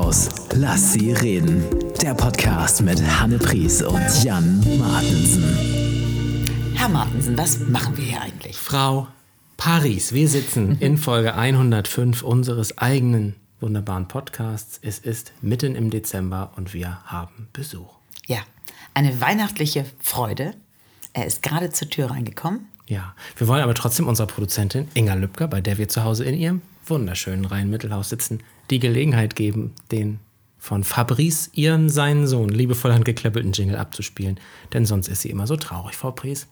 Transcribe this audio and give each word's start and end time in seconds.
Mittelhaus. 0.00 0.28
Lass 0.54 0.92
sie 0.94 1.12
reden. 1.12 1.62
Der 2.00 2.14
Podcast 2.14 2.80
mit 2.80 3.02
Hanne 3.02 3.38
Pries 3.38 3.82
und 3.82 4.24
Jan 4.24 4.58
Martensen. 4.78 5.44
Herr 6.74 6.88
Martensen, 6.88 7.36
was 7.36 7.58
machen 7.58 7.96
wir 7.98 8.04
hier 8.04 8.22
eigentlich? 8.22 8.56
Frau 8.56 9.08
Paris, 9.58 10.14
wir 10.14 10.28
sitzen 10.28 10.78
in 10.80 10.96
Folge 10.96 11.34
105 11.34 12.22
unseres 12.22 12.78
eigenen 12.78 13.36
wunderbaren 13.60 14.08
Podcasts. 14.08 14.78
Es 14.82 14.98
ist 14.98 15.32
mitten 15.42 15.74
im 15.74 15.90
Dezember 15.90 16.52
und 16.56 16.72
wir 16.72 17.02
haben 17.04 17.48
Besuch. 17.52 17.92
Ja, 18.26 18.38
eine 18.94 19.20
weihnachtliche 19.20 19.84
Freude. 20.00 20.54
Er 21.12 21.26
ist 21.26 21.42
gerade 21.42 21.70
zur 21.70 21.90
Tür 21.90 22.10
reingekommen. 22.10 22.68
Ja, 22.86 23.14
wir 23.36 23.48
wollen 23.48 23.62
aber 23.62 23.74
trotzdem 23.74 24.08
unserer 24.08 24.26
Produzentin 24.26 24.88
Inga 24.94 25.14
Lübcker, 25.14 25.46
bei 25.46 25.60
der 25.60 25.76
wir 25.76 25.88
zu 25.88 26.04
Hause 26.04 26.24
in 26.24 26.34
ihrem 26.38 26.62
wunderschönen 26.86 27.44
Rhein-Mittelhaus 27.44 28.08
sitzen, 28.08 28.40
die 28.70 28.78
Gelegenheit 28.78 29.36
geben, 29.36 29.74
den 29.90 30.20
von 30.58 30.84
Fabrice, 30.84 31.50
ihren 31.54 31.88
seinen 31.88 32.26
Sohn, 32.26 32.50
liebevoll 32.50 32.92
handgeklöppelten 32.92 33.52
Jingle 33.52 33.76
abzuspielen. 33.76 34.38
Denn 34.72 34.84
sonst 34.84 35.08
ist 35.08 35.22
sie 35.22 35.30
immer 35.30 35.46
so 35.46 35.56
traurig, 35.56 35.96
Frau 35.96 36.10
Pries. 36.10 36.48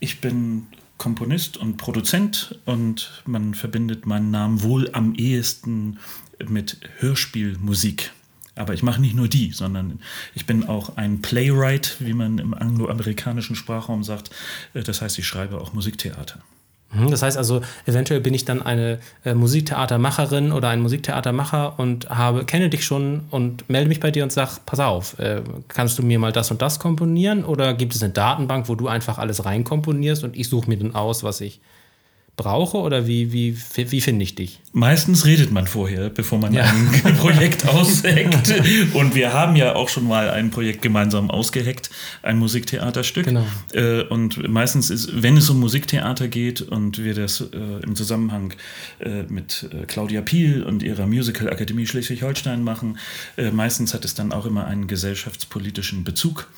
Ich 0.00 0.20
bin 0.20 0.66
Komponist 0.98 1.56
und 1.56 1.76
Produzent 1.76 2.58
und 2.64 3.22
man 3.26 3.54
verbindet 3.54 4.06
meinen 4.06 4.30
Namen 4.30 4.62
wohl 4.62 4.90
am 4.92 5.14
ehesten 5.14 5.98
mit 6.46 6.78
Hörspielmusik. 6.98 8.12
Aber 8.56 8.74
ich 8.74 8.82
mache 8.82 9.00
nicht 9.00 9.16
nur 9.16 9.28
die, 9.28 9.50
sondern 9.52 10.00
ich 10.34 10.46
bin 10.46 10.64
auch 10.64 10.96
ein 10.96 11.22
Playwright, 11.22 11.96
wie 11.98 12.12
man 12.12 12.38
im 12.38 12.54
angloamerikanischen 12.54 13.56
Sprachraum 13.56 14.04
sagt. 14.04 14.30
Äh, 14.74 14.82
das 14.82 15.02
heißt, 15.02 15.18
ich 15.18 15.26
schreibe 15.26 15.60
auch 15.60 15.72
Musiktheater. 15.72 16.40
Mhm, 16.94 17.10
das 17.10 17.22
heißt 17.22 17.36
also, 17.36 17.60
eventuell 17.86 18.20
bin 18.20 18.34
ich 18.34 18.44
dann 18.44 18.62
eine 18.62 18.98
äh, 19.24 19.34
Musiktheatermacherin 19.34 20.52
oder 20.52 20.68
ein 20.68 20.80
Musiktheatermacher 20.80 21.78
und 21.78 22.08
habe, 22.08 22.44
kenne 22.44 22.70
dich 22.70 22.84
schon 22.84 23.22
und 23.30 23.68
melde 23.68 23.88
mich 23.88 24.00
bei 24.00 24.10
dir 24.10 24.22
und 24.22 24.32
sage, 24.32 24.52
pass 24.64 24.80
auf, 24.80 25.18
äh, 25.18 25.42
kannst 25.68 25.98
du 25.98 26.02
mir 26.02 26.18
mal 26.18 26.32
das 26.32 26.50
und 26.50 26.62
das 26.62 26.78
komponieren? 26.78 27.44
Oder 27.44 27.74
gibt 27.74 27.94
es 27.94 28.02
eine 28.02 28.12
Datenbank, 28.12 28.68
wo 28.68 28.74
du 28.74 28.88
einfach 28.88 29.18
alles 29.18 29.44
reinkomponierst 29.44 30.24
und 30.24 30.36
ich 30.36 30.48
suche 30.48 30.68
mir 30.68 30.78
dann 30.78 30.94
aus, 30.94 31.24
was 31.24 31.40
ich 31.40 31.60
brauche 32.36 32.78
oder 32.78 33.06
wie, 33.06 33.32
wie, 33.32 33.56
wie 33.76 34.00
finde 34.00 34.24
ich 34.24 34.34
dich? 34.34 34.60
Meistens 34.72 35.24
redet 35.24 35.52
man 35.52 35.68
vorher, 35.68 36.10
bevor 36.10 36.38
man 36.38 36.52
ja. 36.52 36.64
ein 36.64 37.16
Projekt 37.18 37.68
ausheckt. 37.68 38.52
Und 38.92 39.14
wir 39.14 39.32
haben 39.32 39.54
ja 39.54 39.76
auch 39.76 39.88
schon 39.88 40.08
mal 40.08 40.30
ein 40.30 40.50
Projekt 40.50 40.82
gemeinsam 40.82 41.30
ausgeheckt, 41.30 41.90
ein 42.22 42.38
Musiktheaterstück. 42.38 43.26
Genau. 43.26 43.46
Äh, 43.72 44.02
und 44.02 44.48
meistens 44.48 44.90
ist, 44.90 45.22
wenn 45.22 45.36
es 45.36 45.48
um 45.48 45.60
Musiktheater 45.60 46.26
geht 46.26 46.60
und 46.60 47.04
wir 47.04 47.14
das 47.14 47.40
äh, 47.40 47.44
im 47.84 47.94
Zusammenhang 47.94 48.54
äh, 48.98 49.22
mit 49.28 49.68
Claudia 49.86 50.20
Piel 50.20 50.64
und 50.64 50.82
ihrer 50.82 51.06
Musical 51.06 51.48
Akademie 51.48 51.86
Schleswig-Holstein 51.86 52.64
machen, 52.64 52.98
meistens 53.52 53.94
hat 53.94 54.04
es 54.04 54.14
dann 54.14 54.32
auch 54.32 54.46
immer 54.46 54.66
einen 54.66 54.86
gesellschaftspolitischen 54.86 56.04
Bezug. 56.04 56.48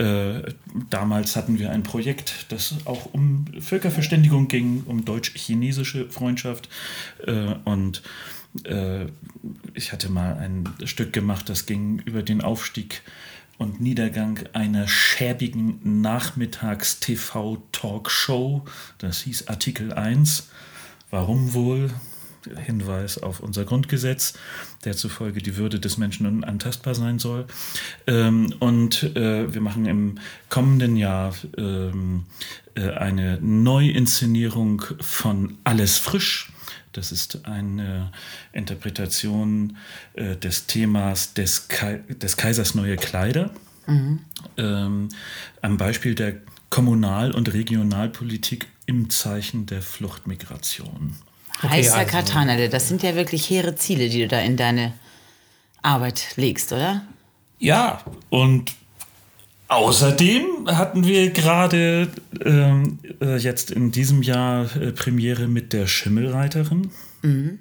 Äh, 0.00 0.54
damals 0.88 1.36
hatten 1.36 1.58
wir 1.58 1.70
ein 1.70 1.82
Projekt, 1.82 2.46
das 2.48 2.74
auch 2.86 3.12
um 3.12 3.44
Völkerverständigung 3.60 4.48
ging, 4.48 4.84
um 4.86 5.04
deutsch-chinesische 5.04 6.08
Freundschaft. 6.08 6.70
Äh, 7.26 7.56
und 7.66 8.00
äh, 8.64 9.04
ich 9.74 9.92
hatte 9.92 10.10
mal 10.10 10.38
ein 10.38 10.70
Stück 10.84 11.12
gemacht, 11.12 11.50
das 11.50 11.66
ging 11.66 11.98
über 12.06 12.22
den 12.22 12.40
Aufstieg 12.40 13.02
und 13.58 13.82
Niedergang 13.82 14.38
einer 14.54 14.88
schäbigen 14.88 16.00
Nachmittags-TV-Talkshow. 16.00 18.64
Das 18.96 19.20
hieß 19.20 19.48
Artikel 19.48 19.92
1. 19.92 20.48
Warum 21.10 21.52
wohl? 21.52 21.90
Hinweis 22.56 23.18
auf 23.18 23.40
unser 23.40 23.64
Grundgesetz, 23.64 24.34
der 24.84 24.96
zufolge 24.96 25.42
die 25.42 25.56
Würde 25.56 25.80
des 25.80 25.98
Menschen 25.98 26.26
unantastbar 26.26 26.94
sein 26.94 27.18
soll. 27.18 27.46
Ähm, 28.06 28.54
und 28.60 29.16
äh, 29.16 29.52
wir 29.52 29.60
machen 29.60 29.86
im 29.86 30.18
kommenden 30.48 30.96
Jahr 30.96 31.34
ähm, 31.56 32.24
äh, 32.74 32.90
eine 32.90 33.38
Neuinszenierung 33.40 34.82
von 35.00 35.58
Alles 35.64 35.98
frisch. 35.98 36.52
Das 36.92 37.12
ist 37.12 37.46
eine 37.46 38.10
Interpretation 38.52 39.76
äh, 40.14 40.36
des 40.36 40.66
Themas 40.66 41.34
des, 41.34 41.68
Ka 41.68 41.92
des 42.08 42.36
Kaisers 42.36 42.74
neue 42.74 42.96
Kleider. 42.96 43.50
Mhm. 43.86 44.20
Ähm, 44.56 45.08
am 45.62 45.76
Beispiel 45.76 46.14
der 46.14 46.34
Kommunal- 46.68 47.32
und 47.32 47.52
Regionalpolitik 47.52 48.68
im 48.86 49.10
Zeichen 49.10 49.66
der 49.66 49.82
Fluchtmigration. 49.82 51.14
Okay, 51.62 51.68
Heißer 51.68 51.98
also. 51.98 52.10
Katana, 52.10 52.68
das 52.68 52.88
sind 52.88 53.02
ja 53.02 53.14
wirklich 53.14 53.48
hehre 53.48 53.74
Ziele, 53.74 54.08
die 54.08 54.22
du 54.22 54.28
da 54.28 54.40
in 54.40 54.56
deine 54.56 54.94
Arbeit 55.82 56.36
legst, 56.36 56.72
oder? 56.72 57.02
Ja, 57.58 58.02
und 58.30 58.72
außerdem 59.68 60.66
hatten 60.66 61.04
wir 61.04 61.30
gerade 61.30 62.08
ähm, 62.44 62.98
äh, 63.20 63.36
jetzt 63.36 63.70
in 63.70 63.92
diesem 63.92 64.22
Jahr 64.22 64.74
äh, 64.76 64.92
Premiere 64.92 65.46
mit 65.46 65.72
der 65.72 65.86
Schimmelreiterin. 65.86 66.90
Mhm. 67.22 67.58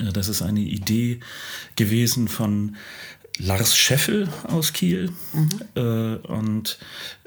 Äh, 0.00 0.12
das 0.12 0.28
ist 0.28 0.42
eine 0.42 0.60
Idee 0.60 1.20
gewesen 1.76 2.26
von 2.26 2.76
Lars 3.38 3.76
Scheffel 3.76 4.28
aus 4.44 4.72
Kiel. 4.72 5.12
Mhm. 5.32 5.48
Äh, 5.74 6.16
und 6.26 6.78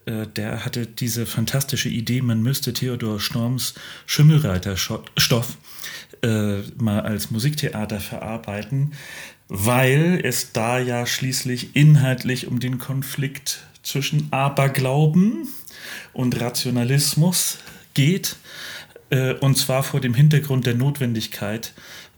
äh, 0.06 0.28
der 0.28 0.66
hatte 0.66 0.86
diese 0.86 1.25
fantastische 1.25 1.90
Idee, 1.90 2.22
man 2.22 2.41
müsste 2.41 2.74
Theodor 2.74 3.19
Storms 3.19 3.75
Schimmelreiterstoff 4.06 5.57
äh, 6.22 6.62
mal 6.78 7.02
als 7.02 7.31
Musiktheater 7.31 8.00
verarbeiten, 8.00 8.94
weil 9.47 10.22
es 10.24 10.52
da 10.52 10.80
ja 10.80 11.06
schließlich 11.06 11.75
inhaltlich 11.75 12.47
um 12.47 12.59
den 12.59 12.78
Konflikt 12.78 13.62
zwischen 13.84 14.31
Aberglauben 14.31 15.48
und 16.14 16.40
Rationalismus 16.40 17.59
geht. 17.94 18.36
Äh, 19.09 19.34
und 19.36 19.58
zwar 19.58 19.84
vor 19.84 20.02
dem 20.02 20.14
Hintergrund 20.14 20.66
der 20.66 20.75
Notwendigkeit, 20.75 21.74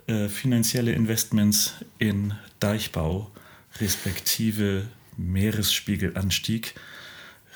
äh, 0.07 0.27
finanzielle 0.27 0.91
Investments 0.91 1.75
in 1.99 2.33
Deichbau 2.59 3.31
respektive 3.79 4.87
Meeresspiegelanstieg 5.17 6.73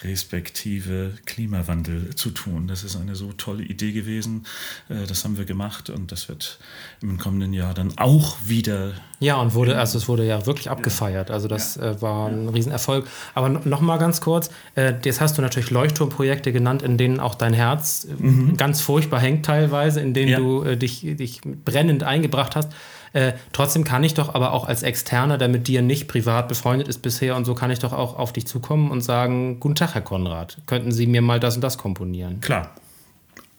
respektive 0.03 1.13
Klimawandel 1.25 2.15
zu 2.15 2.31
tun. 2.31 2.67
Das 2.67 2.83
ist 2.83 2.95
eine 2.95 3.15
so 3.15 3.31
tolle 3.33 3.63
Idee 3.63 3.91
gewesen. 3.91 4.45
Äh, 4.89 5.07
das 5.07 5.23
haben 5.23 5.37
wir 5.37 5.45
gemacht 5.45 5.89
und 5.89 6.11
das 6.11 6.27
wird 6.27 6.59
im 7.01 7.17
kommenden 7.17 7.53
Jahr 7.53 7.73
dann 7.73 7.97
auch 7.97 8.37
wieder. 8.45 8.93
Ja, 9.19 9.37
und 9.37 9.53
wurde, 9.53 9.77
also 9.77 9.97
es 9.97 10.07
wurde 10.07 10.25
ja 10.25 10.45
wirklich 10.45 10.69
abgefeiert. 10.69 11.31
Also 11.31 11.47
das 11.47 11.75
ja. 11.75 11.91
Äh, 11.91 12.01
war 12.01 12.27
ein 12.27 12.49
Riesenerfolg. 12.49 13.07
Aber 13.33 13.49
noch 13.49 13.81
mal 13.81 13.97
ganz 13.97 14.21
kurz, 14.21 14.49
äh, 14.75 14.93
jetzt 15.03 15.21
hast 15.21 15.37
du 15.37 15.41
natürlich 15.41 15.71
Leuchtturmprojekte 15.71 16.51
genannt, 16.51 16.81
in 16.81 16.97
denen 16.97 17.19
auch 17.19 17.35
dein 17.35 17.53
Herz 17.53 18.07
mhm. 18.17 18.57
ganz 18.57 18.81
furchtbar 18.81 19.19
hängt 19.19 19.45
teilweise, 19.45 20.01
in 20.01 20.13
denen 20.13 20.31
ja. 20.31 20.37
du 20.37 20.75
dich, 20.75 21.01
dich 21.01 21.41
brennend 21.41 22.03
eingebracht 22.03 22.55
hast. 22.55 22.69
Äh, 23.15 23.33
trotzdem 23.53 23.85
kann 23.85 24.03
ich 24.03 24.13
doch 24.13 24.35
aber 24.35 24.51
auch 24.51 24.67
als 24.67 24.83
Externer, 24.83 25.37
der 25.37 25.47
mit 25.47 25.69
dir 25.69 25.81
nicht 25.81 26.09
privat 26.09 26.49
befreundet 26.49 26.89
ist 26.89 27.01
bisher 27.01 27.37
und 27.37 27.45
so, 27.45 27.55
kann 27.55 27.71
ich 27.71 27.79
doch 27.79 27.93
auch 27.93 28.19
auf 28.19 28.33
dich 28.33 28.45
zukommen 28.45 28.91
und 28.91 28.99
sagen, 28.99 29.61
guten 29.61 29.75
Tag, 29.75 29.93
Herr 29.93 30.01
Konrad, 30.01 30.57
könnten 30.65 30.91
Sie 30.91 31.07
mir 31.07 31.21
mal 31.21 31.39
das 31.39 31.55
und 31.55 31.61
das 31.61 31.77
komponieren? 31.77 32.41
Klar. 32.41 32.71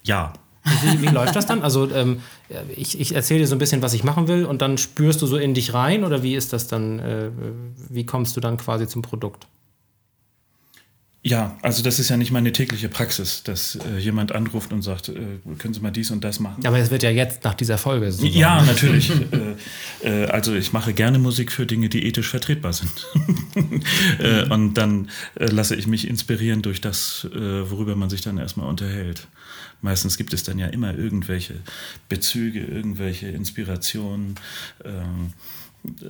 Ja. 0.03 0.35
Wie, 0.83 1.01
wie 1.01 1.07
läuft 1.07 1.37
das 1.37 1.47
dann? 1.47 1.63
Also 1.63 1.91
ähm, 1.91 2.21
ich, 2.75 3.01
ich 3.01 3.15
erzähle 3.15 3.41
dir 3.41 3.47
so 3.47 3.55
ein 3.55 3.59
bisschen, 3.59 3.81
was 3.81 3.95
ich 3.95 4.05
machen 4.05 4.29
will 4.29 4.45
und 4.45 4.61
dann 4.61 4.77
spürst 4.77 5.23
du 5.23 5.27
so 5.27 5.39
in 5.39 5.55
dich 5.55 5.73
rein 5.73 6.05
oder 6.05 6.23
wie 6.23 6.35
ist 6.35 6.53
das 6.53 6.69
dann, 6.69 6.99
äh, 6.99 7.31
wie 7.89 8.05
kommst 8.05 8.37
du 8.37 8.43
dann 8.43 8.59
quasi 8.59 8.87
zum 8.87 9.01
Produkt? 9.01 9.47
Ja, 11.27 11.57
also 11.61 11.83
das 11.83 11.99
ist 11.99 12.09
ja 12.09 12.17
nicht 12.17 12.31
meine 12.31 12.53
tägliche 12.53 12.89
Praxis, 12.89 13.43
dass 13.43 13.75
äh, 13.75 13.99
jemand 13.99 14.31
anruft 14.31 14.73
und 14.73 14.83
sagt, 14.83 15.09
äh, 15.09 15.15
können 15.59 15.75
Sie 15.75 15.81
mal 15.81 15.91
dies 15.91 16.13
und 16.13 16.23
das 16.23 16.39
machen. 16.39 16.65
Aber 16.65 16.79
es 16.79 16.93
wird 16.93 17.03
ja 17.03 17.11
jetzt 17.11 17.43
nach 17.43 17.55
dieser 17.55 17.79
Folge 17.79 18.13
so. 18.13 18.25
Ja, 18.25 18.63
natürlich. 18.63 19.11
äh, 20.05 20.23
äh, 20.23 20.27
also 20.27 20.55
ich 20.55 20.73
mache 20.73 20.95
gerne 20.95 21.19
Musik 21.19 21.51
für 21.51 21.67
Dinge, 21.67 21.89
die 21.89 22.07
ethisch 22.07 22.29
vertretbar 22.29 22.73
sind. 22.73 23.09
äh, 24.21 24.49
und 24.49 24.75
dann 24.75 25.11
äh, 25.35 25.47
lasse 25.47 25.75
ich 25.75 25.89
mich 25.89 26.07
inspirieren 26.07 26.63
durch 26.63 26.81
das, 26.81 27.27
worüber 27.33 27.97
man 27.97 28.09
sich 28.09 28.21
dann 28.21 28.39
erstmal 28.39 28.69
unterhält. 28.69 29.27
Meistens 29.83 30.19
gibt 30.19 30.33
es 30.33 30.45
dann 30.45 30.61
ja 30.61 30.69
immer 30.69 30.97
irgendwelche 30.97 31.55
Bezüge, 32.09 32.61
irgendwelche 32.61 33.27
Inspirationen. 33.27 34.37
Ähm, 34.85 35.33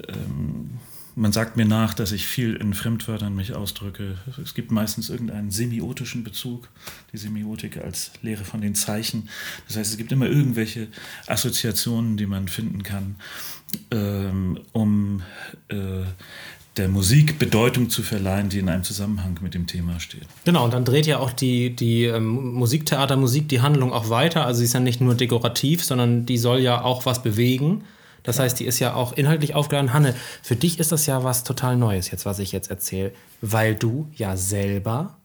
ähm, 0.09 0.71
man 1.17 1.33
sagt 1.33 1.57
mir 1.57 1.65
nach, 1.65 1.95
dass 1.95 2.13
ich 2.13 2.27
viel 2.27 2.55
in 2.57 2.75
Fremdwörtern 2.75 3.35
mich 3.35 3.55
ausdrücke. 3.55 4.19
Es 4.43 4.53
gibt 4.53 4.71
meistens 4.71 5.09
irgendeinen 5.09 5.51
semiotischen 5.51 6.23
Bezug, 6.25 6.69
die 7.13 7.17
Semiotik 7.17 7.79
als 7.79 8.11
Lehre 8.21 8.45
von 8.45 8.61
den 8.61 8.75
Zeichen. 8.75 9.31
Das 9.67 9.79
heißt, 9.79 9.93
es 9.93 9.97
gibt 9.97 10.13
immer 10.13 10.27
irgendwelche 10.27 10.89
Assoziationen, 11.27 12.19
die 12.19 12.27
man 12.27 12.49
finden 12.49 12.83
kann, 12.83 13.17
ähm, 13.91 14.61
um 14.73 15.23
äh, 15.69 16.05
der 16.77 16.89
Musik 16.89 17.39
Bedeutung 17.39 17.89
zu 17.89 18.03
verleihen, 18.03 18.51
die 18.51 18.59
in 18.59 18.69
einem 18.69 18.85
Zusammenhang 18.85 19.39
mit 19.41 19.55
dem 19.55 19.67
Thema 19.67 19.99
steht. 20.01 20.27
Genau, 20.45 20.67
und 20.67 20.75
dann 20.75 20.85
dreht 20.85 21.07
ja 21.07 21.19
auch 21.19 21.33
die, 21.33 21.75
die 21.75 22.05
ähm, 22.05 22.53
Musiktheatermusik 22.53 23.49
die 23.49 23.63
Handlung 23.63 23.91
auch 23.91 24.11
weiter. 24.11 24.45
Also 24.45 24.59
sie 24.59 24.67
ist 24.67 24.75
ja 24.75 24.81
nicht 24.81 25.01
nur 25.01 25.15
dekorativ, 25.15 25.83
sondern 25.83 26.27
die 26.27 26.37
soll 26.37 26.61
ja 26.61 26.83
auch 26.83 27.07
was 27.07 27.23
bewegen. 27.23 27.85
Das 28.27 28.39
heißt, 28.39 28.61
die 28.61 28.67
ist 28.67 28.79
ja 28.81 28.95
auch 28.95 29.15
inhaltlich 29.15 29.55
aufgeladen. 29.55 29.95
Hanne, 29.95 30.15
für 30.43 30.57
dich 30.57 30.79
ist 30.79 30.93
das 30.93 31.07
ja 31.07 31.25
was 31.25 31.45
total 31.45 31.77
Neues 31.77 32.11
jetzt, 32.11 32.27
was 32.27 32.39
ich 32.39 32.53
jetzt 32.53 32.71
erzähle, 32.71 33.13
weil 33.41 33.75
du 33.75 34.09
ja 34.15 34.37
selber 34.37 35.17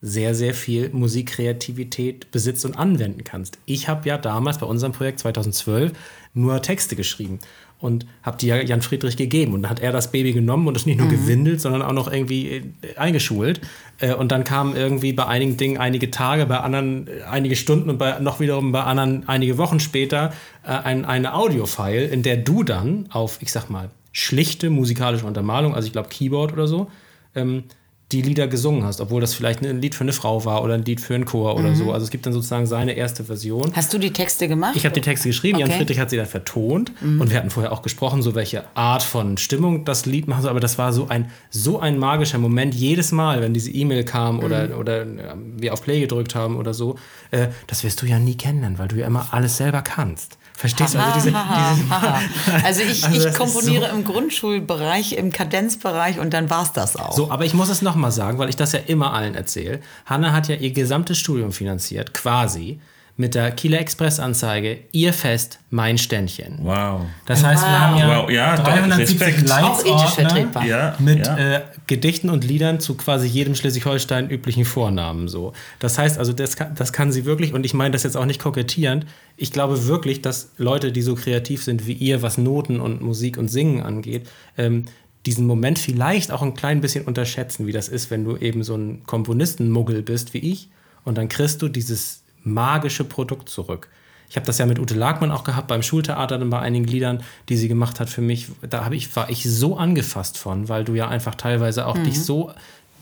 sehr, 0.00 0.34
sehr 0.34 0.52
viel 0.52 0.90
Musikkreativität 0.90 2.30
besitzt 2.30 2.66
und 2.66 2.76
anwenden 2.76 3.24
kannst. 3.24 3.58
Ich 3.64 3.88
habe 3.88 4.06
ja 4.06 4.18
damals 4.18 4.58
bei 4.58 4.66
unserem 4.66 4.92
Projekt 4.92 5.20
2012 5.20 5.92
nur 6.34 6.60
Texte 6.60 6.94
geschrieben 6.94 7.38
und 7.84 8.06
habe 8.22 8.38
die 8.38 8.46
ja 8.46 8.56
Jan 8.56 8.80
Friedrich 8.80 9.18
gegeben. 9.18 9.52
Und 9.52 9.62
dann 9.62 9.70
hat 9.70 9.80
er 9.80 9.92
das 9.92 10.10
Baby 10.10 10.32
genommen 10.32 10.66
und 10.66 10.74
es 10.74 10.86
nicht 10.86 10.96
nur 10.96 11.06
mhm. 11.06 11.10
gewindelt, 11.10 11.60
sondern 11.60 11.82
auch 11.82 11.92
noch 11.92 12.10
irgendwie 12.10 12.48
äh, 12.48 12.62
eingeschult. 12.96 13.60
Äh, 13.98 14.14
und 14.14 14.32
dann 14.32 14.42
kamen 14.42 14.74
irgendwie 14.74 15.12
bei 15.12 15.26
einigen 15.26 15.58
Dingen 15.58 15.76
einige 15.76 16.10
Tage, 16.10 16.46
bei 16.46 16.60
anderen 16.60 17.06
äh, 17.08 17.24
einige 17.30 17.56
Stunden 17.56 17.90
und 17.90 17.98
bei, 17.98 18.18
noch 18.20 18.40
wiederum 18.40 18.72
bei 18.72 18.82
anderen 18.82 19.28
einige 19.28 19.58
Wochen 19.58 19.80
später 19.80 20.32
ein, 20.62 21.04
eine 21.04 21.34
Audiofile, 21.34 22.06
in 22.06 22.22
der 22.22 22.38
du 22.38 22.62
dann 22.62 23.06
auf, 23.10 23.36
ich 23.42 23.52
sag 23.52 23.68
mal, 23.68 23.90
schlichte 24.12 24.70
musikalische 24.70 25.26
Untermalung, 25.26 25.74
also 25.74 25.84
ich 25.84 25.92
glaube 25.92 26.08
Keyboard 26.08 26.54
oder 26.54 26.66
so, 26.66 26.90
ähm, 27.34 27.64
die 28.12 28.22
Lieder 28.22 28.46
gesungen 28.46 28.84
hast, 28.84 29.00
obwohl 29.00 29.20
das 29.20 29.34
vielleicht 29.34 29.64
ein 29.64 29.80
Lied 29.80 29.94
für 29.94 30.02
eine 30.02 30.12
Frau 30.12 30.44
war 30.44 30.62
oder 30.62 30.74
ein 30.74 30.84
Lied 30.84 31.00
für 31.00 31.14
einen 31.14 31.24
Chor 31.24 31.56
oder 31.56 31.70
mhm. 31.70 31.74
so. 31.74 31.92
Also 31.92 32.04
es 32.04 32.10
gibt 32.10 32.26
dann 32.26 32.32
sozusagen 32.32 32.66
seine 32.66 32.92
erste 32.92 33.24
Version. 33.24 33.72
Hast 33.74 33.92
du 33.94 33.98
die 33.98 34.12
Texte 34.12 34.46
gemacht? 34.46 34.76
Ich 34.76 34.84
habe 34.84 34.94
die 34.94 35.00
Texte 35.00 35.28
geschrieben, 35.28 35.56
okay. 35.56 35.68
Jan 35.68 35.78
Friedrich 35.78 35.98
hat 35.98 36.10
sie 36.10 36.16
dann 36.16 36.26
vertont 36.26 36.92
mhm. 37.00 37.20
und 37.20 37.30
wir 37.30 37.38
hatten 37.38 37.50
vorher 37.50 37.72
auch 37.72 37.82
gesprochen, 37.82 38.22
so 38.22 38.34
welche 38.34 38.64
Art 38.76 39.02
von 39.02 39.38
Stimmung 39.38 39.84
das 39.84 40.04
Lied 40.06 40.28
machen 40.28 40.42
soll. 40.42 40.50
Aber 40.50 40.60
das 40.60 40.76
war 40.76 40.92
so 40.92 41.08
ein, 41.08 41.30
so 41.50 41.80
ein 41.80 41.98
magischer 41.98 42.38
Moment 42.38 42.74
jedes 42.74 43.10
Mal, 43.10 43.40
wenn 43.40 43.54
diese 43.54 43.70
E-Mail 43.70 44.04
kam 44.04 44.40
oder, 44.40 44.68
mhm. 44.68 44.74
oder 44.74 45.02
äh, 45.02 45.34
wir 45.56 45.72
auf 45.72 45.82
Play 45.82 46.00
gedrückt 46.00 46.34
haben 46.34 46.56
oder 46.56 46.74
so. 46.74 46.96
Äh, 47.30 47.48
das 47.66 47.84
wirst 47.84 48.02
du 48.02 48.06
ja 48.06 48.18
nie 48.18 48.36
kennen, 48.36 48.78
weil 48.78 48.88
du 48.88 48.96
ja 48.96 49.06
immer 49.06 49.28
alles 49.32 49.56
selber 49.56 49.82
kannst. 49.82 50.38
Verstehst 50.56 50.94
du? 50.94 50.98
Also, 50.98 51.14
diese, 51.14 51.30
diese 51.30 52.64
also 52.64 52.82
ich, 52.82 53.04
also 53.04 53.28
ich 53.28 53.34
komponiere 53.34 53.90
so 53.90 53.96
im 53.96 54.04
Grundschulbereich, 54.04 55.14
im 55.14 55.32
Kadenzbereich 55.32 56.20
und 56.20 56.32
dann 56.32 56.48
war 56.48 56.62
es 56.62 56.72
das 56.72 56.96
auch. 56.96 57.12
So, 57.12 57.30
aber 57.30 57.44
ich 57.44 57.54
muss 57.54 57.68
es 57.68 57.82
nochmal 57.82 58.12
sagen, 58.12 58.38
weil 58.38 58.48
ich 58.48 58.56
das 58.56 58.72
ja 58.72 58.78
immer 58.86 59.12
allen 59.12 59.34
erzähle. 59.34 59.80
Hanna 60.06 60.32
hat 60.32 60.48
ja 60.48 60.54
ihr 60.54 60.70
gesamtes 60.70 61.18
Studium 61.18 61.52
finanziert, 61.52 62.14
quasi 62.14 62.80
mit 63.16 63.36
der 63.36 63.52
Kieler 63.52 63.78
Express-Anzeige 63.78 64.78
Ihr 64.90 65.12
Fest, 65.12 65.60
mein 65.70 65.98
Ständchen. 65.98 66.58
Wow. 66.62 67.02
Das 67.26 67.44
heißt, 67.44 67.62
wow. 67.62 67.70
wir 67.70 67.80
haben 67.80 67.96
ja, 67.98 68.22
wow. 68.22 68.30
ja 68.30 68.56
370 68.56 69.46
Leitsordner 69.46 70.64
ja, 70.66 70.96
mit 70.98 71.24
ja. 71.24 71.36
Äh, 71.36 71.62
Gedichten 71.86 72.28
und 72.28 72.42
Liedern 72.42 72.80
zu 72.80 72.96
quasi 72.96 73.28
jedem 73.28 73.54
Schleswig-Holstein 73.54 74.30
üblichen 74.30 74.64
Vornamen. 74.64 75.28
So. 75.28 75.52
Das 75.78 75.96
heißt 75.96 76.18
also, 76.18 76.32
das 76.32 76.56
kann, 76.56 76.74
das 76.74 76.92
kann 76.92 77.12
sie 77.12 77.24
wirklich, 77.24 77.54
und 77.54 77.64
ich 77.64 77.72
meine 77.72 77.92
das 77.92 78.02
jetzt 78.02 78.16
auch 78.16 78.26
nicht 78.26 78.40
kokettierend, 78.40 79.06
ich 79.36 79.52
glaube 79.52 79.86
wirklich, 79.86 80.20
dass 80.20 80.50
Leute, 80.56 80.90
die 80.90 81.02
so 81.02 81.14
kreativ 81.14 81.62
sind 81.62 81.86
wie 81.86 81.92
ihr, 81.92 82.20
was 82.22 82.36
Noten 82.36 82.80
und 82.80 83.00
Musik 83.00 83.38
und 83.38 83.46
Singen 83.46 83.82
angeht, 83.82 84.28
ähm, 84.58 84.86
diesen 85.24 85.46
Moment 85.46 85.78
vielleicht 85.78 86.32
auch 86.32 86.42
ein 86.42 86.54
klein 86.54 86.80
bisschen 86.80 87.04
unterschätzen, 87.04 87.66
wie 87.66 87.72
das 87.72 87.88
ist, 87.88 88.10
wenn 88.10 88.24
du 88.24 88.36
eben 88.36 88.64
so 88.64 88.76
ein 88.76 89.04
Komponistenmuggel 89.06 90.02
bist 90.02 90.34
wie 90.34 90.38
ich 90.38 90.68
und 91.04 91.16
dann 91.16 91.28
kriegst 91.28 91.62
du 91.62 91.68
dieses 91.68 92.23
magische 92.44 93.04
Produkt 93.04 93.48
zurück. 93.48 93.88
Ich 94.28 94.36
habe 94.36 94.46
das 94.46 94.58
ja 94.58 94.66
mit 94.66 94.78
Ute 94.78 94.94
Lagmann 94.94 95.30
auch 95.30 95.44
gehabt 95.44 95.68
beim 95.68 95.82
Schultheater, 95.82 96.38
dann 96.38 96.50
bei 96.50 96.58
einigen 96.58 96.86
Liedern, 96.86 97.22
die 97.48 97.56
sie 97.56 97.68
gemacht 97.68 98.00
hat 98.00 98.08
für 98.08 98.22
mich. 98.22 98.48
Da 98.68 98.90
ich, 98.90 99.14
war 99.14 99.30
ich 99.30 99.44
so 99.44 99.76
angefasst 99.76 100.38
von, 100.38 100.68
weil 100.68 100.84
du 100.84 100.94
ja 100.94 101.08
einfach 101.08 101.34
teilweise 101.34 101.86
auch 101.86 101.96
mhm. 101.96 102.04
dich 102.04 102.20
so, 102.20 102.52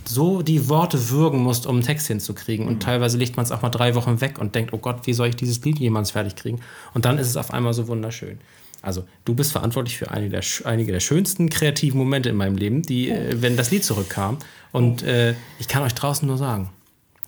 so 0.04 0.42
die 0.42 0.68
Worte 0.68 1.10
würgen 1.10 1.40
musst, 1.40 1.66
um 1.66 1.76
einen 1.76 1.84
Text 1.84 2.08
hinzukriegen. 2.08 2.66
Und 2.66 2.74
mhm. 2.74 2.80
teilweise 2.80 3.16
legt 3.16 3.36
man 3.36 3.46
es 3.46 3.52
auch 3.52 3.62
mal 3.62 3.70
drei 3.70 3.94
Wochen 3.94 4.20
weg 4.20 4.38
und 4.38 4.54
denkt, 4.54 4.72
oh 4.72 4.78
Gott, 4.78 5.06
wie 5.06 5.12
soll 5.12 5.28
ich 5.28 5.36
dieses 5.36 5.64
Lied 5.64 5.78
jemals 5.78 6.10
fertig 6.10 6.36
kriegen? 6.36 6.60
Und 6.92 7.04
dann 7.04 7.18
ist 7.18 7.28
es 7.28 7.36
auf 7.36 7.52
einmal 7.52 7.72
so 7.72 7.88
wunderschön. 7.88 8.38
Also, 8.82 9.04
du 9.24 9.34
bist 9.34 9.52
verantwortlich 9.52 9.96
für 9.96 10.10
einige 10.10 10.32
der, 10.32 10.42
einige 10.64 10.90
der 10.90 11.00
schönsten 11.00 11.48
kreativen 11.48 11.98
Momente 11.98 12.28
in 12.28 12.36
meinem 12.36 12.56
Leben, 12.56 12.82
die, 12.82 13.10
oh. 13.10 13.14
äh, 13.14 13.40
wenn 13.40 13.56
das 13.56 13.70
Lied 13.70 13.84
zurückkam. 13.84 14.38
Und 14.72 15.02
äh, 15.02 15.34
ich 15.60 15.68
kann 15.68 15.82
euch 15.82 15.94
draußen 15.94 16.26
nur 16.26 16.36
sagen, 16.36 16.68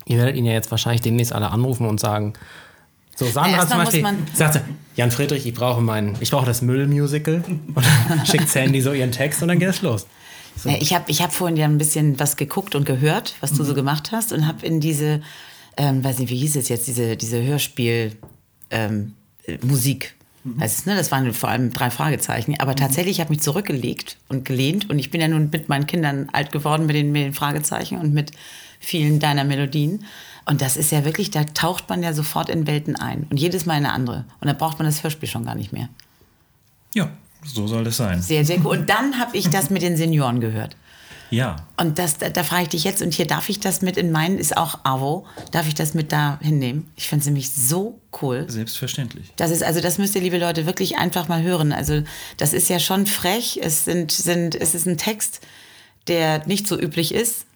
Ihr 0.06 0.18
werdet 0.18 0.36
ihn 0.36 0.44
ja 0.44 0.52
jetzt 0.52 0.70
wahrscheinlich 0.70 1.02
demnächst 1.02 1.32
alle 1.32 1.50
anrufen 1.50 1.86
und 1.86 2.00
sagen, 2.00 2.34
so, 3.16 3.26
Sandra 3.26 3.58
ja, 3.58 3.68
zum 3.68 3.78
Beispiel 3.78 4.04
sagt, 4.34 4.60
Jan 4.96 5.10
Friedrich, 5.10 5.46
ich 5.46 5.54
brauche 5.54 5.80
mein, 5.80 6.16
ich 6.20 6.30
brauche 6.30 6.46
das 6.46 6.62
Müllmusical 6.62 7.44
und 7.74 7.84
dann 8.08 8.26
schickt 8.26 8.48
Sandy 8.48 8.80
so 8.80 8.92
ihren 8.92 9.12
Text 9.12 9.40
und 9.42 9.48
dann 9.48 9.58
geht 9.58 9.68
es 9.68 9.82
los. 9.82 10.06
So. 10.56 10.68
Ja, 10.68 10.76
ich 10.80 10.94
habe 10.94 11.04
ich 11.08 11.22
hab 11.22 11.32
vorhin 11.32 11.56
ja 11.56 11.64
ein 11.64 11.78
bisschen 11.78 12.18
was 12.18 12.36
geguckt 12.36 12.74
und 12.74 12.86
gehört, 12.86 13.34
was 13.40 13.52
du 13.52 13.62
mhm. 13.62 13.66
so 13.66 13.74
gemacht 13.74 14.12
hast 14.12 14.32
und 14.32 14.46
habe 14.46 14.64
in 14.64 14.80
diese, 14.80 15.20
ähm, 15.76 16.04
weiß 16.04 16.18
nicht, 16.18 16.30
wie 16.30 16.36
hieß 16.36 16.56
es 16.56 16.68
jetzt, 16.68 16.86
diese, 16.86 17.16
diese 17.16 17.42
Hörspiel 17.42 18.16
ähm, 18.70 19.14
Musik. 19.62 20.14
Mhm. 20.44 20.60
Heißt 20.60 20.86
ne? 20.86 20.96
Das 20.96 21.10
waren 21.10 21.32
vor 21.32 21.48
allem 21.48 21.72
drei 21.72 21.90
Fragezeichen. 21.90 22.54
Aber 22.60 22.72
mhm. 22.72 22.76
tatsächlich 22.76 23.20
habe 23.20 23.32
ich 23.32 23.38
mich 23.38 23.44
zurückgelegt 23.44 24.16
und 24.28 24.44
gelehnt. 24.44 24.90
Und 24.90 24.98
ich 24.98 25.10
bin 25.10 25.20
ja 25.20 25.28
nun 25.28 25.50
mit 25.50 25.68
meinen 25.68 25.86
Kindern 25.86 26.28
alt 26.32 26.52
geworden 26.52 26.86
mit 26.86 26.94
den, 26.94 27.10
mit 27.12 27.22
den 27.22 27.32
Fragezeichen 27.32 27.98
und 27.98 28.14
mit 28.14 28.32
vielen 28.84 29.20
deiner 29.20 29.44
Melodien. 29.44 30.04
Und 30.46 30.60
das 30.60 30.76
ist 30.76 30.92
ja 30.92 31.04
wirklich, 31.04 31.30
da 31.30 31.44
taucht 31.44 31.88
man 31.88 32.02
ja 32.02 32.12
sofort 32.12 32.48
in 32.48 32.66
Welten 32.66 32.96
ein. 32.96 33.26
Und 33.30 33.38
jedes 33.38 33.66
Mal 33.66 33.74
eine 33.74 33.92
andere. 33.92 34.24
Und 34.40 34.48
dann 34.48 34.58
braucht 34.58 34.78
man 34.78 34.86
das 34.86 35.02
Hörspiel 35.02 35.28
schon 35.28 35.44
gar 35.44 35.54
nicht 35.54 35.72
mehr. 35.72 35.88
Ja, 36.94 37.10
so 37.44 37.66
soll 37.66 37.84
das 37.84 37.96
sein. 37.96 38.20
Sehr, 38.20 38.44
sehr 38.44 38.58
cool. 38.64 38.78
Und 38.78 38.90
dann 38.90 39.18
habe 39.18 39.36
ich 39.36 39.48
das 39.48 39.70
mit 39.70 39.82
den 39.82 39.96
Senioren 39.96 40.40
gehört. 40.40 40.76
Ja. 41.30 41.56
Und 41.76 41.98
das, 41.98 42.18
da, 42.18 42.28
da 42.28 42.44
frage 42.44 42.64
ich 42.64 42.68
dich 42.68 42.84
jetzt, 42.84 43.02
und 43.02 43.12
hier 43.12 43.26
darf 43.26 43.48
ich 43.48 43.58
das 43.58 43.82
mit 43.82 43.96
in 43.96 44.12
meinen, 44.12 44.38
ist 44.38 44.56
auch 44.56 44.80
AWO, 44.84 45.26
darf 45.50 45.66
ich 45.66 45.74
das 45.74 45.94
mit 45.94 46.12
da 46.12 46.38
hinnehmen? 46.40 46.90
Ich 46.94 47.08
finde 47.08 47.22
es 47.22 47.26
nämlich 47.26 47.50
so 47.50 47.98
cool. 48.22 48.44
Selbstverständlich. 48.48 49.32
Das 49.36 49.50
ist, 49.50 49.64
also 49.64 49.80
das 49.80 49.98
müsst 49.98 50.14
ihr, 50.14 50.20
liebe 50.20 50.38
Leute, 50.38 50.66
wirklich 50.66 50.96
einfach 50.98 51.26
mal 51.26 51.42
hören. 51.42 51.72
Also 51.72 52.02
das 52.36 52.52
ist 52.52 52.68
ja 52.68 52.78
schon 52.78 53.06
frech. 53.06 53.58
Es, 53.60 53.84
sind, 53.84 54.12
sind, 54.12 54.54
es 54.54 54.74
ist 54.74 54.86
ein 54.86 54.98
Text, 54.98 55.40
der 56.06 56.46
nicht 56.46 56.68
so 56.68 56.78
üblich 56.78 57.14
ist 57.14 57.46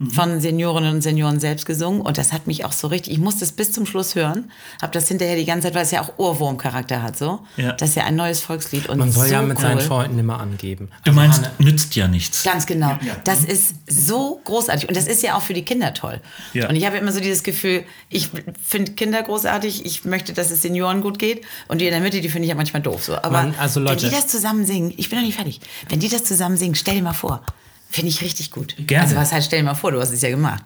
Mhm. 0.00 0.10
von 0.12 0.40
Seniorinnen 0.40 0.94
und 0.94 1.02
Senioren 1.02 1.40
selbst 1.40 1.66
gesungen 1.66 2.00
und 2.02 2.18
das 2.18 2.32
hat 2.32 2.46
mich 2.46 2.64
auch 2.64 2.70
so 2.70 2.86
richtig, 2.86 3.12
ich 3.12 3.18
musste 3.18 3.44
es 3.44 3.50
bis 3.50 3.72
zum 3.72 3.84
Schluss 3.84 4.14
hören, 4.14 4.48
habe 4.80 4.92
das 4.92 5.08
hinterher 5.08 5.34
die 5.34 5.44
ganze 5.44 5.66
Zeit, 5.66 5.74
weil 5.74 5.82
es 5.82 5.90
ja 5.90 6.02
auch 6.02 6.18
Ohrwurmcharakter 6.18 7.02
hat 7.02 7.18
so. 7.18 7.40
Ja. 7.56 7.72
Das 7.72 7.88
ist 7.90 7.94
ja 7.96 8.04
ein 8.04 8.14
neues 8.14 8.40
Volkslied 8.40 8.88
und 8.88 8.98
Man 8.98 9.10
soll 9.10 9.26
so 9.26 9.32
ja 9.32 9.42
mit 9.42 9.56
cool. 9.56 9.62
seinen 9.62 9.80
Freunden 9.80 10.16
immer 10.16 10.38
angeben. 10.38 10.90
Du 11.02 11.10
also 11.10 11.20
meinst, 11.20 11.38
Hanne, 11.38 11.50
nützt 11.58 11.96
ja 11.96 12.06
nichts. 12.06 12.44
Ganz 12.44 12.66
genau. 12.66 12.90
Ja. 12.90 13.16
Das 13.24 13.42
ist 13.42 13.74
so 13.88 14.40
großartig 14.44 14.88
und 14.88 14.96
das 14.96 15.08
ist 15.08 15.20
ja 15.24 15.36
auch 15.36 15.42
für 15.42 15.54
die 15.54 15.64
Kinder 15.64 15.92
toll. 15.94 16.20
Ja. 16.52 16.68
Und 16.68 16.76
ich 16.76 16.86
habe 16.86 16.96
immer 16.96 17.10
so 17.10 17.18
dieses 17.18 17.42
Gefühl, 17.42 17.82
ich 18.08 18.30
finde 18.64 18.92
Kinder 18.92 19.20
großartig, 19.24 19.84
ich 19.84 20.04
möchte, 20.04 20.32
dass 20.32 20.52
es 20.52 20.62
Senioren 20.62 21.00
gut 21.00 21.18
geht 21.18 21.44
und 21.66 21.80
die 21.80 21.86
in 21.86 21.90
der 21.92 22.00
Mitte, 22.00 22.20
die 22.20 22.28
finde 22.28 22.44
ich 22.44 22.50
ja 22.50 22.54
manchmal 22.54 22.82
doof 22.82 23.02
so. 23.02 23.16
Aber 23.16 23.30
Man, 23.30 23.54
also 23.58 23.80
Leute, 23.80 24.02
wenn 24.02 24.10
die 24.10 24.14
das 24.14 24.28
zusammen 24.28 24.64
singen, 24.64 24.94
ich 24.96 25.10
bin 25.10 25.18
noch 25.18 25.26
nicht 25.26 25.34
fertig, 25.34 25.60
wenn 25.88 25.98
die 25.98 26.08
das 26.08 26.22
zusammen 26.22 26.56
singen, 26.56 26.76
stell 26.76 26.94
dir 26.94 27.02
mal 27.02 27.14
vor, 27.14 27.42
Finde 27.90 28.10
ich 28.10 28.22
richtig 28.22 28.50
gut. 28.50 28.74
Gerne. 28.78 29.04
Also 29.04 29.16
was 29.16 29.32
heißt, 29.32 29.46
stell 29.46 29.60
dir 29.60 29.66
mal 29.66 29.74
vor, 29.74 29.92
du 29.92 30.00
hast 30.00 30.12
es 30.12 30.22
ja 30.22 30.30
gemacht. 30.30 30.64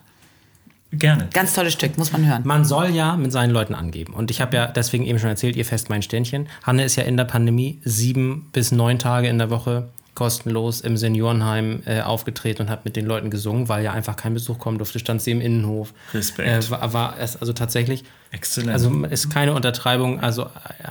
Gerne. 0.92 1.28
Ganz 1.32 1.54
tolles 1.54 1.72
Stück, 1.72 1.96
muss 1.96 2.12
man 2.12 2.26
hören. 2.26 2.42
Man 2.44 2.66
soll 2.66 2.90
ja 2.90 3.16
mit 3.16 3.32
seinen 3.32 3.50
Leuten 3.50 3.74
angeben. 3.74 4.12
Und 4.12 4.30
ich 4.30 4.42
habe 4.42 4.56
ja 4.56 4.66
deswegen 4.66 5.06
eben 5.06 5.18
schon 5.18 5.30
erzählt, 5.30 5.56
ihr 5.56 5.64
fest 5.64 5.88
mein 5.88 6.02
Ständchen. 6.02 6.48
Hanne 6.64 6.84
ist 6.84 6.96
ja 6.96 7.04
in 7.04 7.16
der 7.16 7.24
Pandemie 7.24 7.80
sieben 7.82 8.50
bis 8.52 8.72
neun 8.72 8.98
Tage 8.98 9.28
in 9.28 9.38
der 9.38 9.48
Woche 9.48 9.88
kostenlos 10.14 10.82
im 10.82 10.98
Seniorenheim 10.98 11.82
äh, 11.86 12.02
aufgetreten 12.02 12.62
und 12.62 12.70
hat 12.70 12.84
mit 12.84 12.96
den 12.96 13.06
Leuten 13.06 13.30
gesungen, 13.30 13.70
weil 13.70 13.82
ja 13.82 13.92
einfach 13.92 14.16
kein 14.16 14.34
Besuch 14.34 14.58
kommen 14.58 14.76
durfte. 14.76 14.98
Stand 14.98 15.22
sie 15.22 15.30
im 15.30 15.40
Innenhof. 15.40 15.94
Respekt. 16.12 16.66
Äh, 16.66 16.70
war, 16.70 16.92
war 16.92 17.14
es 17.18 17.36
also 17.36 17.54
tatsächlich. 17.54 18.04
Exzellent. 18.30 18.72
Also 18.72 19.04
ist 19.06 19.30
keine 19.30 19.54
Untertreibung. 19.54 20.20
Also, 20.20 20.48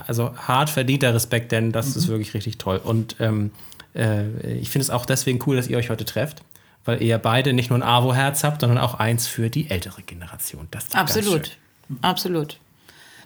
also 0.08 0.36
hart 0.36 0.72
verdienter 0.72 1.14
Respekt, 1.14 1.52
denn 1.52 1.72
das 1.72 1.90
mhm. 1.90 2.02
ist 2.02 2.08
wirklich 2.08 2.34
richtig 2.34 2.58
toll. 2.58 2.82
Und 2.84 3.18
ähm, 3.20 3.52
äh, 3.96 4.54
ich 4.54 4.70
finde 4.70 4.84
es 4.84 4.90
auch 4.90 5.06
deswegen 5.06 5.40
cool, 5.46 5.56
dass 5.56 5.68
ihr 5.68 5.78
euch 5.78 5.90
heute 5.90 6.06
trefft, 6.06 6.44
weil 6.86 7.02
ihr 7.02 7.18
beide 7.18 7.54
nicht 7.54 7.70
nur 7.70 7.80
ein 7.80 7.84
AWO-Herz 7.84 8.44
habt, 8.44 8.62
sondern 8.62 8.80
auch 8.80 8.96
eins 8.96 9.28
für 9.28 9.50
die 9.50 9.70
ältere 9.70 10.02
Generation. 10.04 10.68
Das 10.72 10.86
ist 10.86 10.96
Absolut. 10.96 11.58
Absolut. 12.02 12.60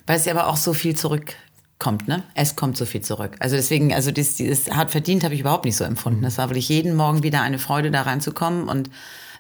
Weil 0.08 0.18
es 0.18 0.26
ja 0.26 0.34
aber 0.34 0.48
auch 0.48 0.58
so 0.58 0.74
viel 0.74 0.96
zurückkommt, 0.96 2.08
ne? 2.08 2.24
Es 2.34 2.56
kommt 2.56 2.78
so 2.78 2.86
viel 2.86 3.02
zurück. 3.02 3.36
Also 3.40 3.56
deswegen, 3.56 3.94
also 3.94 4.12
dieses, 4.12 4.36
dieses 4.36 4.72
hart 4.72 4.92
verdient 4.92 5.24
habe 5.24 5.34
ich 5.34 5.40
überhaupt 5.40 5.66
nicht 5.66 5.76
so 5.76 5.84
empfunden. 5.84 6.22
Das 6.22 6.38
war 6.38 6.50
wirklich 6.50 6.70
jeden 6.70 6.96
Morgen 6.96 7.24
wieder 7.24 7.42
eine 7.42 7.60
Freude, 7.60 7.92
da 7.92 8.04
reinzukommen. 8.04 8.68
Und 8.68 8.90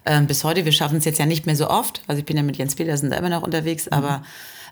ähm, 0.06 0.28
bis 0.28 0.44
heute, 0.44 0.66
wir 0.66 0.72
schaffen 0.72 0.98
es 0.98 1.06
jetzt 1.06 1.20
ja 1.20 1.26
nicht 1.26 1.46
mehr 1.46 1.56
so 1.56 1.70
oft. 1.70 2.04
Also 2.08 2.20
ich 2.20 2.26
bin 2.26 2.38
ja 2.38 2.44
mit 2.44 2.58
Jens 2.58 2.76
Petersen 2.76 3.10
da 3.10 3.18
immer 3.18 3.30
noch 3.30 3.44
unterwegs, 3.44 3.88
aber 3.88 4.24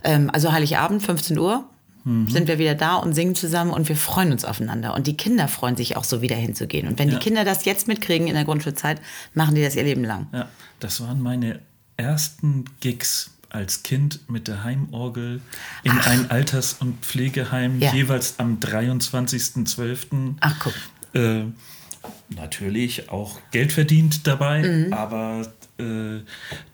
ähm, 0.03 0.29
also 0.31 0.51
Heiligabend, 0.51 1.03
15 1.03 1.37
Uhr. 1.37 1.65
Sind 2.05 2.47
wir 2.49 2.59
wieder 2.59 2.75
da 2.75 2.95
und 2.97 3.13
singen 3.13 3.33
zusammen 3.33 3.71
und 3.71 3.87
wir 3.87 3.95
freuen 3.95 4.33
uns 4.33 4.43
aufeinander. 4.43 4.93
Und 4.93 5.07
die 5.07 5.15
Kinder 5.15 5.47
freuen 5.47 5.77
sich 5.77 5.95
auch 5.95 6.03
so 6.03 6.21
wieder 6.21 6.35
hinzugehen. 6.35 6.87
Und 6.87 6.99
wenn 6.99 7.07
Ja. 7.09 7.15
die 7.17 7.23
Kinder 7.23 7.45
das 7.45 7.63
jetzt 7.63 7.87
mitkriegen 7.87 8.27
in 8.27 8.33
der 8.33 8.43
Grundschulzeit, 8.43 8.99
machen 9.33 9.55
die 9.55 9.61
das 9.63 9.75
ihr 9.77 9.83
Leben 9.83 10.03
lang. 10.03 10.27
Ja, 10.33 10.49
das 10.81 10.99
waren 10.99 11.21
meine 11.21 11.59
ersten 11.95 12.65
Gigs 12.81 13.31
als 13.49 13.83
Kind 13.83 14.19
mit 14.29 14.47
der 14.49 14.63
Heimorgel 14.65 15.39
in 15.83 15.91
ein 15.91 16.29
Alters- 16.31 16.73
und 16.79 17.05
Pflegeheim, 17.05 17.79
Ja. 17.79 17.93
jeweils 17.93 18.39
am 18.39 18.59
23.12. 18.59 20.35
Ach, 20.41 20.55
guck. 20.59 20.73
Äh, 21.13 21.43
natürlich 22.29 23.09
auch 23.09 23.39
Geld 23.51 23.71
verdient 23.71 24.27
dabei, 24.27 24.61
Mhm. 24.63 24.93
aber 24.93 25.47
äh, 25.79 26.19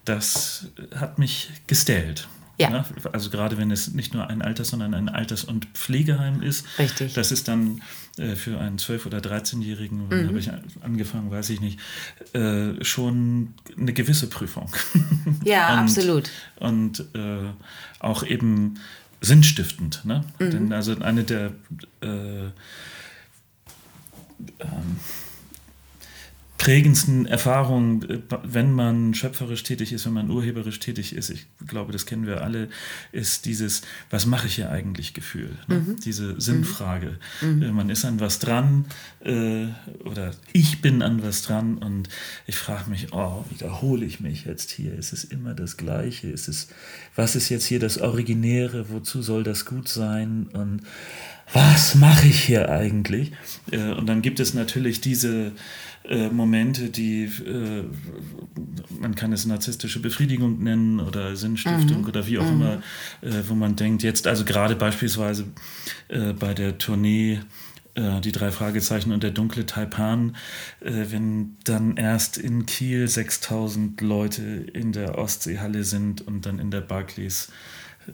das 0.06 0.68
hat 0.96 1.20
mich 1.20 1.50
gestellt. 1.68 2.28
Ja. 2.60 2.70
Ne? 2.70 2.86
Also 3.14 3.30
gerade 3.30 3.58
wenn 3.58 3.72
es 3.72 3.94
nicht 3.94 4.14
nur 4.14 4.28
ein 4.28 4.42
Alters-, 4.42 4.70
sondern 4.70 4.94
ein 4.94 5.08
Alters- 5.10 5.44
und 5.46 5.66
Pflegeheim 5.74 6.42
ist. 6.42 6.66
Richtig. 6.78 7.14
Das 7.14 7.32
ist 7.32 7.48
dann 7.48 7.82
äh, 8.18 8.36
für 8.36 8.60
einen 8.60 8.78
12- 8.78 9.06
oder 9.06 9.20
13-Jährigen, 9.20 10.06
wann 10.10 10.24
Mhm. 10.24 10.28
habe 10.28 10.40
ich 10.40 10.50
angefangen, 10.82 11.32
weiß 11.32 11.50
ich 11.52 11.62
nicht, 11.62 11.80
äh, 12.34 12.84
schon 12.84 13.54
eine 13.78 13.94
gewisse 13.94 14.28
Prüfung. 14.28 14.70
Ja, 15.46 15.74
und, 15.74 15.80
absolut. 15.80 16.30
Und 16.60 17.06
äh, 17.16 17.50
auch 18.00 18.24
eben 18.24 18.76
sinnstiftend. 19.22 20.04
Ne? 20.06 20.24
Mhm. 20.40 20.52
Denn 20.52 20.74
also 20.74 20.98
eine 21.00 21.24
der 21.24 21.52
äh, 22.02 22.50
prägendsten 26.60 27.26
Erfahrungen, 27.26 28.24
wenn 28.44 28.74
man 28.74 29.14
schöpferisch 29.14 29.64
tätig 29.64 29.94
ist, 29.94 30.06
wenn 30.06 30.14
man 30.14 30.30
urheberisch 30.30 30.80
tätig 30.80 31.16
ist, 31.16 31.30
ich 31.30 31.48
glaube, 31.66 31.94
das 31.94 32.06
kennen 32.06 32.28
wir 32.28 32.42
alle, 32.42 32.68
ist 33.14 33.46
dieses, 33.46 33.82
was 34.10 34.26
mache 34.26 34.48
ich 34.48 34.56
hier 34.56 34.70
eigentlich 34.70 35.14
Gefühl? 35.14 35.58
Ne? 35.68 35.96
Diese 36.04 36.40
Sinnfrage. 36.40 37.18
Äh, 37.42 37.46
Man 37.72 37.90
ist 37.90 38.04
an 38.04 38.20
was 38.20 38.40
dran 38.40 38.86
äh, 39.22 39.68
oder 40.04 40.32
ich 40.52 40.82
bin 40.82 41.02
an 41.02 41.24
was 41.24 41.44
dran 41.44 41.78
und 41.78 42.10
ich 42.46 42.58
frage 42.58 42.90
mich, 42.90 43.14
oh, 43.14 43.46
wiederhole 43.50 44.06
ich 44.06 44.20
mich 44.20 44.44
jetzt 44.44 44.70
hier? 44.70 44.94
Ist 44.94 45.14
es 45.14 45.24
immer 45.24 45.54
das 45.54 45.78
Gleiche? 45.78 46.28
Ist 46.28 46.50
es, 46.50 46.68
was 47.16 47.38
ist 47.38 47.48
jetzt 47.48 47.66
hier 47.66 47.80
das 47.80 48.00
Originäre? 48.00 48.90
Wozu 48.90 49.22
soll 49.22 49.44
das 49.44 49.64
gut 49.66 49.88
sein? 49.88 50.50
Und 50.52 50.82
was 51.54 51.96
mache 51.96 52.28
ich 52.28 52.44
hier 52.44 52.70
eigentlich? 52.70 53.32
Äh, 53.72 53.92
und 53.92 54.08
dann 54.08 54.22
gibt 54.22 54.40
es 54.40 54.54
natürlich 54.54 55.02
diese 55.02 55.54
äh, 56.10 56.30
Momente, 56.30 56.90
die, 56.90 57.26
äh, 57.26 57.84
man 59.00 59.16
kann 59.16 59.34
es 59.34 59.46
narzisstische 59.46 60.02
Befriedigung 60.02 60.64
nennen 60.64 61.00
oder 61.00 61.36
Sinnstiftung 61.36 62.06
oder 62.06 62.26
wie 62.26 62.40
auch 62.40 62.48
immer, 62.48 62.82
äh, 63.22 63.44
wo 63.48 63.54
man 63.54 63.76
denkt, 63.76 64.04
jetzt 64.04 64.26
also 64.26 64.46
gerade 64.46 64.76
beispielsweise 64.76 65.46
äh, 66.08 66.34
bei 66.34 66.54
der 66.54 66.78
Tournee 66.78 67.40
äh, 67.96 68.22
die 68.22 68.32
drei 68.32 68.52
Fragezeichen 68.52 69.12
und 69.12 69.24
der 69.24 69.32
dunkle 69.32 69.66
Taipan, 69.66 70.36
wenn 70.80 71.58
dann 71.64 71.98
erst 71.98 72.38
in 72.38 72.66
Kiel 72.66 73.08
6000 73.08 74.00
Leute 74.02 74.42
in 74.42 74.92
der 74.92 75.18
Ostseehalle 75.18 75.84
sind 75.84 76.26
und 76.26 76.46
dann 76.46 76.60
in 76.60 76.72
der 76.72 76.82
Barclays 76.82 77.52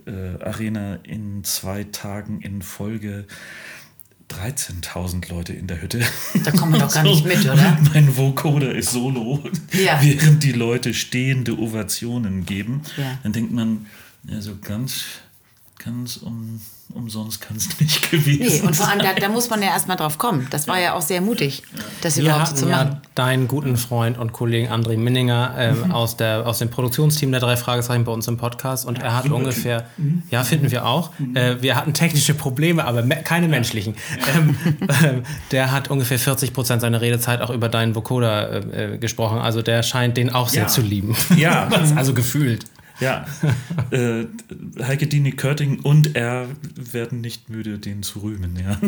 äh, 0.06 0.44
Arena 0.44 0.96
in 1.04 1.44
zwei 1.44 1.84
Tagen 1.86 2.42
in 2.42 2.62
Folge 2.62 3.26
13.000 4.30 5.30
Leute 5.30 5.54
in 5.54 5.68
der 5.68 5.82
Hütte. 5.82 6.02
Da 6.44 6.52
kommt 6.52 6.72
man 6.72 6.80
doch 6.80 6.94
gar 6.94 7.04
nicht 7.04 7.26
mit, 7.26 7.46
oder? 7.46 7.78
Mein 7.94 8.18
Vocoder 8.18 8.74
ist 8.74 8.92
solo, 8.92 9.44
Ja. 9.72 10.00
während 10.02 10.44
die 10.44 10.52
Leute 10.52 10.94
stehende 10.94 11.58
Ovationen 11.60 12.46
geben. 12.46 12.82
Ja. 12.98 13.20
Dann 13.24 13.34
denkt 13.34 13.52
man, 13.52 13.86
ja, 14.28 14.42
so 14.42 14.58
ganz, 14.60 15.04
ganz 15.84 16.18
um, 16.18 16.60
umsonst 16.94 17.42
kann 17.42 17.58
es 17.58 17.80
nicht 17.80 18.10
gewesen 18.10 18.62
Nee, 18.62 18.68
und 18.68 18.76
vor 18.76 18.88
allem, 18.88 19.00
da, 19.00 19.06
sein. 19.10 19.18
da 19.22 19.30
muss 19.30 19.50
man 19.50 19.62
ja 19.62 19.68
erstmal 19.70 19.98
drauf 19.98 20.18
kommen. 20.18 20.48
Das 20.50 20.68
war 20.68 20.80
ja 20.80 20.94
auch 20.94 21.02
sehr 21.02 21.22
mutig, 21.22 21.64
das 22.02 22.18
Wir 22.18 22.24
überhaupt 22.26 22.48
so 22.50 22.56
zu 22.56 22.66
machen. 22.68 22.88
ja 22.94 23.02
deinen 23.14 23.48
guten 23.48 23.76
Freund 23.78 24.18
und 24.18 24.32
Kollegen 24.34 24.70
André 24.72 24.98
Minninger 24.98 25.54
ähm, 25.58 25.92
aus, 25.92 26.18
der, 26.18 26.48
aus 26.48 26.60
dem 26.60 26.70
Produktionsteam 26.70 27.32
der 27.32 27.40
drei 27.42 27.56
Fragezeichen 27.58 28.04
bei 28.06 28.12
uns 28.12 28.28
im 28.28 28.38
Podcast 28.38 28.86
und 28.86 29.00
er 29.00 29.16
hat 29.16 29.30
ungefähr, 29.30 29.86
ja, 30.32 30.44
finden 30.44 30.72
wir 30.72 30.86
auch, 30.86 31.12
äh, 31.34 31.58
wir 31.62 31.76
hatten 31.76 31.94
technische 31.94 32.34
Probleme, 32.34 32.86
aber 32.86 33.04
me 33.04 33.18
keine 33.24 33.48
menschlichen. 33.48 33.96
Ähm, 34.36 34.56
ähm, 35.04 35.24
der 35.52 35.72
hat 35.72 35.90
ungefähr 35.92 36.18
40 36.20 36.54
Prozent 36.54 36.82
seiner 36.82 37.02
Redezeit 37.02 37.42
auch 37.42 37.50
über 37.52 37.70
deinen 37.70 37.96
Vocoder 37.96 38.74
äh, 38.74 38.94
äh, 38.96 38.98
gesprochen, 38.98 39.38
also 39.40 39.62
der 39.62 39.84
scheint 39.84 40.18
den 40.18 40.30
auch 40.34 40.50
sehr 40.50 40.64
Ja. 40.64 40.68
zu 40.68 40.82
lieben. 40.82 41.16
Ja. 41.36 41.68
also 41.96 42.14
gefühlt. 42.14 42.66
Ja, 43.00 43.26
äh, 43.92 44.26
Heike 44.82 45.08
Dini 45.08 45.32
Körting 45.32 45.80
und 45.82 46.16
er 46.16 46.48
werden 46.76 47.22
nicht 47.22 47.50
müde, 47.50 47.78
den 47.80 48.04
zu 48.04 48.20
rühmen. 48.20 48.58
Ja. 48.62 48.80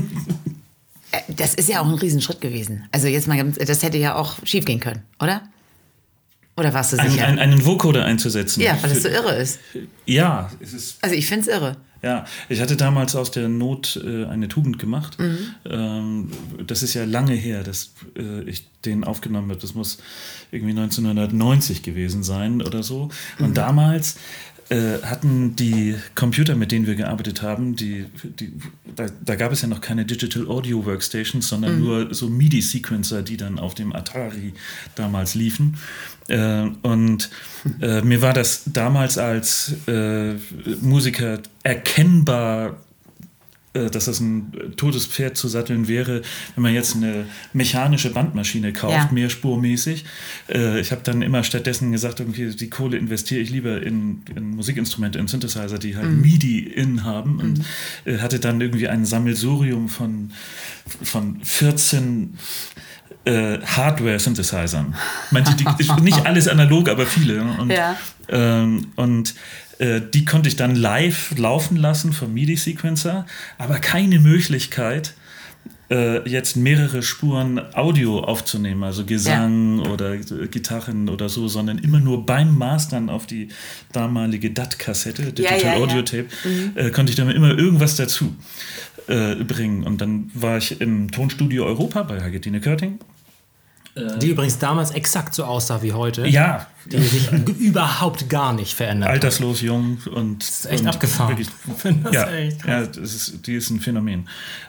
Äh, 1.12 1.22
Das 1.36 1.54
ist 1.56 1.70
ja 1.70 1.82
auch 1.82 1.88
ein 1.88 1.94
Riesenschritt 1.96 2.42
gewesen. 2.42 2.86
Also 2.92 3.08
jetzt 3.08 3.28
mal, 3.28 3.38
ganz- 3.38 3.58
das 3.58 3.84
hätte 3.84 3.98
ja 3.98 4.16
auch 4.16 4.38
schief 4.46 4.66
gehen 4.66 4.80
können, 4.80 5.02
oder? 5.20 5.42
Oder 6.58 6.74
warst 6.74 6.94
du 6.94 6.98
sicher? 6.98 7.28
ein, 7.28 7.38
einen 7.38 7.66
Vocoder 7.66 8.04
einzusetzen. 8.04 8.62
ja, 8.62 8.78
weil 8.82 8.92
es 8.92 9.04
so 9.04 9.10
irre 9.10 9.36
ist. 9.36 9.60
Ja, 10.06 10.50
es 10.60 10.74
ist 10.74 10.98
Also 11.04 11.16
ich 11.16 11.28
finde 11.28 11.42
es 11.42 11.56
irre. 11.56 11.78
Ja, 12.04 12.26
ich 12.48 12.62
hatte 12.62 12.76
damals 12.76 13.16
aus 13.16 13.32
der 13.32 13.48
Not 13.50 14.00
äh, 14.04 14.26
eine 14.26 14.48
Tugend 14.48 14.78
gemacht. 14.78 15.18
Ähm, 15.66 16.32
das 16.66 16.84
ist 16.84 16.94
ja 16.94 17.06
lange 17.06 17.34
her, 17.34 17.64
dass 17.64 17.94
äh, 18.18 18.44
ich 18.44 18.68
den 18.86 19.04
aufgenommen 19.04 19.50
habe. 19.50 19.60
Das 19.60 19.74
muss 19.74 19.98
irgendwie 20.52 20.80
1990 20.80 21.82
gewesen 21.84 22.24
sein 22.24 22.62
oder 22.62 22.84
so. 22.84 23.10
Und 23.40 23.58
damals 23.58 24.18
äh, 24.70 25.02
hatten 25.02 25.56
die 25.56 25.96
Computer, 26.14 26.56
mit 26.56 26.72
denen 26.72 26.88
wir 26.88 26.96
gearbeitet 26.96 27.42
haben, 27.42 27.76
die, 27.76 28.06
die, 28.24 28.52
da, 28.96 29.08
da 29.24 29.36
gab 29.36 29.52
es 29.52 29.62
ja 29.62 29.68
noch 29.68 29.80
keine 29.80 30.06
Digital 30.06 30.48
Audio 30.48 30.86
Workstations, 30.86 31.48
sondern 31.48 31.80
nur 31.80 32.14
so 32.14 32.28
MIDI-Sequencer, 32.28 33.22
die 33.22 33.38
dann 33.38 33.60
auf 33.60 33.76
dem 33.76 33.96
Atari 33.96 34.54
damals 34.96 35.36
liefen. 35.36 35.78
Äh, 36.28 36.68
und 36.82 37.30
äh, 37.82 38.02
mir 38.02 38.22
war 38.22 38.34
das 38.34 38.64
damals 38.66 39.18
als 39.18 39.74
äh, 39.88 40.34
Musiker 40.82 41.40
erkennbar, 41.64 42.78
äh, 43.74 43.90
dass 43.90 44.06
das 44.06 44.20
ein 44.20 44.52
totes 44.76 45.06
Pferd 45.06 45.38
zu 45.38 45.48
satteln 45.48 45.88
wäre, 45.88 46.22
wenn 46.56 46.64
man 46.64 46.74
jetzt 46.74 46.96
eine 46.96 47.26
mechanische 47.54 48.10
Bandmaschine 48.12 48.74
kauft, 48.74 48.94
Ja. 48.94 49.10
mehrspurmäßig. 49.12 50.06
Äh, 50.50 50.80
ich 50.80 50.92
habe 50.92 51.02
dann 51.04 51.22
immer 51.22 51.44
stattdessen 51.44 51.92
gesagt, 51.92 52.20
irgendwie 52.20 52.50
die 52.56 52.70
Kohle 52.70 52.98
investiere 52.98 53.42
ich 53.42 53.50
lieber 53.50 53.82
in, 53.82 54.24
in 54.36 54.50
Musikinstrumente, 54.56 55.20
in 55.20 55.28
Synthesizer, 55.28 55.78
die 55.80 55.96
halt 55.96 56.10
MIDI 56.10 56.60
in 56.60 57.04
haben 57.04 57.40
und 57.40 57.62
äh, 58.06 58.18
hatte 58.20 58.40
dann 58.40 58.60
irgendwie 58.62 58.88
ein 58.88 59.06
Sammelsurium 59.06 59.90
von, 59.90 60.32
von 61.04 61.40
14 61.44 62.34
äh, 63.28 63.60
Hardware-Synthesizern. 63.66 64.96
Manche, 65.32 65.56
die, 65.56 65.66
nicht 66.02 66.26
alles 66.26 66.48
analog, 66.48 66.90
aber 66.90 67.06
viele. 67.06 67.44
Und, 67.44 67.72
Ja. 67.72 67.96
ähm, 68.30 68.88
und 68.96 69.36
äh, 69.80 70.02
die 70.02 70.26
konnte 70.26 70.48
ich 70.50 70.56
dann 70.56 70.76
live 70.76 71.38
laufen 71.38 71.78
lassen 71.78 72.14
vom 72.14 72.34
MIDI-Sequencer, 72.34 73.26
aber 73.58 73.80
keine 73.80 74.20
Möglichkeit, 74.20 75.14
äh, 75.90 76.28
jetzt 76.28 76.58
mehrere 76.58 77.02
Spuren 77.04 77.62
Audio 77.74 78.20
aufzunehmen, 78.20 78.84
also 78.84 79.06
Gesang 79.06 79.80
oder 79.80 80.16
äh, 80.16 80.48
Gitarren 80.50 81.08
oder 81.10 81.30
so, 81.30 81.48
sondern 81.48 81.78
immer 81.78 82.00
nur 82.00 82.26
beim 82.26 82.58
Mastern 82.58 83.10
auf 83.10 83.26
die 83.26 83.50
damalige 83.94 84.52
DAT-Kassette, 84.52 85.32
Digital 85.32 85.62
ja, 85.62 85.76
ja. 85.78 85.82
Audio 85.82 86.02
Tape, 86.02 86.28
äh, 86.76 86.92
konnte 86.92 87.12
ich 87.12 87.16
dann 87.16 87.30
immer 87.30 87.58
irgendwas 87.58 87.96
dazu 87.96 88.36
äh, 89.08 89.36
bringen. 89.36 89.84
Und 89.84 90.02
dann 90.02 90.30
war 90.34 90.58
ich 90.58 90.82
im 90.82 91.12
Tonstudio 91.12 91.66
Europa 91.66 92.04
bei 92.04 92.22
Hagedine 92.22 92.60
Körting. 92.60 93.00
Die 94.18 94.30
übrigens 94.30 94.60
damals 94.60 94.92
exakt 94.92 95.34
so 95.34 95.44
aussah 95.44 95.82
wie 95.82 95.94
heute. 95.94 96.28
Ja, 96.28 96.68
Die 96.92 97.02
sich 97.02 97.32
überhaupt 97.60 98.30
gar 98.30 98.54
nicht 98.54 98.74
verändert. 98.74 99.10
hat. 99.10 99.16
alterslos, 99.16 99.62
jung 99.62 100.00
und. 100.14 100.42
Das 100.42 100.60
ist 100.60 100.66
echt 100.66 100.86
abgefahren. 100.86 101.30
Wirklich, 101.30 101.48
Ich 101.68 101.82
finde 101.82 102.04
das 102.04 102.14
ja, 102.14 102.28
echt 102.32 102.66
ja 102.66 102.86
das 102.86 102.98
ist, 103.14 103.48
die 103.48 103.56
ist 103.56 103.70
ein 103.70 103.80
Phänomen. 103.80 104.28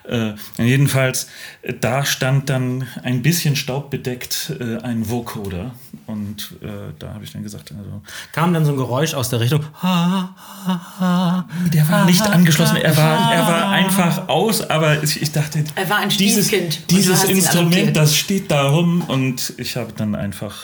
Äh, 0.08 0.32
jedenfalls, 0.58 1.28
äh, 1.62 1.74
da 1.78 2.04
stand 2.04 2.48
dann 2.50 2.86
ein 3.02 3.22
bisschen 3.22 3.56
staubbedeckt 3.56 4.52
äh, 4.58 4.78
ein 4.78 5.08
Vocoder. 5.08 5.72
Und 6.06 6.54
äh, 6.62 6.92
da 6.98 7.14
habe 7.14 7.24
ich 7.24 7.32
dann 7.32 7.42
gesagt, 7.42 7.72
also. 7.72 8.02
Kam 8.32 8.54
dann 8.54 8.64
so 8.64 8.72
ein 8.72 8.76
Geräusch 8.76 9.14
aus 9.14 9.28
der 9.28 9.40
Richtung. 9.40 9.64
Ha, 9.82 10.34
ha, 10.66 10.96
ha. 11.00 11.48
Der 11.72 11.88
war 11.88 12.04
nicht 12.04 12.22
angeschlossen, 12.22 12.76
er 12.76 12.96
war, 12.96 13.32
er 13.32 13.42
war 13.42 13.68
einfach 13.70 14.28
aus, 14.28 14.62
aber 14.62 15.02
ich, 15.02 15.20
ich 15.20 15.32
dachte, 15.32 15.64
Er 15.74 15.88
war 15.88 15.98
ein 15.98 16.08
dieses, 16.08 16.46
Stiefkind 16.46 16.78
und 16.78 16.90
dieses 16.90 17.24
Instrument, 17.24 17.96
das 17.96 18.16
steht 18.16 18.50
da 18.50 18.68
rum 18.68 19.02
und 19.02 19.52
ich 19.58 19.76
habe 19.76 19.92
dann 19.96 20.14
einfach 20.14 20.54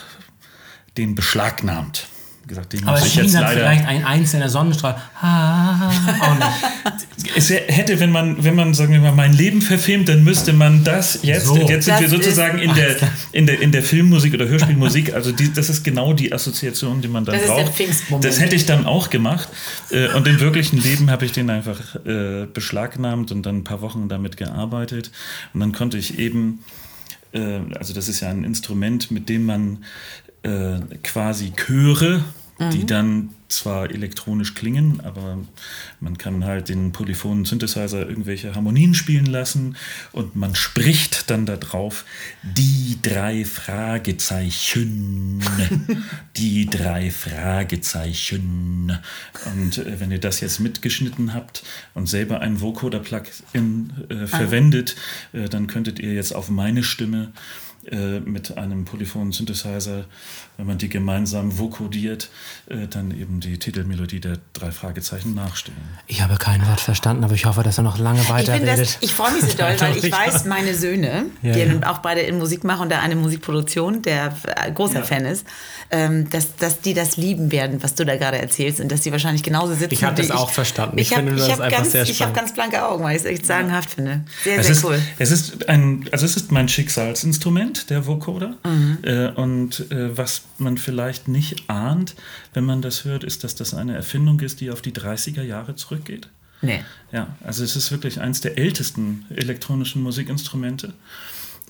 den 0.97 1.15
beschlagnahmt. 1.15 2.09
Gesagt, 2.47 2.75
den 2.75 2.83
Aber 2.87 2.93
muss 2.93 3.01
es 3.01 3.07
ich 3.07 3.13
schien 3.15 3.23
jetzt 3.25 3.35
dann 3.37 3.43
leider. 3.45 3.61
vielleicht 3.61 3.87
ein 3.87 4.05
einzelner 4.05 4.51
Sonnenstrahl. 4.51 5.01
Ah, 5.21 5.89
auch 6.21 6.35
nicht. 6.35 6.49
Es 7.37 7.49
hätte, 7.49 7.99
wenn 8.01 8.11
man, 8.11 8.45
wenn 8.45 8.55
man, 8.55 8.75
sagen 8.75 8.93
wir 8.93 9.01
mal, 9.01 9.13
mein 9.13 9.33
Leben 9.33 9.63
verfilmt, 9.63 10.09
dann 10.11 10.25
müsste 10.25 10.53
man 10.53 10.85
das 10.85 11.21
jetzt, 11.23 11.47
So. 11.47 11.57
jetzt 11.57 11.87
sind 11.87 11.95
Das 11.95 12.01
wir 12.03 12.09
sozusagen 12.11 12.59
in 12.59 12.75
der, 12.75 12.97
in, 13.33 13.47
der, 13.47 13.61
in 13.63 13.73
der 13.73 13.83
Filmmusik 13.83 14.35
oder 14.35 14.47
Hörspielmusik, 14.47 15.15
also 15.15 15.33
die, 15.33 15.51
das 15.53 15.71
ist 15.71 15.83
genau 15.85 16.13
die 16.13 16.33
Assoziation, 16.35 17.01
die 17.01 17.09
man 17.09 17.25
dann 17.25 17.37
Das 17.37 17.45
ist 17.45 17.79
der 17.79 17.87
braucht. 18.11 18.25
Das 18.25 18.41
hätte 18.41 18.55
ich 18.55 18.67
dann 18.67 18.85
auch 18.85 19.09
gemacht. 19.09 19.49
Äh, 19.91 20.09
Und 20.09 20.29
im 20.29 20.39
wirklichen 20.39 20.77
Leben 20.77 21.11
habe 21.11 21.25
ich 21.25 21.33
den 21.33 21.49
einfach 21.49 21.95
äh, 22.05 22.47
beschlagnahmt 22.53 23.33
und 23.33 23.45
dann 23.47 23.59
ein 23.59 23.65
paar 23.65 23.81
Wochen 23.81 24.09
damit 24.09 24.37
gearbeitet. 24.37 25.11
Und 25.55 25.61
dann 25.61 25.73
konnte 25.73 25.97
ich 25.97 26.19
eben, 26.19 26.63
äh, 27.33 27.61
also 27.79 27.95
das 27.95 28.09
ist 28.09 28.21
ja 28.21 28.29
ein 28.29 28.45
Instrument, 28.45 29.11
mit 29.11 29.29
dem 29.31 29.47
man 29.47 29.85
äh, 30.45 30.81
quasi 31.03 31.53
Chöre, 31.53 32.25
die 32.73 32.87
dann 32.87 33.31
zwar 33.49 33.91
elektronisch 33.91 34.55
klingen, 34.55 35.01
aber 35.01 35.39
man 36.01 36.19
kann 36.19 36.45
halt 36.45 36.69
den 36.69 36.93
polyphonen 36.93 37.45
Synthesizer 37.45 38.09
irgendwelche 38.09 38.55
Harmonien 38.55 38.95
spielen 38.95 39.27
lassen 39.27 39.77
und 40.13 40.37
man 40.37 40.55
spricht 40.55 41.31
dann 41.31 41.47
da 41.47 41.57
drauf 41.57 42.05
die 42.43 42.99
drei 43.03 43.45
Fragezeichen, 43.45 45.43
die 46.37 46.67
drei 46.67 47.11
Fragezeichen. 47.11 48.99
Und 49.55 49.79
äh, 49.79 50.01
wenn 50.01 50.11
ihr 50.11 50.21
das 50.21 50.41
jetzt 50.41 50.61
mitgeschnitten 50.61 51.35
habt 51.35 51.65
und 51.95 52.09
selber 52.09 52.41
ein 52.41 52.61
Vocoder-Plugin 52.61 53.93
äh, 54.09 54.27
verwendet, 54.27 54.97
äh, 55.33 55.49
dann 55.49 55.67
könntet 55.67 55.99
ihr 55.99 56.15
jetzt 56.15 56.35
auf 56.35 56.51
meine 56.51 56.83
Stimme 56.83 57.33
äh, 57.91 58.21
mit 58.21 58.57
einem 58.57 58.85
polyphonen 58.85 59.33
Synthesizer, 59.33 60.05
wenn 60.57 60.67
man 60.67 60.79
die 60.79 60.89
gemeinsam 60.89 61.59
vokodiert, 61.59 62.29
äh, 62.69 62.87
dann 62.89 63.11
eben 63.11 63.41
die 63.41 63.59
Titelmelodie 63.59 64.21
der 64.21 64.39
drei 64.53 64.71
Fragezeichen 64.71 65.35
nachstellen. 65.35 65.77
Ich 66.07 66.23
habe 66.23 66.37
kein 66.37 66.67
Wort 66.69 66.81
verstanden, 66.81 67.25
aber 67.25 67.35
ich 67.35 67.45
hoffe, 67.47 67.63
dass 67.63 67.79
er 67.79 67.83
noch 67.85 67.99
lange 67.99 68.21
Ich, 68.23 68.29
weiterredet. 68.31 68.79
das, 68.79 68.99
ich 69.01 69.13
freue 69.13 69.33
mich 69.33 69.43
so 69.43 69.57
doll, 69.57 69.75
weil 69.79 69.97
ich 69.97 70.11
weiß, 70.13 70.45
meine 70.45 70.75
Söhne, 70.75 71.27
Ja, 71.43 71.53
die 71.55 71.61
ja. 71.61 71.91
auch 71.91 71.99
beide 71.99 72.21
in 72.21 72.39
Musik 72.39 72.63
machen 72.65 72.83
und 72.83 72.89
der 72.91 73.03
eine 73.03 73.17
Musikproduktion, 73.17 74.03
der 74.03 74.35
äh, 74.57 74.71
großer 74.73 75.01
Ja. 75.01 75.03
Fan 75.05 75.25
ist, 75.25 75.45
ähm, 75.91 76.31
dass, 76.31 76.57
dass 76.57 76.81
die 76.81 76.95
das 76.95 77.17
lieben 77.17 77.51
werden, 77.53 77.83
was 77.83 77.95
du 77.95 78.05
da 78.05 78.17
gerade 78.17 78.39
erzählst 78.39 78.81
und 78.81 78.91
dass 78.93 79.03
die 79.03 79.13
wahrscheinlich 79.13 79.43
genauso 79.43 79.75
sitzen. 79.75 79.93
Ich 79.95 80.05
habe 80.05 80.17
wie 80.23 80.23
das 80.27 80.31
auch 80.31 80.51
verstanden. 80.51 80.99
Ich 80.99 81.11
Ich, 81.11 81.17
habe 81.17 81.27
finde 81.27 81.39
das 81.39 81.49
ich 81.49 81.53
hab 81.55 81.61
einfach 81.61 81.79
ganz, 81.79 81.93
sehr 81.93 82.03
ich 82.05 82.11
hab 82.11 82.17
spannend. 82.17 82.37
ganz 82.37 82.55
blanke 82.55 82.85
Augen, 82.87 83.05
weil 83.05 83.17
ich 83.17 83.23
es 83.23 83.27
echt 83.29 83.47
sagenhaft 83.47 83.91
finde. 83.91 84.25
Sehr, 84.45 84.59
Es 84.59 84.67
sehr 84.67 84.77
ist, 84.77 84.85
cool. 84.85 84.99
es 85.19 85.31
ist 85.31 85.69
ein, 85.69 86.09
also 86.13 86.25
es 86.27 86.37
ist 86.37 86.53
mein 86.53 86.69
Schicksalsinstrument, 86.69 87.74
der 87.91 88.07
Vocoder. 88.07 88.57
Äh, 89.03 89.29
und 89.33 89.91
äh, 89.91 90.17
was 90.17 90.43
man 90.59 90.79
vielleicht 90.79 91.29
nicht 91.29 91.69
ahnt, 91.69 92.15
wenn 92.53 92.65
man 92.65 92.83
das 92.83 93.05
hört, 93.05 93.25
ist, 93.25 93.45
dass 93.45 93.55
das 93.55 93.75
eine 93.75 93.95
Erfindung 93.95 94.41
ist, 94.41 94.61
die 94.61 94.71
auf 94.71 94.83
die 94.83 94.93
30er 94.93 95.43
Jahre 95.43 95.77
zurückgeht. 95.77 96.29
Nee. 96.63 96.83
Ja, 97.13 97.37
also 97.43 97.63
es 97.63 97.77
ist 97.77 97.91
wirklich 97.91 98.21
eins 98.21 98.41
der 98.41 98.57
ältesten 98.59 99.27
elektronischen 99.31 100.03
Musikinstrumente. 100.03 100.95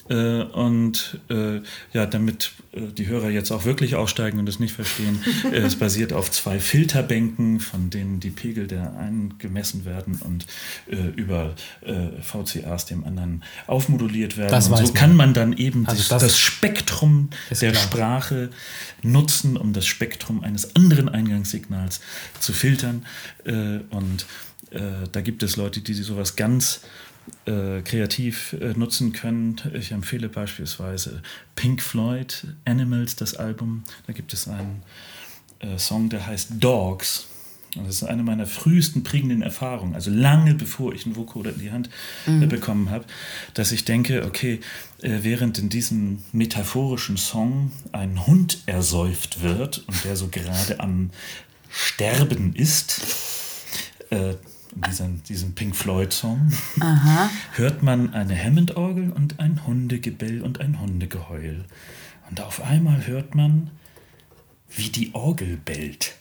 Äh, 0.08 0.42
und 0.42 1.18
äh, 1.30 1.60
ja, 1.94 2.04
damit 2.04 2.52
äh, 2.72 2.80
die 2.92 3.06
Hörer 3.06 3.30
jetzt 3.30 3.50
auch 3.50 3.64
wirklich 3.64 3.94
aussteigen 3.94 4.38
und 4.38 4.48
es 4.48 4.60
nicht 4.60 4.74
verstehen, 4.74 5.20
äh, 5.50 5.56
es 5.56 5.76
basiert 5.76 6.12
auf 6.12 6.30
zwei 6.30 6.60
Filterbänken, 6.60 7.58
von 7.58 7.88
denen 7.88 8.20
die 8.20 8.30
Pegel 8.30 8.66
der 8.66 8.96
einen 8.98 9.38
gemessen 9.38 9.86
werden 9.86 10.20
und 10.22 10.46
äh, 10.90 10.96
über 11.16 11.54
äh, 11.82 12.20
VCAs 12.20 12.84
dem 12.86 13.04
anderen 13.04 13.42
aufmoduliert 13.66 14.36
werden. 14.36 14.50
Das 14.50 14.68
und 14.68 14.76
so 14.76 14.84
man. 14.84 14.94
kann 14.94 15.16
man 15.16 15.32
dann 15.32 15.54
eben 15.54 15.86
Also 15.86 16.02
das, 16.08 16.22
das 16.22 16.38
Spektrum 16.38 17.30
der 17.48 17.72
klar. 17.72 17.82
Sprache 17.82 18.50
nutzen, 19.02 19.56
um 19.56 19.72
das 19.72 19.86
Spektrum 19.86 20.44
eines 20.44 20.76
anderen 20.76 21.08
Eingangssignals 21.08 22.00
zu 22.40 22.52
filtern. 22.52 23.06
Und 23.90 24.26
da 25.12 25.20
gibt 25.20 25.42
es 25.42 25.56
Leute, 25.56 25.80
die 25.80 25.94
sowas 25.94 26.36
ganz 26.36 26.80
äh, 27.46 27.82
kreativ 27.82 28.54
äh, 28.54 28.74
nutzen 28.74 29.12
können. 29.12 29.60
Ich 29.74 29.92
empfehle 29.92 30.28
beispielsweise 30.28 31.22
Pink 31.56 31.82
Floyd, 31.82 32.46
Animals, 32.64 33.16
das 33.16 33.34
Album. 33.34 33.84
Da 34.06 34.12
gibt 34.12 34.32
es 34.32 34.48
einen 34.48 34.82
äh, 35.60 35.78
Song, 35.78 36.08
der 36.08 36.26
heißt 36.26 36.52
Dogs. 36.60 37.28
Und 37.76 37.86
Das 37.86 37.96
ist 37.96 38.04
eine 38.04 38.22
meiner 38.22 38.46
frühesten 38.46 39.02
prägenden 39.02 39.42
Erfahrungen, 39.42 39.94
also 39.94 40.10
lange 40.10 40.54
bevor 40.54 40.94
ich 40.94 41.06
einen 41.06 41.16
Vocoder 41.16 41.52
in 41.52 41.58
die 41.58 41.72
Hand 41.72 41.90
äh, 42.26 42.46
bekommen 42.46 42.90
habe, 42.90 43.04
dass 43.54 43.72
ich 43.72 43.84
denke, 43.84 44.24
okay, 44.24 44.60
äh, 45.02 45.18
während 45.22 45.58
in 45.58 45.70
diesem 45.70 46.20
metaphorischen 46.32 47.16
Song 47.16 47.72
ein 47.92 48.26
Hund 48.26 48.62
ersäuft 48.66 49.42
wird 49.42 49.78
und 49.88 50.04
der 50.04 50.14
so 50.14 50.28
gerade 50.28 50.78
am 50.78 51.10
Sterben 51.68 52.54
ist, 52.54 53.00
in 54.76 54.82
diesem, 54.82 55.22
diesem 55.24 55.54
Pink 55.54 55.76
Floyd-Song, 55.76 56.52
hört 57.54 57.82
man 57.82 58.12
eine 58.14 58.36
Hammond-Orgel 58.36 59.10
und 59.10 59.40
ein 59.40 59.66
Hundegebell 59.66 60.42
und 60.42 60.60
ein 60.60 60.80
Hundegeheul. 60.80 61.64
Und 62.30 62.40
auf 62.40 62.62
einmal 62.62 63.06
hört 63.06 63.34
man, 63.34 63.70
wie 64.74 64.88
die 64.90 65.14
Orgel 65.14 65.56
bellt. 65.64 66.14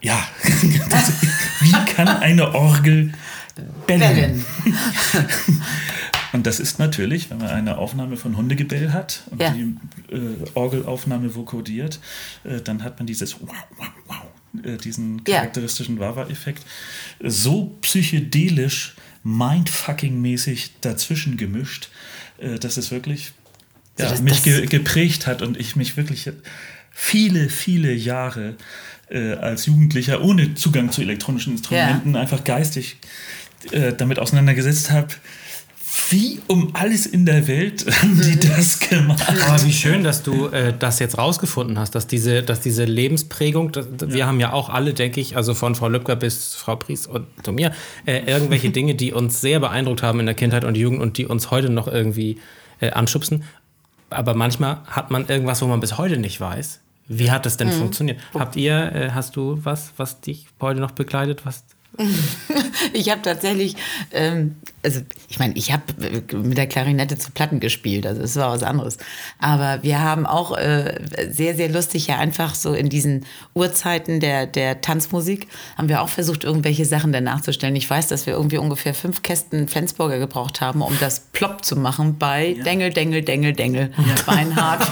Ja, 0.00 0.18
das, 0.90 1.12
wie 1.60 1.72
kann 1.94 2.08
eine 2.08 2.54
Orgel 2.54 3.12
bellen? 3.86 4.00
Bellen. 4.00 4.44
Und 6.32 6.46
das 6.46 6.60
ist 6.60 6.78
natürlich, 6.78 7.28
wenn 7.30 7.38
man 7.38 7.48
eine 7.48 7.78
Aufnahme 7.78 8.16
von 8.16 8.36
Hundegebell 8.36 8.92
hat 8.92 9.22
und 9.30 9.40
Ja. 9.42 9.50
die 9.50 9.74
äh, 10.14 10.36
Orgelaufnahme 10.54 11.34
vokodiert, 11.34 11.98
äh, 12.44 12.60
dann 12.60 12.84
hat 12.84 12.98
man 12.98 13.06
dieses 13.06 13.40
wow, 13.40 13.50
wow, 13.76 13.88
wow, 14.06 14.22
äh, 14.64 14.76
diesen 14.76 15.22
charakteristischen 15.36 15.98
Wawa-Effekt 15.98 16.64
äh, 17.20 17.28
so 17.30 17.76
psychedelisch, 17.82 18.94
mindfucking-mäßig 19.24 20.70
dazwischen 20.80 21.36
gemischt, 21.36 21.88
äh, 22.38 22.58
dass 22.58 22.76
es 22.76 22.90
wirklich 22.90 23.32
ja, 23.98 24.08
das- 24.08 24.22
mich 24.22 24.34
das- 24.34 24.42
ge 24.42 24.66
geprägt 24.66 25.26
hat 25.26 25.42
und 25.42 25.58
ich 25.58 25.76
mich 25.76 25.96
wirklich 25.96 26.30
viele, 26.90 27.48
viele 27.48 27.92
Jahre 27.92 28.56
äh, 29.10 29.32
als 29.34 29.66
Jugendlicher 29.66 30.22
ohne 30.22 30.54
Zugang 30.54 30.92
zu 30.92 31.02
elektronischen 31.02 31.52
Instrumenten 31.54 32.14
einfach 32.16 32.44
geistig 32.44 32.96
äh, 33.72 33.92
damit 33.92 34.18
auseinandergesetzt 34.18 34.90
habe. 34.90 35.08
Wie 36.10 36.40
um 36.46 36.70
alles 36.74 37.06
in 37.06 37.26
der 37.26 37.48
Welt 37.48 37.84
haben 38.02 38.20
die 38.20 38.38
das 38.38 38.78
gemacht? 38.78 39.24
Aber 39.28 39.64
wie 39.64 39.72
schön, 39.72 40.04
dass 40.04 40.22
du 40.22 40.46
äh, 40.48 40.72
das 40.76 40.98
jetzt 41.00 41.18
rausgefunden 41.18 41.78
hast, 41.78 41.94
dass 41.94 42.06
diese, 42.06 42.42
dass 42.42 42.60
diese 42.60 42.84
Lebensprägung, 42.84 43.72
das, 43.72 43.88
wir 43.98 44.26
haben 44.26 44.38
ja 44.38 44.52
auch 44.52 44.68
alle, 44.68 44.94
denke 44.94 45.20
ich, 45.20 45.36
also 45.36 45.54
von 45.54 45.74
Frau 45.74 45.88
Lübcker 45.88 46.16
bis 46.16 46.54
Frau 46.54 46.76
Pries 46.76 47.06
und 47.06 47.26
zu 47.42 47.52
mir, 47.52 47.72
äh, 48.06 48.18
irgendwelche 48.18 48.70
Dinge, 48.70 48.94
die 48.94 49.12
uns 49.12 49.40
sehr 49.40 49.58
beeindruckt 49.58 50.02
haben 50.02 50.20
in 50.20 50.26
der 50.26 50.34
Kindheit 50.34 50.64
und 50.64 50.76
Jugend 50.76 51.00
und 51.00 51.18
die 51.18 51.26
uns 51.26 51.50
heute 51.50 51.70
noch 51.70 51.88
irgendwie 51.88 52.38
äh, 52.80 52.90
anschubsen. 52.90 53.44
Aber 54.10 54.34
manchmal 54.34 54.82
hat 54.86 55.10
man 55.10 55.28
irgendwas, 55.28 55.60
wo 55.62 55.66
man 55.66 55.80
bis 55.80 55.98
heute 55.98 56.18
nicht 56.18 56.40
weiß. 56.40 56.80
Wie 57.08 57.32
hat 57.32 57.46
das 57.46 57.56
denn 57.56 57.72
funktioniert? 57.72 58.20
Habt 58.34 58.54
ihr, 58.54 58.92
äh, 58.94 59.10
hast 59.12 59.34
du 59.34 59.58
was, 59.64 59.92
was 59.96 60.20
dich 60.20 60.46
heute 60.60 60.78
noch 60.78 60.92
begleitet? 60.92 61.44
Was, 61.44 61.64
Ich 62.92 63.10
habe 63.10 63.22
tatsächlich, 63.22 63.76
ähm, 64.12 64.56
also 64.82 65.00
ich 65.28 65.38
meine, 65.38 65.54
ich 65.56 65.72
habe 65.72 65.82
mit 66.32 66.56
der 66.56 66.66
Klarinette 66.66 67.18
zu 67.18 67.30
Platten 67.32 67.60
gespielt, 67.60 68.06
also 68.06 68.22
es 68.22 68.36
war 68.36 68.50
was 68.50 68.62
anderes. 68.62 68.96
Aber 69.38 69.82
wir 69.82 70.00
haben 70.00 70.26
auch 70.26 70.56
äh, 70.56 70.98
sehr, 71.30 71.54
sehr 71.54 71.68
lustig 71.68 72.06
ja 72.06 72.18
einfach 72.18 72.54
so 72.54 72.72
in 72.72 72.88
diesen 72.88 73.26
Uhrzeiten 73.54 74.20
der, 74.20 74.46
der 74.46 74.80
Tanzmusik 74.80 75.48
haben 75.76 75.88
wir 75.88 76.00
auch 76.00 76.08
versucht, 76.08 76.44
irgendwelche 76.44 76.86
Sachen 76.86 77.12
dann 77.12 77.24
nachzustellen. 77.24 77.76
Ich 77.76 77.88
weiß, 77.88 78.08
dass 78.08 78.26
wir 78.26 78.32
irgendwie 78.34 78.58
ungefähr 78.58 78.94
fünf 78.94 79.22
Kästen 79.22 79.68
Flensburger 79.68 80.18
gebraucht 80.18 80.60
haben, 80.60 80.80
um 80.80 80.96
das 80.98 81.20
plopp 81.32 81.64
zu 81.64 81.76
machen 81.76 82.16
bei 82.18 82.56
Dengel, 82.64 82.90
Dengel, 82.90 83.22
Dengel, 83.22 83.52
Dengel, 83.52 83.92
Beinhard. 84.26 84.86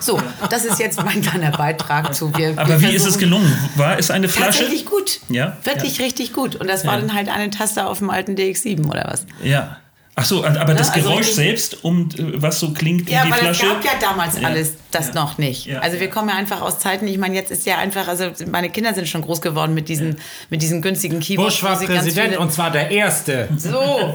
so, 0.00 0.20
das 0.50 0.64
ist 0.64 0.78
jetzt 0.78 1.02
mein 1.02 1.20
kleiner 1.20 1.50
Beitrag 1.50 2.14
zu. 2.14 2.32
Wir, 2.36 2.56
Aber 2.56 2.80
wir 2.80 2.90
wie 2.90 2.94
ist 2.94 3.06
es 3.06 3.18
gelungen? 3.18 3.52
War 3.76 3.98
es 3.98 4.10
eine 4.10 4.28
Flasche? 4.28 4.60
Tatsächlich 4.60 4.86
gut. 4.86 5.20
Ja? 5.28 5.56
Wirklich 5.64 6.00
richtig 6.00 6.32
gut. 6.32 6.54
Und 6.56 6.68
das 6.68 6.86
war 6.86 6.96
dann 6.96 7.12
halt 7.12 7.28
eine 7.28 7.50
Taste 7.50 7.86
auf 7.86 7.98
dem 7.98 8.10
alten 8.10 8.34
DX7 8.34 8.86
oder 8.88 9.08
was? 9.10 9.26
Ja. 9.42 9.76
Ach 10.14 10.26
so, 10.26 10.44
aber 10.44 10.74
das 10.74 10.90
also 10.90 11.08
Geräusch 11.08 11.30
selbst, 11.32 11.84
um, 11.84 12.10
was 12.34 12.60
so 12.60 12.72
klingt 12.74 13.08
Ja, 13.08 13.22
wie 13.22 13.26
die 13.28 13.32
weil 13.32 13.38
Flasche. 13.38 13.66
es 13.66 13.72
gab 13.72 13.84
ja 13.84 13.90
damals 13.98 14.38
Ja. 14.38 14.46
alles 14.48 14.74
das 14.90 15.08
Ja. 15.08 15.14
noch 15.14 15.38
nicht. 15.38 15.64
Ja. 15.64 15.80
Also 15.80 16.00
wir 16.00 16.10
kommen 16.10 16.28
ja 16.28 16.34
einfach 16.34 16.60
aus 16.60 16.78
Zeiten, 16.80 17.06
ich 17.08 17.16
meine, 17.16 17.34
jetzt 17.34 17.50
ist 17.50 17.64
ja 17.64 17.78
einfach, 17.78 18.08
also 18.08 18.26
meine 18.50 18.68
Kinder 18.68 18.92
sind 18.92 19.08
schon 19.08 19.22
groß 19.22 19.40
geworden 19.40 19.72
mit 19.72 19.88
diesen, 19.88 20.16
mit 20.50 20.60
diesen 20.60 20.82
günstigen 20.82 21.20
Keyboards. 21.20 21.54
Bush 21.60 21.62
war 21.62 21.78
Präsident 21.80 22.36
und 22.36 22.52
zwar 22.52 22.70
der 22.70 22.90
Erste. 22.90 23.48
So. 23.56 23.70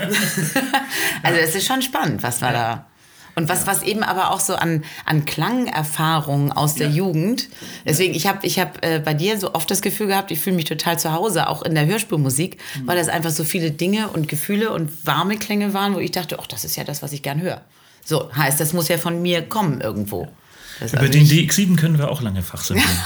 also 1.23 1.39
es 1.39 1.55
ist 1.55 1.65
schon 1.65 1.81
spannend, 1.81 2.21
was 2.21 2.43
war 2.43 2.53
da. 2.53 2.85
Und 3.37 3.49
was, 3.49 3.67
was 3.67 3.83
eben 3.83 4.01
aber 4.01 4.31
auch 4.31 4.39
so 4.39 4.55
an, 4.55 4.83
an 5.05 5.23
Klangerfahrungen 5.25 6.51
aus 6.51 6.73
der 6.73 6.89
Jugend. 6.89 7.49
Deswegen, 7.85 8.15
ich 8.15 8.25
habe 8.25 8.39
ich 8.47 8.59
hab, 8.59 8.83
äh, 8.83 8.99
bei 8.99 9.13
dir 9.13 9.39
so 9.39 9.53
oft 9.53 9.69
das 9.69 9.83
Gefühl 9.83 10.07
gehabt, 10.07 10.31
ich 10.31 10.39
fühle 10.39 10.55
mich 10.55 10.65
total 10.65 10.97
zu 10.97 11.11
Hause, 11.13 11.47
auch 11.47 11.61
in 11.61 11.75
der 11.75 11.85
Hörspielmusik, 11.85 12.57
Mhm. 12.57 12.87
weil 12.87 12.97
das 12.97 13.09
einfach 13.09 13.29
so 13.29 13.43
viele 13.43 13.69
Dinge 13.69 14.07
und 14.07 14.27
Gefühle 14.27 14.71
und 14.71 15.05
warme 15.05 15.37
Klänge 15.37 15.75
waren, 15.75 15.93
wo 15.93 15.99
ich 15.99 16.11
dachte, 16.11 16.39
ach, 16.41 16.47
das 16.47 16.65
ist 16.65 16.75
ja 16.77 16.83
das, 16.83 17.03
was 17.03 17.13
ich 17.13 17.21
gern 17.21 17.39
höre. 17.39 17.61
So, 18.03 18.33
heißt, 18.33 18.59
das 18.59 18.73
muss 18.73 18.87
ja 18.87 18.97
von 18.97 19.21
mir 19.21 19.43
kommen 19.43 19.81
irgendwo. 19.81 20.27
Über 20.81 21.09
den 21.09 21.23
nicht- 21.23 21.51
DX7 21.51 21.75
können 21.75 21.97
wir 21.97 22.09
auch 22.11 22.21
lange 22.21 22.41
fachsimpeln. 22.43 22.87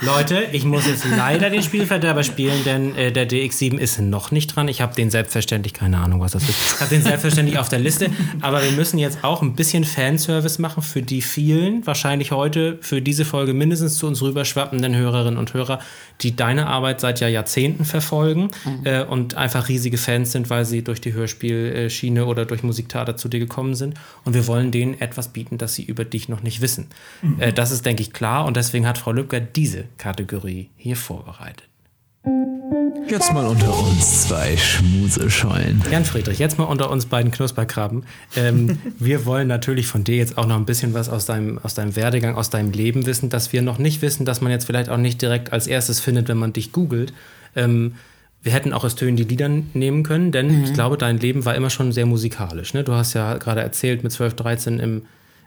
Leute, 0.00 0.48
ich 0.52 0.64
muss 0.64 0.86
jetzt 0.86 1.04
leider 1.16 1.48
den 1.50 1.62
Spielverderber 1.62 2.24
spielen, 2.24 2.62
denn 2.64 2.94
äh, 2.96 3.10
der 3.12 3.28
DX7 3.28 3.78
ist 3.78 4.00
noch 4.00 4.30
nicht 4.32 4.48
dran. 4.48 4.68
Ich 4.68 4.80
habe 4.82 4.94
den 4.94 5.10
selbstverständlich, 5.10 5.72
keine 5.72 5.98
Ahnung, 5.98 6.20
was 6.20 6.32
das 6.32 6.42
ist. 6.42 6.74
Ich 6.74 6.80
habe 6.80 6.90
den 6.90 7.02
selbstverständlich 7.02 7.58
auf 7.58 7.68
der 7.70 7.78
Liste. 7.78 8.10
Aber 8.42 8.62
wir 8.62 8.72
müssen 8.72 8.98
jetzt 8.98 9.24
auch 9.24 9.40
ein 9.40 9.54
bisschen 9.54 9.84
Fanservice 9.84 10.58
machen 10.58 10.82
für 10.82 11.00
die 11.00 11.22
vielen, 11.22 11.86
wahrscheinlich 11.86 12.32
heute 12.32 12.78
für 12.82 13.00
diese 13.00 13.24
Folge 13.24 13.54
mindestens 13.54 13.96
zu 13.96 14.06
uns 14.06 14.20
rüberschwappenden 14.20 14.94
Hörerinnen 14.94 15.38
und 15.38 15.54
Hörer, 15.54 15.78
die 16.20 16.36
deine 16.36 16.66
Arbeit 16.66 17.00
seit 17.00 17.20
ja 17.20 17.28
Jahrzehnten 17.28 17.84
verfolgen 17.84 18.50
äh, 18.84 19.04
und 19.04 19.36
einfach 19.36 19.68
riesige 19.68 19.96
Fans 19.96 20.32
sind, 20.32 20.50
weil 20.50 20.64
sie 20.64 20.82
durch 20.84 21.00
die 21.00 21.12
Hörspielschiene 21.14 22.26
oder 22.26 22.44
durch 22.44 22.62
Musiktheater 22.62 23.16
zu 23.16 23.28
dir 23.28 23.40
gekommen 23.40 23.74
sind. 23.74 23.94
Und 24.24 24.34
wir 24.34 24.46
wollen 24.46 24.70
denen 24.70 25.00
etwas 25.00 25.28
bieten, 25.28 25.56
das 25.56 25.74
sie 25.74 25.84
über 25.84 26.04
dich 26.04 26.28
noch 26.28 26.33
nicht 26.42 26.60
wissen. 26.60 26.88
Äh, 27.38 27.52
das 27.52 27.70
ist, 27.70 27.84
denke 27.86 28.02
ich, 28.02 28.12
klar. 28.12 28.44
Und 28.44 28.56
deswegen 28.56 28.86
hat 28.86 28.98
Frau 28.98 29.12
Lübcker 29.12 29.40
diese 29.40 29.84
Kategorie 29.98 30.70
hier 30.76 30.96
vorbereitet. 30.96 31.68
Jetzt 33.06 33.34
mal 33.34 33.46
unter 33.46 33.78
uns 33.78 34.28
zwei 34.28 34.56
Schmuseschollen. 34.56 35.82
Jan 35.90 36.06
Friedrich, 36.06 36.38
jetzt 36.38 36.58
mal 36.58 36.64
unter 36.64 36.90
uns 36.90 37.04
beiden 37.04 37.30
Knusperkrabben. 37.30 38.04
Ähm, 38.34 38.78
wir 38.98 39.26
wollen 39.26 39.46
natürlich 39.46 39.86
von 39.86 40.04
dir 40.04 40.16
jetzt 40.16 40.38
auch 40.38 40.46
noch 40.46 40.56
ein 40.56 40.64
bisschen 40.64 40.94
was 40.94 41.10
aus 41.10 41.26
deinem, 41.26 41.58
aus 41.58 41.74
deinem 41.74 41.96
Werdegang, 41.96 42.34
aus 42.34 42.48
deinem 42.48 42.70
Leben 42.70 43.04
wissen, 43.04 43.28
dass 43.28 43.52
wir 43.52 43.60
noch 43.60 43.78
nicht 43.78 44.00
wissen, 44.00 44.24
dass 44.24 44.40
man 44.40 44.50
jetzt 44.50 44.64
vielleicht 44.64 44.88
auch 44.88 44.96
nicht 44.96 45.20
direkt 45.20 45.52
als 45.52 45.66
erstes 45.66 46.00
findet, 46.00 46.28
wenn 46.28 46.38
man 46.38 46.54
dich 46.54 46.72
googelt. 46.72 47.12
Ähm, 47.54 47.94
wir 48.42 48.52
hätten 48.52 48.72
auch 48.72 48.84
aus 48.84 48.94
Tönen 48.94 49.16
die 49.16 49.24
Lieder 49.24 49.48
nehmen 49.48 50.02
können, 50.02 50.32
denn 50.32 50.64
ich 50.64 50.72
glaube, 50.72 50.96
dein 50.96 51.18
Leben 51.18 51.44
war 51.44 51.54
immer 51.54 51.70
schon 51.70 51.92
sehr 51.92 52.06
musikalisch. 52.06 52.74
Ne? 52.74 52.84
Du 52.84 52.92
hast 52.92 53.14
ja 53.14 53.36
gerade 53.38 53.60
erzählt, 53.60 54.02
mit 54.02 54.12
12, 54.12 54.34
13 54.34 54.80
im 54.80 55.02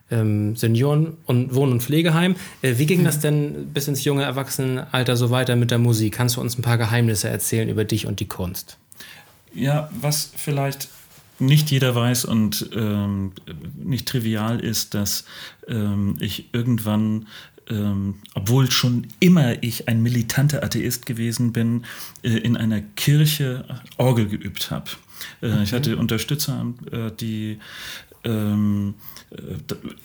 ähm, 0.10 0.56
Senioren- 0.56 1.18
und 1.26 1.54
Wohn- 1.54 1.72
und 1.72 1.84
Pflegeheim. 1.84 2.36
Äh, 2.62 2.76
wie 2.78 2.86
ging 2.86 3.04
das 3.04 3.20
denn 3.20 3.68
bis 3.74 3.88
ins 3.88 4.04
junge 4.04 4.24
Erwachsenenalter 4.24 5.16
so 5.18 5.30
weiter 5.30 5.56
mit 5.56 5.72
der 5.72 5.80
Musik? 5.80 6.14
Kannst 6.14 6.38
du 6.38 6.42
uns 6.42 6.58
ein 6.58 6.62
paar 6.62 6.78
Geheimnisse 6.78 7.30
erzählen 7.30 7.70
über 7.70 7.84
dich 7.84 8.06
und 8.08 8.20
die 8.20 8.28
Kunst? 8.28 8.78
Ja, 9.54 9.90
was 10.02 10.32
vielleicht 10.36 10.90
nicht 11.40 11.70
jeder 11.72 11.94
weiß 11.96 12.26
und 12.26 12.70
ähm, 12.76 13.32
nicht 13.76 14.08
trivial 14.08 14.60
ist, 14.60 14.94
dass 14.94 15.26
ähm, 15.68 16.18
ich 16.20 16.50
irgendwann, 16.52 17.28
ähm, 17.70 18.16
obwohl 18.34 18.72
schon 18.72 19.08
immer 19.20 19.62
ich 19.62 19.88
ein 19.88 20.02
militanter 20.02 20.64
Atheist 20.64 21.06
gewesen 21.06 21.54
bin, 21.54 21.84
äh, 22.24 22.30
in 22.30 22.58
einer 22.58 22.82
Kirche 22.82 23.66
Orgel 23.98 24.28
geübt 24.28 24.72
habe. 24.72 24.90
Äh, 25.42 25.64
Ich 25.64 25.74
hatte 25.74 25.98
Unterstützer, 25.98 26.66
äh, 26.92 27.12
die 27.12 27.60
ähm, 28.24 28.96
äh, 28.98 29.17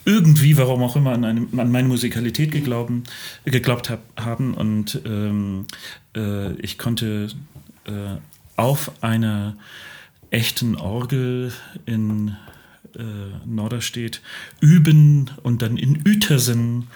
irgendwie, 0.05 0.57
warum 0.57 0.83
auch 0.83 0.97
immer, 0.97 1.13
an, 1.13 1.25
eine, 1.25 1.47
an 1.57 1.71
meine 1.71 1.89
Musikalität 1.89 2.51
geglauben, 2.51 3.05
geglaubt 3.45 3.91
hab, 3.91 4.01
haben. 4.17 4.55
Und 4.55 5.01
ähm, 5.05 5.67
äh, 6.17 6.53
ich 6.55 6.79
konnte 6.79 7.29
äh, 7.85 8.17
auf 8.57 9.03
einer 9.03 9.57
echten 10.31 10.77
Orgel 10.77 11.53
in 11.87 12.37
äh, 12.97 13.03
Norderstedt 13.47 14.23
üben 14.61 15.31
und 15.43 15.63
dann 15.63 15.77
in 15.77 16.03
Uetersen 16.07 16.89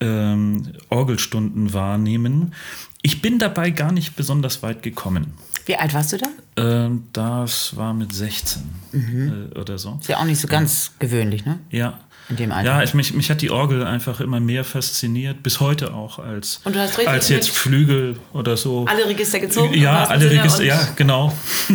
ähm, 0.00 0.72
Orgelstunden 0.88 1.72
wahrnehmen. 1.72 2.54
Ich 3.02 3.20
bin 3.20 3.38
dabei 3.38 3.70
gar 3.70 3.90
nicht 3.90 4.14
besonders 4.14 4.62
weit 4.62 4.82
gekommen. 4.82 5.34
Wie 5.66 5.76
alt 5.76 5.92
warst 5.92 6.12
du 6.12 6.18
da? 6.18 6.26
Ähm, 6.56 7.04
das 7.12 7.76
war 7.76 7.94
mit 7.94 8.14
16 8.14 8.62
äh, 8.92 9.58
oder 9.58 9.78
so. 9.78 9.98
Ist 10.00 10.08
ja 10.08 10.18
auch 10.18 10.24
nicht 10.24 10.40
so 10.40 10.48
ganz 10.48 10.92
gewöhnlich, 10.98 11.44
ne? 11.44 11.58
Ja. 11.70 11.98
In 12.28 12.36
dem 12.36 12.52
Alter. 12.52 12.70
Ja, 12.70 12.82
ich, 12.82 12.94
mich, 12.94 13.12
mich 13.14 13.30
hat 13.30 13.42
die 13.42 13.50
Orgel 13.50 13.84
einfach 13.84 14.20
immer 14.20 14.38
mehr 14.38 14.64
fasziniert, 14.64 15.42
bis 15.42 15.58
heute 15.58 15.92
auch 15.92 16.20
als, 16.20 16.60
Und 16.64 16.76
du 16.76 16.80
hast 16.80 16.96
richtig 16.96 17.08
als 17.08 17.28
jetzt 17.28 17.50
Flügel 17.50 18.16
oder 18.32 18.56
so. 18.56 18.86
Alle 18.86 19.08
Register 19.08 19.40
gezogen? 19.40 19.74
ja, 19.74 20.04
alle 20.04 20.28
Sinne 20.28 20.40
Register, 20.40 20.60
und 20.60 20.66
ja, 20.66 20.88
genau. 20.94 21.32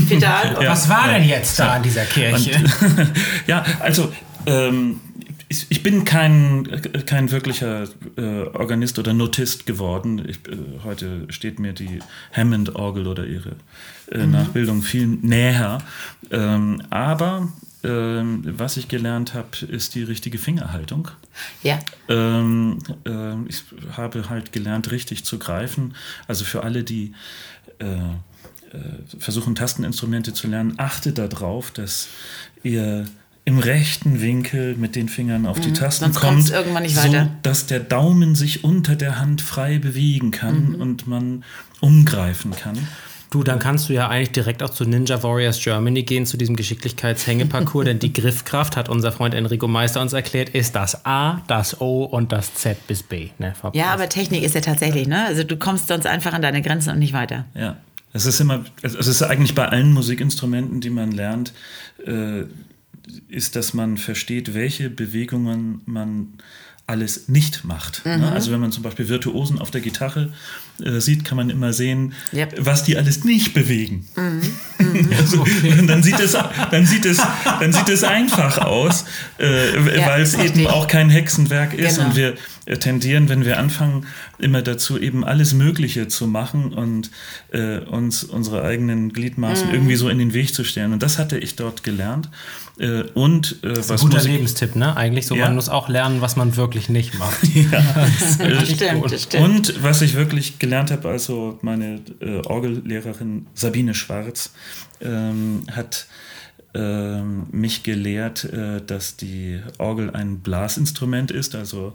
Pedal 0.08 0.56
und 0.56 0.64
Ja. 0.64 0.72
Was 0.72 0.88
war 0.88 1.10
denn 1.10 1.28
jetzt 1.28 1.60
da 1.60 1.74
an 1.74 1.84
dieser 1.84 2.06
Kirche? 2.06 2.64
ja, 3.48 3.66
also 3.82 4.14
ähm, 4.46 5.02
ich, 5.50 5.66
ich 5.70 5.84
bin 5.84 6.04
kein, 6.04 6.82
kein 7.06 7.32
wirklicher 7.32 7.88
äh, 8.18 8.44
Organist 8.54 9.00
oder 9.00 9.14
Notist 9.14 9.66
geworden. 9.66 10.28
Ich, 10.28 10.38
äh, 10.48 10.58
heute 10.84 11.26
steht 11.30 11.60
mir 11.60 11.74
die 11.74 12.00
Hammond-Orgel 12.34 13.08
oder 13.08 13.26
ihre 13.26 13.56
äh, 14.12 14.26
Nachbildung 14.26 14.82
viel 14.82 15.08
näher. 15.08 15.80
Ähm, 16.32 16.82
aber 16.90 17.48
ähm, 17.84 18.44
was 18.58 18.78
ich 18.78 18.88
gelernt 18.88 19.34
habe, 19.34 19.66
ist 19.70 19.96
die 19.96 20.04
richtige 20.04 20.38
Fingerhaltung. 20.38 21.10
ja. 21.64 21.80
Ähm, 22.10 22.80
ähm, 23.06 23.46
ich 23.48 23.64
habe 23.96 24.30
halt 24.30 24.52
gelernt, 24.52 24.92
richtig 24.92 25.24
zu 25.24 25.40
greifen. 25.40 25.96
Also 26.28 26.44
für 26.44 26.64
alle, 26.64 26.84
die 26.84 27.14
äh, 27.80 27.86
äh, 27.86 29.20
versuchen, 29.20 29.56
Tasteninstrumente 29.56 30.34
zu 30.34 30.48
lernen, 30.48 30.74
achtet 30.78 31.18
darauf, 31.18 31.72
dass 31.72 32.10
ihr 32.64 33.06
im 33.48 33.60
rechten 33.60 34.22
Winkel 34.22 34.76
mit 34.76 34.98
den 34.98 35.08
Fingern 35.08 35.46
auf 35.46 35.62
die 35.62 35.72
Tasten 35.72 36.10
Mhm. 36.10 36.14
sonst 36.14 36.22
kommt, 36.22 36.50
irgendwann 36.50 36.84
nicht 36.84 36.96
so 36.98 37.02
weiter. 37.08 37.30
dass 37.44 37.66
der 37.66 37.80
Daumen 37.80 38.36
sich 38.36 38.66
unter 38.66 38.98
der 38.98 39.20
Hand 39.20 39.42
frei 39.42 39.78
bewegen 39.80 40.32
kann 40.32 40.74
Mhm. 40.74 40.82
und 40.82 41.08
man 41.08 41.46
umgreifen 41.80 42.52
kann. 42.52 42.78
Du, 43.30 43.44
dann 43.44 43.60
kannst 43.60 43.88
du 43.88 43.94
ja 43.94 44.10
eigentlich 44.10 44.32
direkt 44.32 44.64
auch 44.64 44.70
zu 44.70 44.84
Ninja 44.84 45.24
Warriors 45.24 45.62
Germany 45.64 46.04
gehen, 46.04 46.26
zu 46.26 46.36
diesem 46.36 46.58
Geschicklichkeitshängeparcours, 46.58 47.86
denn 47.86 48.00
die 48.00 48.12
Griffkraft, 48.20 48.76
hat 48.76 48.90
unser 48.90 49.14
Freund 49.14 49.34
Enrico 49.34 49.68
Meister 49.70 50.02
uns 50.02 50.12
erklärt, 50.12 50.50
ist 50.50 50.76
das 50.76 51.06
A, 51.06 51.42
das 51.48 51.80
O 51.80 52.04
und 52.04 52.32
das 52.34 52.54
Z 52.54 52.86
bis 52.88 53.02
B. 53.04 53.30
Ne, 53.40 53.54
Ja, 53.74 53.88
aber 53.94 54.10
Technik 54.10 54.44
ist 54.44 54.56
ja 54.56 54.62
tatsächlich, 54.62 55.08
ne? 55.08 55.26
Also 55.26 55.44
du 55.46 55.56
kommst 55.56 55.88
sonst 55.88 56.06
einfach 56.06 56.34
an 56.34 56.42
deine 56.42 56.62
Grenzen 56.62 56.90
und 56.92 57.00
nicht 57.00 57.14
weiter. 57.14 57.46
Ja, 57.56 57.78
es 58.12 58.26
ist 58.26 58.42
immer, 58.42 58.66
es 58.82 58.94
ist 58.96 59.22
eigentlich 59.24 59.56
bei 59.56 59.68
allen 59.70 59.94
Musikinstrumenten, 59.94 60.82
die 60.82 60.90
man 60.90 61.12
lernt, 61.12 61.54
äh, 62.06 62.44
ist, 63.28 63.56
dass 63.56 63.74
man 63.74 63.98
versteht, 63.98 64.54
welche 64.54 64.90
Bewegungen 64.90 65.82
man 65.86 66.34
alles 66.88 67.28
nicht 67.28 67.66
macht. 67.66 68.06
Ne? 68.06 68.32
Also 68.32 68.52
wenn 68.52 68.62
man 68.62 68.72
zum 68.72 68.84
Beispiel 68.84 69.10
Virtuosen 69.10 69.60
auf 69.60 69.72
der 69.72 69.82
Gitarre 69.82 70.32
äh, 70.84 71.00
sieht, 71.00 71.26
kann 71.26 71.36
man 71.38 71.50
immer 71.50 71.74
sehen, 71.74 72.14
Yep. 72.34 72.56
was 72.60 72.84
die 72.84 72.98
alles 72.98 73.24
nicht 73.24 73.54
bewegen. 73.54 74.08
also, 75.18 75.46
dann, 75.88 76.04
sieht 76.04 76.20
es, 76.20 76.38
dann, 76.72 76.86
sieht 76.86 77.06
es, 77.06 77.18
dann 77.60 77.74
sieht 77.74 77.90
es 77.90 78.04
einfach 78.04 78.60
aus, 78.60 79.06
äh, 79.40 79.98
Ja, 80.00 80.08
weil 80.08 80.22
es 80.22 80.36
eben 80.36 80.60
ich. 80.60 80.68
auch 80.70 80.88
kein 80.88 81.10
Hexenwerk 81.10 81.74
ist 81.74 81.96
Genau. 81.96 82.10
und 82.10 82.16
wir 82.16 82.34
äh, 82.66 82.78
tendieren, 82.78 83.30
wenn 83.30 83.46
wir 83.46 83.60
anfangen, 83.60 84.06
immer 84.40 84.62
dazu, 84.62 85.00
eben 85.00 85.24
alles 85.24 85.54
Mögliche 85.54 86.08
zu 86.10 86.28
machen 86.28 86.74
und 86.74 87.10
äh, 87.52 87.78
uns 87.80 88.24
unsere 88.24 88.64
eigenen 88.64 89.06
Mhm. 89.06 89.14
Gliedmaßen 89.14 89.72
irgendwie 89.72 89.96
so 89.96 90.10
in 90.10 90.18
den 90.20 90.34
Weg 90.34 90.54
zu 90.54 90.64
stellen. 90.64 90.94
Und 90.94 91.02
das 91.04 91.18
hatte 91.18 91.38
ich 91.38 91.56
dort 91.56 91.84
gelernt. 91.84 92.30
Äh, 92.80 93.04
und 93.14 93.58
äh, 93.64 93.76
was 93.90 94.02
Guter 94.02 94.18
Musik- 94.18 94.32
Lebenstipp, 94.34 94.76
ne? 94.76 94.96
Eigentlich 94.96 95.26
so, 95.28 95.36
Ja. 95.36 95.46
man 95.46 95.56
muss 95.56 95.70
auch 95.70 95.90
lernen, 95.90 96.22
was 96.22 96.36
man 96.36 96.56
wirklich 96.58 96.90
nicht 96.90 97.18
macht. 97.18 97.38
Das 98.40 98.70
stimmt, 98.70 99.12
das 99.12 99.24
stimmt. 99.24 99.44
Und 99.44 99.84
was 99.84 100.02
ich 100.02 100.14
wirklich 100.16 100.60
gelernt 100.68 100.92
habe, 100.92 101.08
also 101.08 101.58
meine 101.62 102.02
äh, 102.20 102.46
Orgellehrerin 102.46 103.48
Sabine 103.54 103.94
Schwarz 103.94 104.52
ähm, 105.00 105.64
hat 105.72 106.08
ähm, 106.74 107.48
mich 107.52 107.84
gelehrt, 107.84 108.44
äh, 108.44 108.82
dass 108.86 109.16
die 109.16 109.62
Orgel 109.78 110.10
ein 110.10 110.40
Blasinstrument 110.40 111.32
ist, 111.32 111.56
also 111.56 111.94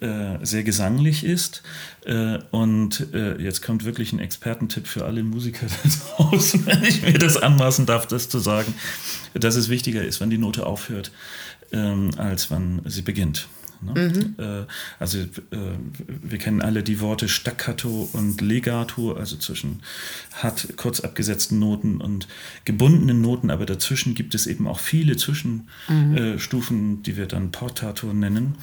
äh, 0.00 0.36
sehr 0.42 0.64
gesanglich 0.64 1.22
ist. 1.22 1.62
Äh, 2.04 2.38
und 2.50 3.14
äh, 3.14 3.40
jetzt 3.40 3.62
kommt 3.62 3.84
wirklich 3.84 4.12
ein 4.12 4.18
Expertentipp 4.18 4.88
für 4.88 5.04
alle 5.04 5.22
Musiker 5.22 5.66
da 5.66 5.90
draußen, 6.24 6.66
wenn 6.66 6.82
ich 6.82 7.02
mir 7.02 7.20
das 7.20 7.36
anmaßen 7.36 7.86
darf, 7.86 8.08
das 8.08 8.28
zu 8.28 8.40
sagen, 8.40 8.74
dass 9.34 9.54
es 9.54 9.68
wichtiger 9.68 10.02
ist, 10.02 10.20
wann 10.20 10.30
die 10.30 10.38
Note 10.38 10.66
aufhört, 10.66 11.12
ähm, 11.70 12.10
als 12.16 12.50
wann 12.50 12.82
sie 12.84 13.02
beginnt. 13.02 13.46
Ne? 13.80 14.34
Äh, 14.38 14.72
also 14.98 15.18
äh, 15.18 15.26
wir 16.06 16.38
kennen 16.38 16.60
alle 16.60 16.82
die 16.82 17.00
Worte 17.00 17.28
Staccato 17.28 18.08
und 18.12 18.40
Legato, 18.40 19.12
also 19.12 19.36
zwischen 19.36 19.80
hart 20.34 20.68
kurz 20.76 21.00
abgesetzten 21.00 21.58
Noten 21.58 22.00
und 22.00 22.28
gebundenen 22.64 23.20
Noten, 23.20 23.50
aber 23.50 23.66
dazwischen 23.66 24.14
gibt 24.14 24.34
es 24.34 24.46
eben 24.46 24.66
auch 24.66 24.80
viele 24.80 25.16
Zwischenstufen, 25.16 26.16
äh, 26.16 26.38
Stufen, 26.38 27.02
die 27.02 27.16
wir 27.16 27.26
dann 27.26 27.50
Portato 27.50 28.12
nennen. 28.12 28.56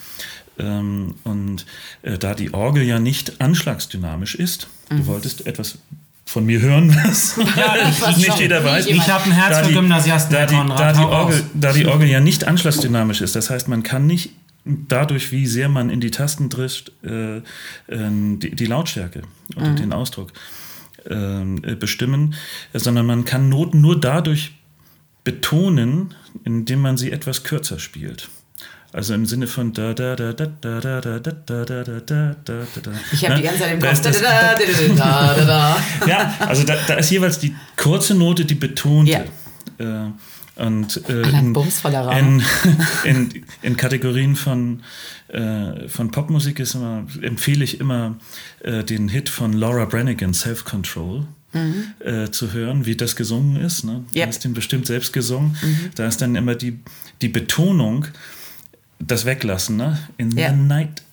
Ähm, 0.57 1.15
und 1.23 1.65
äh, 2.01 2.17
da 2.17 2.33
die 2.33 2.53
Orgel 2.53 2.83
ja 2.83 2.99
nicht 2.99 3.41
anschlagsdynamisch 3.41 4.35
ist, 4.35 4.67
du 4.89 5.05
wolltest 5.07 5.45
etwas 5.45 5.79
von 6.25 6.45
mir 6.45 6.59
hören, 6.59 6.95
was 7.03 7.37
nicht 8.17 8.39
jeder 8.39 8.63
weiß. 8.63 8.87
Ich 8.87 9.07
habe 9.09 9.25
ein 9.25 9.31
Herz 9.31 9.57
Da 9.57 9.63
für 9.63 9.73
Gymnasiasten, 9.73 10.33
da 10.33 10.45
die, 10.45 10.55
da, 10.55 10.93
die 10.93 10.99
Orgel, 10.99 11.43
da 11.53 11.73
die 11.73 11.85
Orgel 11.85 12.07
ja 12.07 12.19
nicht 12.19 12.45
anschlagsdynamisch 12.45 13.21
ist, 13.21 13.35
das 13.35 13.49
heißt, 13.49 13.67
man 13.67 13.83
kann 13.83 14.07
nicht 14.07 14.31
dadurch, 14.65 15.31
wie 15.31 15.45
sehr 15.47 15.69
man 15.69 15.89
in 15.89 15.99
die 16.01 16.11
Tasten 16.11 16.49
drischt, 16.49 16.91
äh, 17.03 17.37
äh, 17.37 17.41
die, 17.87 18.55
die 18.55 18.65
Lautstärke 18.65 19.21
oder 19.55 19.73
den 19.73 19.93
Ausdruck 19.93 20.33
ähm, 21.09 21.61
äh, 21.63 21.75
bestimmen, 21.75 22.33
sondern 22.73 23.05
man 23.05 23.25
kann 23.25 23.47
Noten 23.49 23.79
nur 23.81 23.99
dadurch 23.99 24.53
betonen, 25.23 26.13
indem 26.43 26.81
man 26.81 26.97
sie 26.97 27.11
etwas 27.11 27.43
kürzer 27.43 27.79
spielt. 27.79 28.29
Also 28.93 29.13
im 29.13 29.25
Sinne 29.25 29.47
von 29.47 29.73
da 29.73 29.93
da 29.93 30.15
da 30.15 30.31
da 30.31 30.45
da 30.45 30.79
da 30.79 31.01
da 31.01 31.19
da 31.19 31.29
da 31.43 31.63
da 31.63 31.83
da 31.83 31.99
da 31.99 32.35
da 32.45 32.81
da. 32.81 32.91
Ich 33.11 33.25
habe 33.25 33.35
die 33.35 33.41
ganze 33.43 33.59
Zeit 33.59 33.73
im 33.73 33.79
Da 33.81 33.87
Kopf. 33.89 33.97
ist 33.97 34.05
Da, 34.05 34.09
das- 34.11 34.21
da, 34.21 34.55
da, 34.55 34.55
da, 34.55 35.35
da, 35.35 35.45
da, 35.45 35.45
da. 35.45 36.07
ja, 36.07 36.35
also 36.39 36.63
da, 36.63 36.75
da 36.87 36.93
ist 36.95 37.09
jeweils 37.11 37.37
die 37.39 37.53
kurze 37.75 38.15
Note, 38.15 38.45
die 38.45 38.55
betonte. 38.55 39.25
Und 40.55 41.01
äh, 41.09 41.21
in, 41.39 41.53
in, 41.55 42.43
in, 43.03 43.43
in 43.61 43.77
Kategorien 43.77 44.35
von, 44.35 44.83
äh, 45.27 45.87
von 45.89 46.11
Popmusik 46.11 46.59
ist 46.59 46.75
immer, 46.75 47.05
empfehle 47.21 47.63
ich 47.63 47.79
immer 47.81 48.15
äh, 48.63 48.83
den 48.83 49.09
Hit 49.09 49.27
von 49.29 49.53
Laura 49.53 49.85
Branigan, 49.85 50.33
Self 50.33 50.65
Control. 50.65 51.25
Äh, 51.99 52.31
zu 52.31 52.51
hören, 52.51 52.85
wie 52.85 52.97
das 52.97 53.15
gesungen 53.15 53.55
ist. 53.55 53.85
Ne? 53.85 54.03
Du 54.11 54.19
Yep. 54.19 54.27
hast 54.27 54.43
den 54.43 54.53
bestimmt 54.53 54.87
selbst 54.87 55.13
gesungen. 55.13 55.55
Da 55.95 56.05
ist 56.05 56.21
dann 56.21 56.35
immer 56.35 56.53
die, 56.53 56.79
die 57.21 57.29
Betonung, 57.29 58.07
das 58.99 59.23
Weglassen, 59.25 59.77
ne? 59.77 59.97
In 60.17 60.31
Ja. 60.31 60.49
the 60.49 60.57
night. 60.57 61.03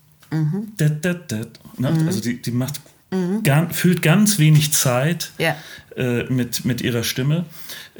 Da, 0.78 0.88
da, 0.88 1.14
da, 1.14 1.36
ne? 1.78 1.88
Also 2.08 2.20
die, 2.20 2.42
die 2.42 2.50
macht 2.50 2.80
gar, 3.44 3.70
fühlt 3.70 4.02
ganz 4.02 4.40
wenig 4.40 4.72
Zeit 4.72 5.30
Ja. 5.38 5.54
äh, 5.96 6.24
mit, 6.24 6.64
mit 6.64 6.80
ihrer 6.80 7.04
Stimme 7.04 7.44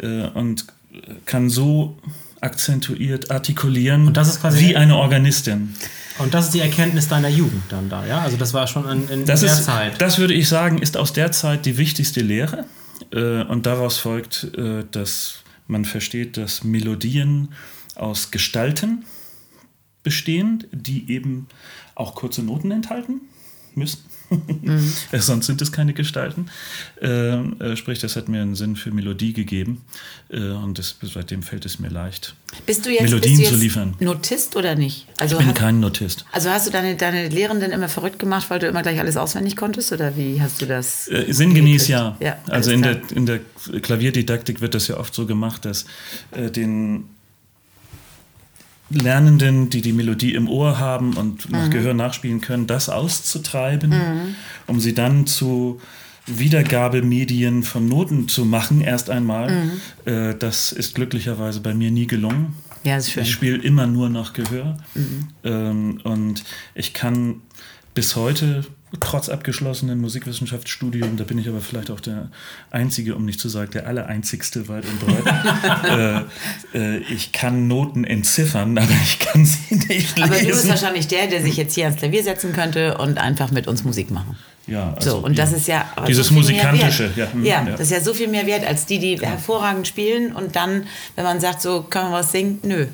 äh, 0.01 0.23
und 0.31 0.67
kann 1.25 1.49
so 1.49 1.97
akzentuiert 2.41 3.31
artikulieren 3.31 4.15
wie 4.15 4.77
eine 4.77 4.97
Organistin. 4.97 5.75
Und 6.19 6.35
das 6.35 6.47
ist 6.47 6.55
die 6.55 6.61
Erkenntnis 6.61 7.09
deiner 7.09 7.29
Jugend 7.29 7.63
dann 7.71 7.89
da, 7.89 8.05
ja? 8.05 8.21
Also 8.21 8.37
das 8.37 8.53
war 8.53 8.67
schon 8.67 8.89
in, 8.89 9.09
in 9.09 9.25
Das, 9.25 9.41
der 9.41 9.53
ist, 9.53 9.65
Zeit. 9.65 10.01
das 10.01 10.19
würde 10.19 10.35
ich 10.35 10.49
sagen, 10.49 10.79
ist 10.79 10.97
aus 10.97 11.13
der 11.13 11.33
Zeit 11.33 11.65
die 11.67 11.79
wichtigste 11.79 12.21
Lehre. 12.21 12.67
Äh, 13.13 13.43
und 13.45 13.67
daraus 13.67 13.99
folgt, 13.99 14.49
äh, 14.57 14.85
dass 14.91 15.43
man 15.67 15.85
versteht, 15.85 16.37
dass 16.37 16.65
Melodien 16.65 17.49
aus 17.95 18.31
Gestalten 18.31 19.05
bestehen, 20.03 20.65
die 20.73 21.11
eben 21.11 21.47
auch 21.95 22.15
kurze 22.15 22.43
Noten 22.43 22.71
enthalten 22.73 23.23
müssen. 23.75 24.01
Äh, 25.13 25.19
Sonst 25.19 25.47
sind 25.47 25.61
es 25.61 25.73
keine 25.73 25.93
Gestalten. 25.93 26.47
Äh, 27.01 27.07
äh, 27.09 27.77
sprich, 27.77 27.99
das 27.99 28.17
hat 28.17 28.29
mir 28.29 28.41
einen 28.43 28.55
Sinn 28.55 28.77
für 28.77 28.91
Melodie 28.91 29.33
gegeben. 29.33 29.83
Äh, 30.31 30.41
und 30.51 30.79
das, 30.79 30.97
seitdem 31.03 31.43
fällt 31.43 31.67
es 31.67 31.79
mir 31.79 31.89
leicht. 31.89 32.35
Bist 32.67 32.87
du 32.87 32.91
jetzt, 32.91 33.03
Melodien 33.03 33.37
bist 33.39 33.41
du 33.41 33.45
zu 33.49 33.55
jetzt 33.55 33.63
liefern. 33.63 33.95
Notist 34.01 34.57
oder 34.57 34.75
nicht? 34.75 35.07
Also 35.19 35.39
Ich 35.39 35.45
bin 35.45 35.55
kein 35.55 35.81
Notist. 35.81 36.25
also 36.33 36.51
hast 36.51 36.67
du 36.67 36.71
deine, 36.71 36.97
deine 36.97 37.29
Lehrenden 37.29 37.73
immer 37.73 37.89
verrückt 37.89 38.19
gemacht, 38.19 38.49
weil 38.51 38.59
du 38.59 38.67
immer 38.67 38.83
gleich 38.83 38.99
alles 39.01 39.17
auswendig 39.17 39.57
konntest? 39.57 39.93
Oder 39.93 40.17
wie 40.17 40.41
hast 40.41 40.61
du 40.63 40.67
das? 40.67 41.09
Äh, 41.09 41.33
sinngemäß 41.33 41.89
ja. 41.89 42.17
Ja, 42.21 42.39
also 42.49 42.71
in 42.71 42.83
klar. 42.83 42.95
der, 42.95 43.17
in 43.17 43.27
der 43.27 43.41
Klavierdidaktik 43.81 44.61
wird 44.61 44.75
das 44.75 44.89
ja 44.89 44.97
oft 44.99 45.15
so 45.15 45.27
gemacht, 45.27 45.65
dass 45.65 45.87
äh, 46.33 46.51
den 46.51 47.05
Lernenden, 48.93 49.71
die 49.71 49.81
die 49.81 49.93
Melodie 49.93 50.35
im 50.35 50.49
Ohr 50.49 50.79
haben 50.79 51.15
und 51.15 51.51
nach 51.51 51.71
Gehör 51.71 51.95
nachspielen 51.95 52.41
können, 52.41 52.67
das 52.67 52.89
auszutreiben, 52.89 54.35
um 54.67 54.81
sie 54.81 54.95
dann 54.95 55.27
zu 55.27 55.81
Wiedergabemedien 56.27 57.63
von 57.63 57.87
Noten 57.87 58.29
zu 58.29 58.45
machen, 58.45 58.81
erst 58.81 59.11
einmal. 59.11 59.71
Äh, 60.05 60.35
das 60.39 60.71
ist 60.73 60.95
glücklicherweise 60.95 61.61
bei 61.61 61.75
mir 61.75 61.91
nie 61.91 62.07
gelungen. 62.07 62.55
Ja, 62.85 62.97
ist 62.97 63.11
schön. 63.11 63.23
Ich 63.23 63.31
spiele 63.31 63.57
immer 63.59 63.87
nur 63.87 64.09
nach 64.09 64.33
Gehör. 64.33 64.77
Ähm, 65.45 66.01
und 66.05 66.45
ich 66.75 66.93
kann 66.93 67.41
bis 67.95 68.17
heute, 68.17 68.65
trotz 69.01 69.29
abgeschlossenen 69.29 70.01
Musikwissenschaftsstudium, 70.01 71.17
da 71.17 71.25
bin 71.25 71.39
ich 71.39 71.49
aber 71.49 71.61
vielleicht 71.61 71.91
auch 71.91 72.01
der 72.01 72.29
Einzige, 72.71 73.15
um 73.15 73.25
nicht 73.25 73.41
zu 73.41 73.49
sagen, 73.49 73.71
der 73.73 73.87
Allereinzigste 73.87 74.69
weit 74.69 74.85
und 74.85 75.01
breit. 75.01 76.27
äh, 76.75 76.97
äh, 76.97 76.99
ich 76.99 77.33
kann 77.33 77.69
Noten 77.69 78.05
entziffern, 78.05 78.77
aber 78.77 78.93
ich 79.03 79.19
kann 79.19 79.45
sie 79.45 79.77
nicht 79.77 80.23
Aber 80.23 80.35
du 80.35 80.47
bist 80.47 80.47
lesen. 80.47 80.69
wahrscheinlich 80.71 81.09
der, 81.09 81.27
der 81.27 81.43
sich 81.43 81.57
jetzt 81.57 81.75
hier 81.75 81.85
ans 81.85 81.99
Klavier 81.99 82.23
setzen 82.23 82.53
könnte 82.53 82.99
und 82.99 83.19
einfach 83.19 83.51
mit 83.51 83.67
uns 83.67 83.85
Musik 83.85 84.11
machen. 84.11 84.37
Ja, 84.67 84.95
So, 85.01 85.17
also, 85.17 85.27
und 85.27 85.39
das 85.39 85.51
ja. 85.51 85.57
ist 85.57 85.69
ja. 85.69 85.87
Dieses 86.07 86.29
so 86.29 86.35
Musikantische, 86.35 87.11
ja, 87.17 87.33
hm, 87.33 87.45
ja, 87.45 87.65
ja. 87.65 87.71
das 87.73 87.81
ist 87.81 87.91
ja 87.91 88.01
so 88.01 88.15
viel 88.15 88.29
mehr 88.29 88.47
wert 88.47 88.65
als 88.65 88.87
die, 88.87 88.99
die 88.99 89.19
hervorragend 89.19 89.89
spielen 89.89 90.33
und 90.33 90.55
dann, 90.55 90.87
wenn 91.17 91.25
man 91.25 91.41
sagt, 91.41 91.63
so, 91.63 91.83
können 91.83 92.11
wir 92.11 92.19
was 92.19 92.31
singen? 92.31 92.61
Nö. 92.63 92.87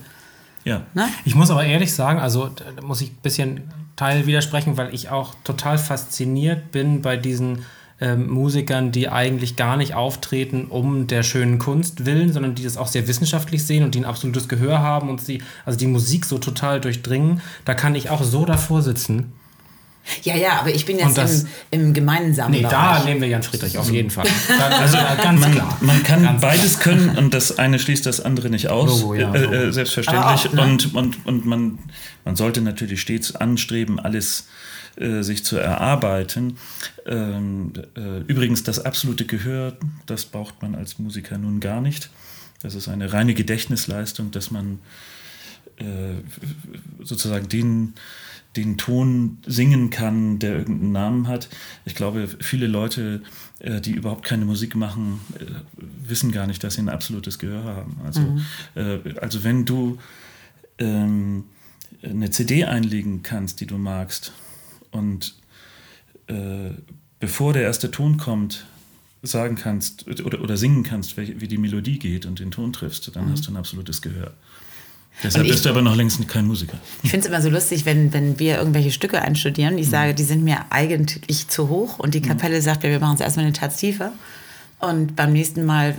Ja. 0.64 0.82
Ne? 0.94 1.08
Ich 1.24 1.34
muss 1.34 1.50
aber 1.50 1.64
ehrlich 1.64 1.92
sagen, 1.92 2.18
also 2.20 2.48
da 2.48 2.82
muss 2.82 3.00
ich 3.00 3.10
ein 3.10 3.18
bisschen 3.22 3.62
Teil 3.98 4.26
widersprechen, 4.26 4.76
weil 4.76 4.94
ich 4.94 5.10
auch 5.10 5.34
total 5.42 5.76
fasziniert 5.76 6.70
bin 6.70 7.02
bei 7.02 7.16
diesen 7.16 7.64
ähm, 8.00 8.30
Musikern, 8.30 8.92
die 8.92 9.08
eigentlich 9.08 9.56
gar 9.56 9.76
nicht 9.76 9.94
auftreten 9.94 10.66
um 10.66 11.08
der 11.08 11.24
schönen 11.24 11.58
Kunst 11.58 12.06
willen, 12.06 12.32
sondern 12.32 12.54
die 12.54 12.62
das 12.62 12.76
auch 12.76 12.86
sehr 12.86 13.08
wissenschaftlich 13.08 13.66
sehen 13.66 13.82
und 13.82 13.96
die 13.96 13.98
ein 13.98 14.04
absolutes 14.04 14.48
Gehör 14.48 14.78
haben 14.78 15.10
und 15.10 15.20
sie, 15.20 15.42
also 15.66 15.76
die 15.76 15.88
Musik 15.88 16.26
so 16.26 16.38
total 16.38 16.80
durchdringen. 16.80 17.40
Da 17.64 17.74
kann 17.74 17.96
ich 17.96 18.08
auch 18.08 18.22
so 18.22 18.44
davor 18.44 18.82
sitzen. 18.82 19.32
Ja, 20.22 20.36
ja, 20.36 20.60
aber 20.60 20.74
ich 20.74 20.84
bin 20.86 20.98
jetzt 20.98 21.16
das- 21.18 21.44
im, 21.70 21.80
im 21.80 21.94
gemeinsamen 21.94 22.52
Nee, 22.52 22.62
da 22.62 23.02
nehmen 23.04 23.20
wir 23.20 23.28
Jan 23.28 23.42
Friedrich 23.42 23.76
auf 23.78 23.90
jeden 23.90 24.10
Fall. 24.10 24.26
Also 24.80 24.96
ganz 25.22 25.40
Man, 25.40 25.52
klar. 25.52 25.76
man 25.80 26.02
kann 26.02 26.22
Ganz 26.22 26.40
beides 26.40 26.78
können 26.80 27.16
und 27.16 27.34
das 27.34 27.58
eine 27.58 27.78
schließt 27.78 28.06
das 28.06 28.20
andere 28.20 28.50
nicht 28.50 28.68
aus. 28.68 29.00
Logo, 29.02 29.14
ja, 29.14 29.34
äh, 29.34 29.42
Logo. 29.42 29.54
äh, 29.54 29.72
selbstverständlich. 29.72 30.24
Aber 30.24 30.34
auch, 30.34 30.52
ne? 30.52 30.62
Und, 30.62 30.94
und, 30.94 31.26
und 31.26 31.46
man, 31.46 31.78
man 32.24 32.36
sollte 32.36 32.60
natürlich 32.60 33.00
stets 33.00 33.34
anstreben, 33.36 33.98
alles 34.00 34.46
äh, 34.96 35.22
sich 35.22 35.44
zu 35.44 35.56
erarbeiten. 35.58 36.56
Ähm, 37.06 37.72
äh, 37.96 38.18
übrigens, 38.26 38.62
das 38.64 38.84
absolute 38.84 39.24
Gehör, 39.26 39.76
das 40.06 40.24
braucht 40.24 40.60
man 40.62 40.74
als 40.74 40.98
Musiker 40.98 41.38
nun 41.38 41.60
gar 41.60 41.80
nicht. 41.80 42.10
Das 42.62 42.74
ist 42.74 42.88
eine 42.88 43.12
reine 43.12 43.34
Gedächtnisleistung, 43.34 44.30
dass 44.32 44.50
man 44.50 44.80
äh, 45.76 45.84
sozusagen 47.04 47.48
den, 47.48 47.94
den 48.56 48.76
Ton 48.76 49.38
singen 49.46 49.90
kann, 49.90 50.38
der 50.38 50.56
irgendeinen 50.56 50.92
Namen 50.92 51.28
hat. 51.28 51.48
Ich 51.84 51.94
glaube, 51.94 52.28
viele 52.40 52.66
Leute, 52.66 53.22
äh, 53.60 53.80
die 53.80 53.92
überhaupt 53.92 54.24
keine 54.24 54.44
Musik 54.44 54.74
machen, 54.74 55.20
äh, 55.38 55.44
wissen 56.08 56.32
gar 56.32 56.46
nicht, 56.46 56.64
dass 56.64 56.74
sie 56.74 56.82
ein 56.82 56.88
absolutes 56.88 57.38
Gehör 57.38 57.64
haben. 57.64 58.00
Also, 58.04 58.38
äh, 58.74 59.16
also 59.20 59.44
wenn 59.44 59.64
du 59.64 59.98
ähm, 60.78 61.44
eine 62.02 62.30
CD 62.30 62.64
einlegen 62.64 63.22
kannst, 63.22 63.60
die 63.60 63.66
du 63.66 63.78
magst, 63.78 64.32
und 64.90 65.34
äh, 66.26 66.70
bevor 67.20 67.52
der 67.52 67.62
erste 67.62 67.90
Ton 67.90 68.16
kommt, 68.16 68.66
sagen 69.22 69.56
kannst 69.56 70.06
oder, 70.06 70.40
oder 70.40 70.56
singen 70.56 70.84
kannst, 70.84 71.16
wie 71.16 71.48
die 71.48 71.58
Melodie 71.58 71.98
geht 71.98 72.24
und 72.24 72.38
den 72.38 72.52
Ton 72.52 72.72
triffst, 72.72 73.14
dann 73.16 73.30
hast 73.30 73.46
du 73.46 73.52
ein 73.52 73.56
absolutes 73.56 74.00
Gehör. 74.00 74.32
Deshalb 75.22 75.44
ich- 75.46 75.50
bist 75.52 75.64
du 75.64 75.70
aber 75.70 75.82
noch 75.82 75.96
längst 75.96 76.26
kein 76.28 76.46
Musiker. 76.46 76.78
Ich 77.02 77.10
finde 77.10 77.26
es 77.26 77.32
immer 77.32 77.42
so 77.42 77.48
lustig, 77.50 77.84
wenn, 77.84 78.12
wenn 78.12 78.38
wir 78.38 78.58
irgendwelche 78.58 78.92
Stücke 78.92 79.20
einstudieren. 79.20 79.74
Mhm. 79.74 79.80
Ich 79.80 79.88
sage, 79.90 80.14
die 80.14 80.22
sind 80.24 80.44
mir 80.44 80.58
eigentlich 80.70 81.48
zu 81.48 81.68
hoch 81.68 81.98
und 81.98 82.14
die 82.14 82.22
Kapelle 82.22 82.62
sagt, 82.62 82.82
wir 82.84 83.00
machen 83.00 83.14
es 83.16 83.20
erstmal 83.20 83.46
eine 83.46 83.52
Taz 83.54 83.76
tiefer. 83.78 84.12
Und 84.80 85.16
beim 85.16 85.32
nächsten 85.32 85.64
Mal 85.64 85.94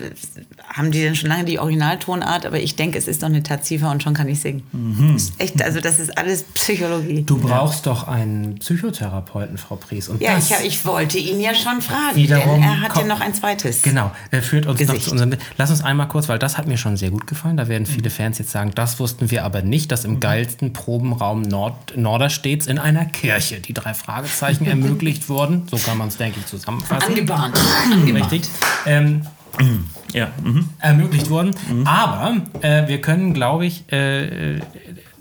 haben 0.66 0.92
die 0.92 1.04
dann 1.04 1.14
schon 1.14 1.30
lange 1.30 1.44
die 1.44 1.60
Originaltonart, 1.60 2.46
aber 2.46 2.60
ich 2.62 2.78
denke, 2.78 2.98
es 2.98 3.10
ist 3.10 3.22
noch 3.22 3.28
eine 3.28 3.44
Taz 3.44 3.68
tiefer 3.68 3.92
und 3.92 4.02
schon 4.02 4.14
kann 4.14 4.30
ich 4.30 4.40
singen. 4.40 4.64
Mhm. 4.72 5.18
Ist 5.18 5.34
echt, 5.38 5.62
also 5.62 5.82
das 5.82 6.00
ist 6.00 6.18
alles 6.18 6.44
Psychologie. 6.44 7.24
Du 7.24 7.38
brauchst 7.38 7.86
doch 7.88 8.08
einen 8.08 8.56
Psychotherapeuten, 8.60 9.58
Frau 9.58 9.76
Pries. 9.76 10.08
Und 10.08 10.22
ja, 10.22 10.36
das 10.36 10.46
ich, 10.50 10.56
hab, 10.56 10.64
ich 10.64 10.86
wollte 10.86 11.18
ihn 11.18 11.42
ja 11.42 11.54
schon 11.54 11.82
fragen, 11.82 12.16
Wiederum 12.16 12.62
denn 12.62 12.64
er 12.64 12.80
hat 12.80 12.96
ja 12.96 13.04
noch 13.04 13.20
ein 13.20 13.34
zweites. 13.34 13.82
Genau, 13.82 14.12
er 14.32 14.42
führt 14.42 14.66
uns 14.66 14.80
Gesicht. 14.80 14.98
noch 14.98 15.04
zu 15.04 15.12
unserem. 15.12 15.34
Lass 15.58 15.72
uns 15.72 15.84
einmal 15.84 16.08
kurz, 16.08 16.30
weil 16.30 16.40
das 16.40 16.58
hat 16.58 16.68
mir 16.68 16.78
schon 16.78 16.96
sehr 16.96 17.12
gut 17.12 17.28
gefallen. 17.28 17.58
Da 17.58 17.68
werden 17.68 17.86
viele 17.86 18.10
Fans 18.10 18.38
jetzt 18.38 18.52
sagen, 18.52 18.72
das 18.76 18.98
wussten 19.02 19.30
wir 19.30 19.44
aber 19.44 19.62
nicht, 19.62 19.92
dass 19.92 20.06
im 20.06 20.22
geilsten 20.22 20.72
Probenraum 20.72 21.42
Nord 21.42 21.98
Norderstedts 21.98 22.68
in 22.68 22.80
einer 22.80 23.04
Kirche 23.04 23.60
die 23.60 23.74
drei 23.74 23.94
Fragezeichen 23.94 24.66
ermöglicht 24.68 25.28
wurden. 25.28 25.68
So 25.70 25.76
kann 25.78 25.98
man 25.98 26.08
es, 26.08 26.16
denke 26.16 26.40
ich, 26.40 26.46
zusammenfassen. 26.46 27.10
Angebahnt. 27.10 27.60
Angebahnt. 27.92 28.32
Richtig. 28.32 28.50
Ähm, 28.86 29.22
Ja, 30.12 30.32
mhm. 30.44 30.70
ermöglicht 30.80 31.30
wurden. 31.30 31.54
Aber 31.86 32.38
äh, 32.62 32.88
wir 32.88 33.00
können, 33.00 33.36
glaube 33.36 33.68
ich, 33.68 33.92
äh, 33.94 34.60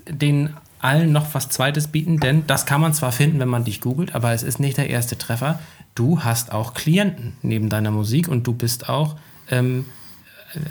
den 0.09 0.49
allen 0.79 1.11
noch 1.11 1.31
was 1.35 1.49
Zweites 1.49 1.89
bieten, 1.89 2.19
denn 2.19 2.47
das 2.47 2.65
kann 2.65 2.81
man 2.81 2.95
zwar 2.95 3.11
finden, 3.11 3.39
wenn 3.39 3.49
man 3.49 3.65
dich 3.65 3.81
googelt, 3.81 4.15
aber 4.15 4.31
es 4.33 4.41
ist 4.41 4.59
nicht 4.59 4.77
der 4.77 4.89
erste 4.89 5.15
Treffer. 5.15 5.59
Du 5.93 6.23
hast 6.23 6.51
auch 6.51 6.73
Klienten 6.73 7.33
neben 7.43 7.69
deiner 7.69 7.91
Musik 7.91 8.27
und 8.29 8.47
du 8.47 8.53
bist 8.53 8.89
auch 8.89 9.15
ähm, 9.51 9.85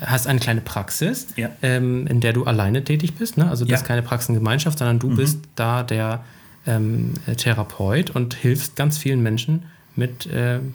hast 0.05 0.27
eine 0.27 0.39
kleine 0.39 0.59
Praxis, 0.61 1.27
Ja. 1.37 1.49
ähm, 1.61 2.05
in 2.07 2.19
der 2.19 2.33
du 2.33 2.43
alleine 2.43 2.83
tätig 2.83 3.13
bist. 3.15 3.37
Ne? 3.37 3.49
Also 3.49 3.63
du 3.63 3.71
Ja. 3.71 3.77
bist 3.77 3.85
keine 3.87 4.01
Praxengemeinschaft, 4.01 4.79
sondern 4.79 4.99
du 4.99 5.15
bist 5.15 5.39
da 5.55 5.83
der 5.83 6.25
ähm, 6.67 7.13
Therapeut 7.37 8.09
und 8.09 8.33
hilfst 8.33 8.75
ganz 8.75 8.97
vielen 8.97 9.21
Menschen 9.23 9.63
mit 9.95 10.27
ähm, 10.33 10.73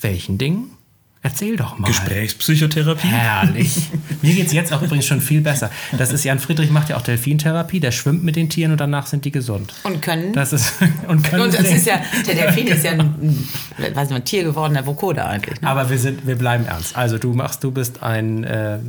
welchen 0.00 0.36
Dingen? 0.36 0.70
Erzähl 1.26 1.56
doch 1.56 1.76
mal. 1.76 1.88
Gesprächspsychotherapie. 1.88 3.08
Herrlich. 3.08 3.88
Mir 4.22 4.32
geht 4.32 4.46
es 4.46 4.52
jetzt 4.52 4.72
auch 4.72 4.80
übrigens 4.80 5.06
schon 5.06 5.20
viel 5.20 5.40
besser. 5.40 5.72
Das 5.98 6.12
ist 6.12 6.22
Jan 6.22 6.38
Friedrich 6.38 6.70
macht 6.70 6.88
ja 6.88 6.96
auch 6.96 7.02
Delfintherapie, 7.02 7.80
der 7.80 7.90
schwimmt 7.90 8.22
mit 8.22 8.36
den 8.36 8.48
Tieren 8.48 8.70
und 8.70 8.80
danach 8.80 9.08
sind 9.08 9.24
die 9.24 9.32
gesund. 9.32 9.74
Und 9.82 10.00
können. 10.00 10.32
Das 10.32 10.52
ist 10.52 10.74
und 11.08 11.24
können 11.24 11.42
und 11.42 11.52
das 11.52 11.62
singen. 11.62 11.78
ist 11.78 11.86
ja, 11.88 12.00
der 12.28 12.34
Delfin 12.36 12.68
ist 12.68 12.84
ja 12.84 12.92
ein, 12.92 13.00
ein, 13.00 13.48
weiß 13.96 14.10
nicht, 14.10 14.18
ein 14.18 14.24
Tier 14.24 14.44
gewordener 14.44 14.86
Vokoda 14.86 15.26
eigentlich. 15.26 15.60
Ne? 15.60 15.68
Aber 15.68 15.90
wir 15.90 15.98
sind, 15.98 16.28
wir 16.28 16.36
bleiben 16.36 16.64
ernst. 16.64 16.94
Also 16.96 17.18
du 17.18 17.34
machst, 17.34 17.64
du 17.64 17.72
bist 17.72 18.04
ein, 18.04 18.44
äh, 18.44 18.76
äh, 18.76 18.80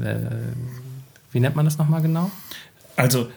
wie 1.32 1.39
nennt 1.39 1.56
man 1.56 1.65
das 1.65 1.80
nochmal 1.80 2.04
genau? 2.04 2.30
Also 2.97 3.30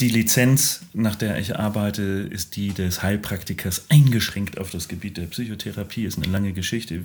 die 0.00 0.08
Lizenz, 0.08 0.82
nach 0.92 1.16
der 1.16 1.38
ich 1.38 1.58
arbeite, 1.58 2.02
ist 2.02 2.56
die 2.56 2.72
des 2.72 3.02
Heilpraktikers 3.02 3.86
eingeschränkt 3.88 4.58
auf 4.58 4.70
das 4.70 4.88
Gebiet 4.88 5.16
der 5.16 5.24
Psychotherapie. 5.24 6.04
Ist 6.04 6.18
eine 6.18 6.26
lange 6.26 6.52
Geschichte, 6.52 7.02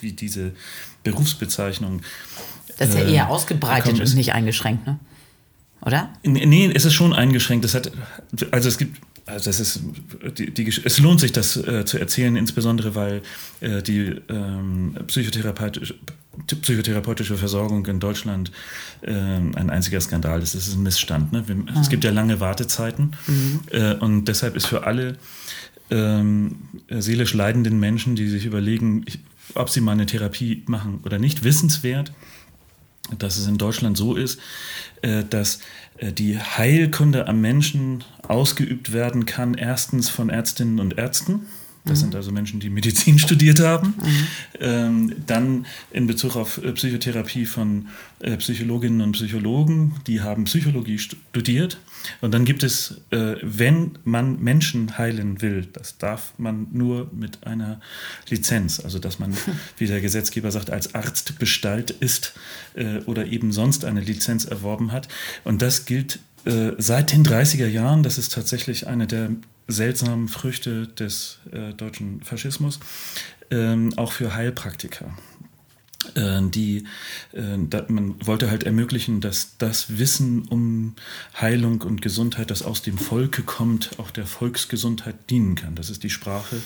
wie 0.00 0.12
diese 0.12 0.52
Berufsbezeichnung. 1.02 2.02
Das 2.78 2.90
ist 2.90 2.94
ja 2.98 3.04
äh, 3.04 3.14
eher 3.14 3.28
ausgebreitet 3.28 3.86
gekommen 3.86 4.02
ist. 4.02 4.10
und 4.10 4.16
nicht 4.16 4.34
eingeschränkt, 4.34 4.86
ne? 4.86 4.98
Oder? 5.80 6.12
Nee, 6.24 6.72
es 6.74 6.84
ist 6.84 6.94
schon 6.94 7.12
eingeschränkt. 7.12 7.64
Das 7.64 7.74
hat, 7.74 7.92
also 8.50 8.68
es 8.68 8.78
gibt, 8.78 9.00
also 9.26 9.44
das 9.44 9.60
ist, 9.60 9.80
die, 10.36 10.52
die, 10.52 10.66
es 10.66 10.98
lohnt 10.98 11.20
sich, 11.20 11.32
das 11.32 11.56
äh, 11.56 11.84
zu 11.84 11.98
erzählen, 11.98 12.34
insbesondere 12.36 12.94
weil 12.94 13.22
äh, 13.60 13.80
die 13.82 14.16
ähm, 14.28 14.96
psychotherapeutische, 15.06 15.94
psychotherapeutische 16.46 17.36
Versorgung 17.36 17.84
in 17.86 18.00
Deutschland 18.00 18.52
ähm, 19.02 19.52
ein 19.56 19.70
einziger 19.70 20.00
Skandal 20.00 20.42
ist. 20.42 20.54
Es 20.54 20.68
ist 20.68 20.76
ein 20.76 20.82
Missstand. 20.82 21.32
Ne? 21.32 21.46
Wir, 21.46 21.56
Es 21.80 21.88
gibt 21.88 22.04
ja 22.04 22.10
lange 22.10 22.40
Wartezeiten 22.40 23.12
äh, 23.70 23.94
und 23.94 24.26
deshalb 24.26 24.56
ist 24.56 24.66
für 24.66 24.86
alle 24.86 25.16
ähm, 25.90 26.56
seelisch 26.90 27.34
leidenden 27.34 27.80
Menschen, 27.80 28.16
die 28.16 28.28
sich 28.28 28.44
überlegen, 28.44 29.04
ich, 29.06 29.20
ob 29.54 29.70
sie 29.70 29.80
mal 29.80 29.92
eine 29.92 30.06
Therapie 30.06 30.62
machen 30.66 31.00
oder 31.04 31.18
nicht, 31.18 31.44
wissenswert, 31.44 32.12
dass 33.16 33.38
es 33.38 33.46
in 33.46 33.58
Deutschland 33.58 33.96
so 33.96 34.14
ist, 34.14 34.38
äh, 35.02 35.24
dass 35.24 35.60
äh, 35.98 36.12
die 36.12 36.38
Heilkunde 36.38 37.26
am 37.26 37.40
Menschen 37.40 38.04
ausgeübt 38.26 38.92
werden 38.92 39.26
kann, 39.26 39.54
erstens 39.54 40.08
von 40.08 40.28
Ärztinnen 40.28 40.78
und 40.80 40.98
Ärzten. 40.98 41.46
Das 41.88 42.00
sind 42.00 42.14
also 42.14 42.30
Menschen, 42.30 42.60
die 42.60 42.70
Medizin 42.70 43.18
studiert 43.18 43.60
haben. 43.60 43.94
Ähm, 44.60 45.14
dann 45.26 45.66
in 45.90 46.06
Bezug 46.06 46.36
auf 46.36 46.62
äh, 46.62 46.72
Psychotherapie 46.72 47.46
von 47.46 47.88
äh, 48.20 48.36
Psychologinnen 48.36 49.00
und 49.00 49.12
Psychologen, 49.12 49.94
die 50.06 50.20
haben 50.20 50.44
Psychologie 50.44 50.98
studiert. 50.98 51.78
Und 52.20 52.32
dann 52.32 52.44
gibt 52.44 52.62
es, 52.62 53.00
äh, 53.10 53.36
wenn 53.42 53.98
man 54.04 54.40
Menschen 54.40 54.98
heilen 54.98 55.40
will, 55.42 55.66
das 55.72 55.98
darf 55.98 56.34
man 56.38 56.68
nur 56.72 57.10
mit 57.12 57.46
einer 57.46 57.80
Lizenz, 58.28 58.80
also 58.80 58.98
dass 58.98 59.18
man, 59.18 59.34
wie 59.78 59.86
der 59.86 60.00
Gesetzgeber 60.00 60.50
sagt, 60.50 60.70
als 60.70 60.94
Arzt 60.94 61.38
bestallt 61.38 61.90
ist 61.90 62.34
äh, 62.74 62.98
oder 63.06 63.26
eben 63.26 63.52
sonst 63.52 63.84
eine 63.84 64.00
Lizenz 64.00 64.44
erworben 64.44 64.92
hat. 64.92 65.08
Und 65.44 65.62
das 65.62 65.86
gilt 65.86 66.20
äh, 66.44 66.72
seit 66.78 67.12
den 67.12 67.24
30er 67.24 67.66
Jahren. 67.66 68.02
Das 68.02 68.18
ist 68.18 68.32
tatsächlich 68.32 68.86
eine 68.86 69.06
der 69.06 69.30
seltsamen 69.68 70.28
Früchte 70.28 70.88
des 70.88 71.38
äh, 71.52 71.74
deutschen 71.74 72.22
Faschismus, 72.22 72.80
ähm, 73.50 73.92
auch 73.96 74.12
für 74.12 74.34
Heilpraktiker. 74.34 75.14
Äh, 76.14 76.40
die, 76.42 76.84
äh, 77.32 77.58
da, 77.68 77.84
man 77.88 78.14
wollte 78.26 78.50
halt 78.50 78.64
ermöglichen, 78.64 79.20
dass 79.20 79.58
das 79.58 79.98
Wissen 79.98 80.48
um 80.48 80.94
Heilung 81.38 81.82
und 81.82 82.02
Gesundheit, 82.02 82.50
das 82.50 82.62
aus 82.62 82.82
dem 82.82 82.98
Volke 82.98 83.42
kommt, 83.42 83.90
auch 83.98 84.10
der 84.10 84.26
Volksgesundheit 84.26 85.16
dienen 85.30 85.54
kann. 85.54 85.74
Das 85.74 85.90
ist 85.90 86.02
die 86.02 86.10
Sprache 86.10 86.56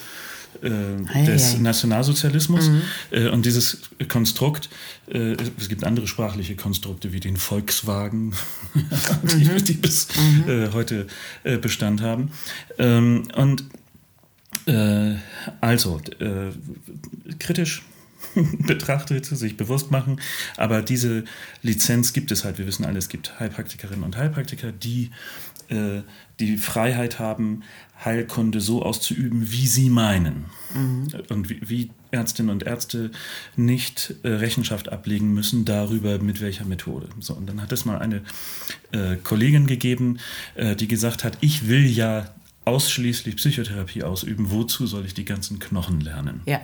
äh, 0.62 1.24
des. 1.24 1.58
Nationalsozialismus. 1.58 2.70
Äh, 3.10 3.28
und 3.28 3.46
dieses 3.46 3.82
Konstrukt, 4.08 4.68
äh, 5.10 5.36
es 5.58 5.68
gibt 5.68 5.84
andere 5.84 6.06
sprachliche 6.06 6.56
Konstrukte 6.56 7.12
wie 7.12 7.20
den 7.20 7.36
Volkswagen, 7.36 8.34
die, 9.22 9.64
die 9.64 9.74
bis 9.74 10.08
äh, 10.46 10.70
heute 10.72 11.06
äh, 11.44 11.56
Bestand 11.58 12.02
haben. 12.02 12.30
Ähm, 12.78 13.28
und 13.34 13.64
also, 15.60 16.00
kritisch 17.40 17.82
betrachtet, 18.66 19.24
sich 19.24 19.56
bewusst 19.56 19.90
machen. 19.90 20.20
Aber 20.56 20.82
diese 20.82 21.24
Lizenz 21.62 22.12
gibt 22.12 22.30
es 22.30 22.44
halt. 22.44 22.58
Wir 22.58 22.66
wissen 22.66 22.84
alle, 22.84 22.98
es 22.98 23.08
gibt 23.08 23.40
Heilpraktikerinnen 23.40 24.04
und 24.04 24.16
Heilpraktiker, 24.16 24.70
die 24.70 25.10
äh, 25.68 26.02
die 26.40 26.56
Freiheit 26.56 27.18
haben, 27.18 27.62
Heilkunde 28.04 28.60
so 28.60 28.82
auszuüben, 28.82 29.50
wie 29.50 29.66
sie 29.66 29.90
meinen. 29.90 30.46
Und 31.28 31.48
wie, 31.50 31.60
wie 31.62 31.90
Ärztinnen 32.10 32.50
und 32.50 32.62
Ärzte 32.62 33.10
nicht 33.56 34.14
äh, 34.22 34.28
Rechenschaft 34.28 34.90
ablegen 34.90 35.32
müssen 35.34 35.64
darüber, 35.64 36.18
mit 36.18 36.40
welcher 36.40 36.64
Methode. 36.64 37.08
So, 37.20 37.34
und 37.34 37.46
dann 37.46 37.60
hat 37.60 37.72
es 37.72 37.84
mal 37.84 37.98
eine 37.98 38.22
äh, 38.92 39.16
Kollegin 39.22 39.66
gegeben, 39.66 40.18
äh, 40.54 40.74
die 40.76 40.88
gesagt 40.88 41.24
hat, 41.24 41.36
ich 41.40 41.68
will 41.68 41.86
ja 41.86 42.34
ausschließlich 42.64 43.36
Psychotherapie 43.36 44.02
ausüben, 44.02 44.50
wozu 44.50 44.86
soll 44.86 45.04
ich 45.04 45.14
die 45.14 45.24
ganzen 45.24 45.58
Knochen 45.58 46.00
lernen? 46.00 46.40
Ja. 46.46 46.60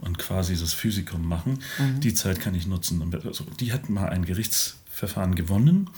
und 0.00 0.18
quasi 0.18 0.56
das 0.56 0.74
Physikum 0.74 1.26
machen. 1.26 1.58
Die 2.00 2.14
Zeit 2.14 2.38
kann 2.38 2.54
ich 2.54 2.66
nutzen. 2.68 3.02
Und 3.02 3.14
Also 3.26 3.44
die 3.58 3.72
hat 3.72 3.88
mal 3.90 4.08
ein 4.10 4.24
Gerichtsverfahren 4.98 5.34
gewonnen 5.34 5.90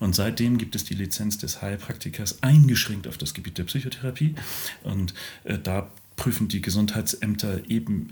und 0.00 0.14
seitdem 0.14 0.58
gibt 0.58 0.74
es 0.74 0.84
die 0.84 0.94
Lizenz 0.94 1.38
des 1.38 1.62
Heilpraktikers 1.62 2.42
eingeschränkt 2.42 3.06
auf 3.06 3.16
das 3.16 3.34
Gebiet 3.34 3.58
der 3.58 3.64
Psychotherapie 3.64 4.34
und 4.82 5.14
äh, 5.44 5.58
da 5.58 5.90
prüfen 6.16 6.48
die 6.48 6.60
Gesundheitsämter 6.60 7.70
eben 7.70 8.10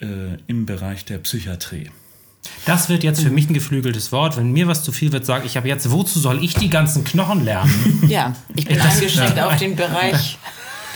äh, 0.00 0.38
im 0.46 0.66
Bereich 0.66 1.04
der 1.04 1.18
Psychiatrie. 1.18 1.90
Das 2.64 2.88
wird 2.88 3.02
jetzt 3.02 3.20
für 3.20 3.30
mich 3.30 3.50
ein 3.50 3.54
geflügeltes 3.54 4.12
Wort. 4.12 4.36
Wenn 4.36 4.52
mir 4.52 4.68
was 4.68 4.84
zu 4.84 4.92
viel 4.92 5.10
wird, 5.12 5.26
sage 5.26 5.46
ich 5.46 5.58
aber 5.58 5.66
jetzt, 5.66 5.90
wozu 5.90 6.20
soll 6.20 6.42
ich 6.42 6.54
die 6.54 6.70
ganzen 6.70 7.02
Knochen 7.02 7.44
lernen? 7.44 8.04
Ja, 8.08 8.36
ich 8.54 8.64
bin 8.66 8.80
eingeschränkt 8.80 9.38
auf 9.40 9.56
den 9.56 9.74
Bereich. 9.74 10.38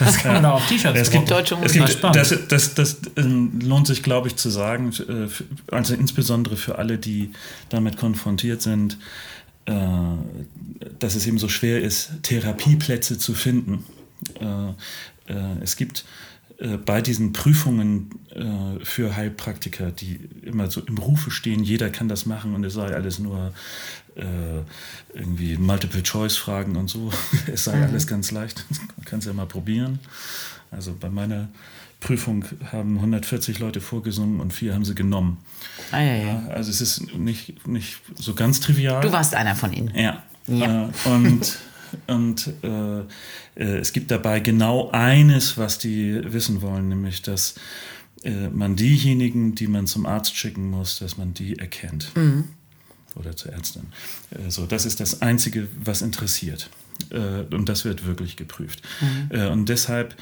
Das 0.04 0.16
kann 0.18 0.34
man 0.34 0.42
doch 0.42 0.54
auf 0.54 0.68
T-Shirts 0.68 0.98
Es 0.98 1.10
gibt, 1.10 1.30
deutsche 1.30 1.54
es 1.56 1.60
Musik. 1.60 1.80
gibt 1.80 1.92
Spannend. 1.92 2.16
das, 2.16 2.34
das, 2.48 2.74
das 2.74 2.96
ähm, 3.16 3.60
lohnt 3.62 3.86
sich, 3.86 4.02
glaube 4.02 4.28
ich, 4.28 4.36
zu 4.36 4.50
sagen, 4.50 4.92
äh, 5.08 5.74
also 5.74 5.94
insbesondere 5.94 6.56
für 6.56 6.78
alle, 6.78 6.98
die 6.98 7.30
damit 7.68 7.96
konfrontiert 7.96 8.62
sind, 8.62 8.98
äh, 9.66 9.72
dass 10.98 11.14
es 11.14 11.26
eben 11.26 11.38
so 11.38 11.48
schwer 11.48 11.80
ist, 11.80 12.10
Therapieplätze 12.22 13.18
zu 13.18 13.34
finden. 13.34 13.84
Äh, 14.40 14.70
äh, 15.32 15.34
es 15.62 15.76
gibt 15.76 16.00
äh, 16.00 16.04
bei 16.84 17.02
diesen 17.02 17.32
Prüfungen 17.32 18.10
äh, 18.30 18.84
für 18.84 19.16
Heilpraktiker, 19.16 19.90
die 19.90 20.20
immer 20.42 20.70
so 20.70 20.80
im 20.80 20.98
Rufe 20.98 21.30
stehen, 21.30 21.64
jeder 21.64 21.90
kann 21.90 22.08
das 22.08 22.26
machen 22.26 22.54
und 22.54 22.64
es 22.64 22.74
sei 22.74 22.94
alles 22.94 23.18
nur 23.18 23.52
äh, 24.14 24.22
irgendwie 25.14 25.56
Multiple-Choice-Fragen 25.56 26.76
und 26.76 26.88
so. 26.88 27.12
Es 27.52 27.64
sei 27.64 27.82
alles 27.82 28.06
ganz 28.06 28.30
leicht. 28.30 28.64
Man 28.96 29.04
kann 29.04 29.18
es 29.18 29.24
ja 29.24 29.32
mal 29.32 29.46
probieren. 29.46 29.98
Also 30.70 30.94
bei 30.98 31.10
meiner 31.10 31.48
Prüfung 32.00 32.44
haben 32.70 32.96
140 32.96 33.58
Leute 33.58 33.80
vorgesungen 33.80 34.40
und 34.40 34.52
vier 34.52 34.74
haben 34.74 34.84
sie 34.84 34.94
genommen. 34.94 35.38
Ah, 35.90 36.00
ja. 36.00 36.16
Ja, 36.16 36.46
also 36.48 36.70
es 36.70 36.80
ist 36.80 37.14
nicht, 37.14 37.66
nicht 37.66 37.98
so 38.14 38.34
ganz 38.34 38.60
trivial. 38.60 39.00
Du 39.00 39.12
warst 39.12 39.34
einer 39.34 39.54
von 39.54 39.72
ihnen. 39.72 39.92
Ja. 39.94 40.22
Ja. 40.46 40.88
Äh, 40.88 41.08
und 41.08 41.58
und 42.06 42.52
äh, 42.62 43.00
äh, 43.00 43.04
es 43.56 43.92
gibt 43.92 44.10
dabei 44.10 44.40
genau 44.40 44.90
eines, 44.90 45.58
was 45.58 45.78
die 45.78 46.20
wissen 46.32 46.62
wollen, 46.62 46.88
nämlich 46.88 47.22
dass 47.22 47.54
äh, 48.24 48.48
man 48.48 48.76
diejenigen, 48.76 49.54
die 49.54 49.66
man 49.66 49.86
zum 49.86 50.06
Arzt 50.06 50.36
schicken 50.36 50.70
muss, 50.70 50.98
dass 50.98 51.16
man 51.16 51.34
die 51.34 51.58
erkennt. 51.58 52.12
Oder 53.14 53.36
zur 53.36 53.52
Ärztin. 53.52 53.82
Äh, 54.30 54.50
so, 54.50 54.66
das 54.66 54.86
ist 54.86 55.00
das 55.00 55.22
Einzige, 55.22 55.68
was 55.82 56.02
interessiert. 56.02 56.70
Äh, 57.10 57.54
und 57.54 57.68
das 57.68 57.84
wird 57.84 58.06
wirklich 58.06 58.36
geprüft. 58.36 58.82
Äh, 59.30 59.48
und 59.48 59.68
deshalb, 59.68 60.16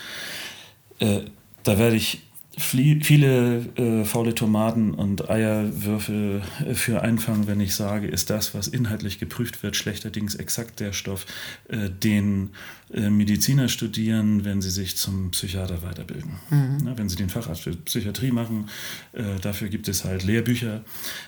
da 0.99 1.79
werde 1.79 1.97
ich 1.97 2.21
viele 2.59 3.59
äh, 3.77 4.05
faule 4.05 4.35
Tomaten 4.35 4.93
und 4.93 5.31
Eierwürfel 5.31 6.43
äh, 6.67 6.75
für 6.75 7.03
einfangen, 7.03 7.47
wenn 7.47 7.61
ich 7.61 7.75
sage, 7.75 8.09
ist 8.09 8.31
das, 8.31 8.55
was 8.55 8.69
inhaltlich 8.69 9.19
geprüft 9.19 9.63
wird, 9.63 9.77
schlechterdings 9.77 10.35
exakt 10.35 10.81
der 10.81 10.93
Stoff, 10.93 11.27
äh, 11.69 11.89
den 11.91 12.51
äh, 12.93 13.09
Mediziner 13.09 13.69
studieren, 13.69 14.45
wenn 14.45 14.61
sie 14.61 14.71
sich 14.71 14.97
zum 14.97 15.31
Psychiater 15.31 15.83
weiterbilden. 15.83 16.33
Na, 16.51 16.99
wenn 16.99 17.09
sie 17.09 17.15
den 17.15 17.29
Facharzt 17.29 17.63
für 17.63 17.77
Psychiatrie 17.77 18.33
machen, 18.33 18.69
äh, 19.13 19.39
dafür 19.41 19.69
gibt 19.69 19.87
es 19.87 20.05
halt 20.05 20.25
Lehrbücher 20.25 20.83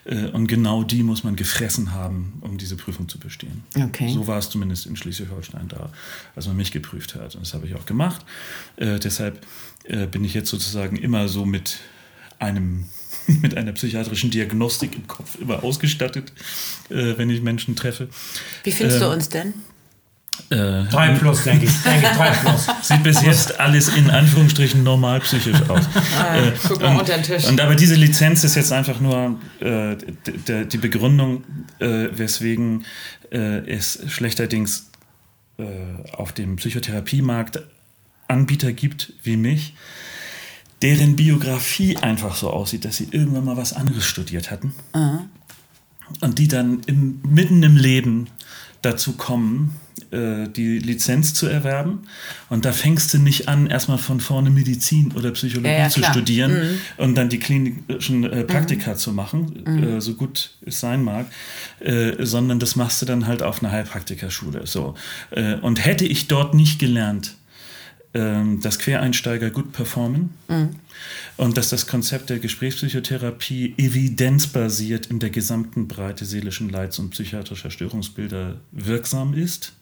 äh, 0.04 0.26
und 0.30 0.48
genau 0.48 0.82
die 0.82 1.04
muss 1.04 1.22
man 1.22 1.36
gefressen 1.36 1.92
haben, 1.92 2.32
um 2.40 2.58
diese 2.58 2.76
Prüfung 2.76 3.08
zu 3.08 3.18
bestehen. 3.18 3.62
Okay. 3.76 4.12
So 4.12 4.26
war 4.26 4.38
es 4.38 4.50
zumindest 4.50 4.86
in 4.86 4.96
Schleswig-Holstein 4.96 5.68
da, 5.68 5.90
als 6.34 6.48
man 6.48 6.56
mich 6.56 6.72
geprüft 6.72 7.14
hat. 7.14 7.36
Und 7.36 7.42
das 7.42 7.54
habe 7.54 7.66
ich 7.66 7.76
auch 7.76 7.86
gemacht. 7.86 8.24
Deshalb 8.78 9.46
äh, 9.84 10.06
bin 10.06 10.24
ich 10.24 10.34
jetzt 10.34 10.50
sozusagen 10.50 10.96
immer 10.96 11.28
so 11.28 11.44
mit 11.44 11.78
einem 12.38 12.84
mit 13.40 13.56
einer 13.56 13.72
psychiatrischen 13.72 14.30
Diagnostik 14.30 14.96
im 14.96 15.06
Kopf 15.06 15.36
immer 15.40 15.62
ausgestattet, 15.62 16.32
äh, 16.90 17.16
wenn 17.16 17.30
ich 17.30 17.40
Menschen 17.40 17.76
treffe. 17.76 18.08
Wie 18.64 18.72
findest 18.72 19.00
du 19.00 19.06
Ähm, 19.06 19.12
uns 19.12 19.28
denn? 19.28 19.54
Äh, 20.48 20.84
Drei 20.90 21.14
plus, 21.18 21.44
denke 21.44 21.66
ich. 21.66 21.82
Denke 21.82 22.08
drei 22.16 22.30
plus. 22.30 22.66
sieht 22.82 23.02
bis 23.02 23.22
jetzt 23.22 23.60
alles 23.60 23.94
in 23.94 24.10
Anführungsstrichen 24.10 24.82
normal 24.82 25.20
psychisch 25.20 25.60
aus. 25.68 25.84
Äh, 26.34 26.52
guck 26.66 26.80
mal 26.80 26.98
unter 26.98 27.14
den 27.14 27.22
Tisch. 27.22 27.44
Und 27.46 27.60
aber 27.60 27.74
diese 27.74 27.94
Lizenz 27.94 28.42
ist 28.44 28.54
jetzt 28.54 28.72
einfach 28.72 29.00
nur 29.00 29.38
äh, 29.60 29.96
die 30.64 30.78
Begründung, 30.78 31.44
äh, 31.78 32.08
weswegen 32.12 32.86
äh, 33.30 33.58
es 33.70 33.98
schlechterdings 34.08 34.90
äh, 35.58 35.64
auf 36.12 36.32
dem 36.32 36.56
Psychotherapiemarkt 36.56 37.60
Anbieter 38.32 38.72
gibt 38.72 39.12
wie 39.22 39.36
mich, 39.36 39.74
deren 40.80 41.14
Biografie 41.16 41.96
einfach 41.98 42.34
so 42.34 42.50
aussieht, 42.50 42.84
dass 42.84 42.96
sie 42.96 43.08
irgendwann 43.12 43.44
mal 43.44 43.56
was 43.56 43.72
anderes 43.72 44.04
studiert 44.04 44.50
hatten 44.50 44.74
und 46.20 46.38
die 46.38 46.48
dann 46.48 46.80
im, 46.86 47.20
mitten 47.28 47.62
im 47.62 47.76
Leben 47.76 48.26
dazu 48.82 49.12
kommen, 49.12 49.76
äh, 50.10 50.48
die 50.48 50.80
Lizenz 50.80 51.34
zu 51.34 51.46
erwerben. 51.46 52.00
Und 52.48 52.64
da 52.64 52.72
fängst 52.72 53.14
du 53.14 53.18
nicht 53.18 53.46
an, 53.48 53.68
erstmal 53.68 53.98
von 53.98 54.18
vorne 54.20 54.50
Medizin 54.50 55.12
oder 55.12 55.30
Psychologie 55.30 55.68
Ja, 55.68 55.78
ja, 55.84 55.88
zu 55.88 56.02
studieren 56.02 56.52
Mhm. 56.52 56.78
und 56.96 57.14
dann 57.14 57.28
die 57.28 57.38
klinischen 57.38 58.24
äh, 58.24 58.42
Praktika 58.42 58.96
zu 58.96 59.12
machen, 59.12 59.64
äh, 59.96 60.00
so 60.00 60.14
gut 60.14 60.56
es 60.66 60.80
sein 60.80 61.04
mag, 61.04 61.26
äh, 61.78 62.24
sondern 62.26 62.58
das 62.58 62.74
machst 62.74 63.00
du 63.00 63.06
dann 63.06 63.28
halt 63.28 63.42
auf 63.44 63.62
einer 63.62 63.70
Heilpraktikerschule. 63.70 64.66
So. 64.66 64.94
Äh, 65.30 65.54
und 65.60 65.84
hätte 65.84 66.04
ich 66.04 66.26
dort 66.26 66.54
nicht 66.54 66.80
gelernt, 66.80 67.36
ähm, 68.14 68.60
dass 68.60 68.78
Quereinsteiger 68.78 69.50
gut 69.50 69.72
performen 69.72 70.30
und 71.38 71.56
dass 71.56 71.70
das 71.70 71.86
Konzept 71.86 72.28
der 72.30 72.38
Gesprächspsychotherapie 72.38 73.74
evidenzbasiert 73.78 75.06
in 75.06 75.18
der 75.18 75.30
gesamten 75.30 75.88
Breite 75.88 76.24
seelischen 76.24 76.68
Leids 76.68 76.98
und 76.98 77.10
psychiatrischer 77.10 77.70
Störungsbilder 77.70 78.60
wirksam 78.70 79.34
ist. 79.34 79.72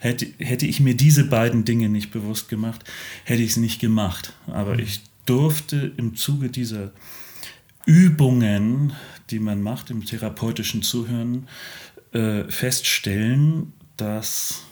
Hätte, 0.00 0.26
hätte 0.38 0.66
ich 0.66 0.80
mir 0.80 0.94
diese 0.94 1.24
beiden 1.24 1.64
Dinge 1.64 1.88
nicht 1.88 2.10
bewusst 2.10 2.48
gemacht, 2.48 2.84
hätte 3.24 3.42
ich 3.42 3.50
es 3.50 3.56
nicht 3.56 3.80
gemacht. 3.80 4.32
Aber 4.46 4.78
ich 4.78 5.00
durfte 5.26 5.92
im 5.96 6.14
Zuge 6.14 6.50
dieser 6.50 6.92
Übungen, 7.84 8.92
die 9.30 9.40
man 9.40 9.62
macht 9.62 9.90
im 9.90 10.04
therapeutischen 10.04 10.82
Zuhören, 10.82 11.48
äh, 12.12 12.44
feststellen, 12.44 13.72
dass 13.96 14.62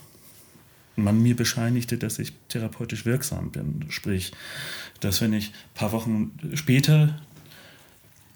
man 0.97 1.21
mir 1.21 1.35
bescheinigte, 1.35 1.97
dass 1.97 2.19
ich 2.19 2.33
therapeutisch 2.49 3.05
wirksam 3.05 3.51
bin. 3.51 3.85
Sprich, 3.89 4.31
dass 4.99 5.21
wenn 5.21 5.31
ich 5.33 5.47
ein 5.49 5.53
paar 5.75 5.91
Wochen 5.93 6.31
später 6.55 7.19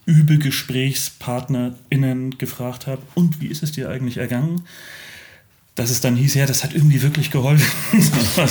übe 0.05 0.37
GesprächspartnerInnen 0.37 2.37
gefragt 2.37 2.87
habe, 2.87 3.01
und 3.15 3.41
wie 3.41 3.47
ist 3.47 3.63
es 3.63 3.71
dir 3.71 3.89
eigentlich 3.89 4.17
ergangen? 4.17 4.63
Dass 5.75 5.89
es 5.89 6.01
dann 6.01 6.15
hieß, 6.15 6.35
ja, 6.35 6.45
das 6.45 6.63
hat 6.63 6.73
irgendwie 6.73 7.01
wirklich 7.01 7.31
geholfen. 7.31 7.65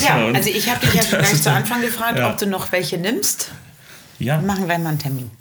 Ja, 0.01 0.27
also 0.27 0.49
ich 0.49 0.69
habe 0.69 0.85
dich 0.85 0.93
ja 0.95 1.03
gleich 1.09 1.41
zu 1.41 1.51
Anfang 1.51 1.81
gefragt, 1.81 2.17
ja. 2.19 2.31
ob 2.31 2.37
du 2.37 2.47
noch 2.47 2.71
welche 2.71 2.97
nimmst. 2.97 3.51
Ja, 4.19 4.41
Wir 4.41 4.47
machen 4.47 4.65
gleich 4.65 4.79
mal 4.79 4.89
einen 4.89 4.99
Termin. 4.99 5.31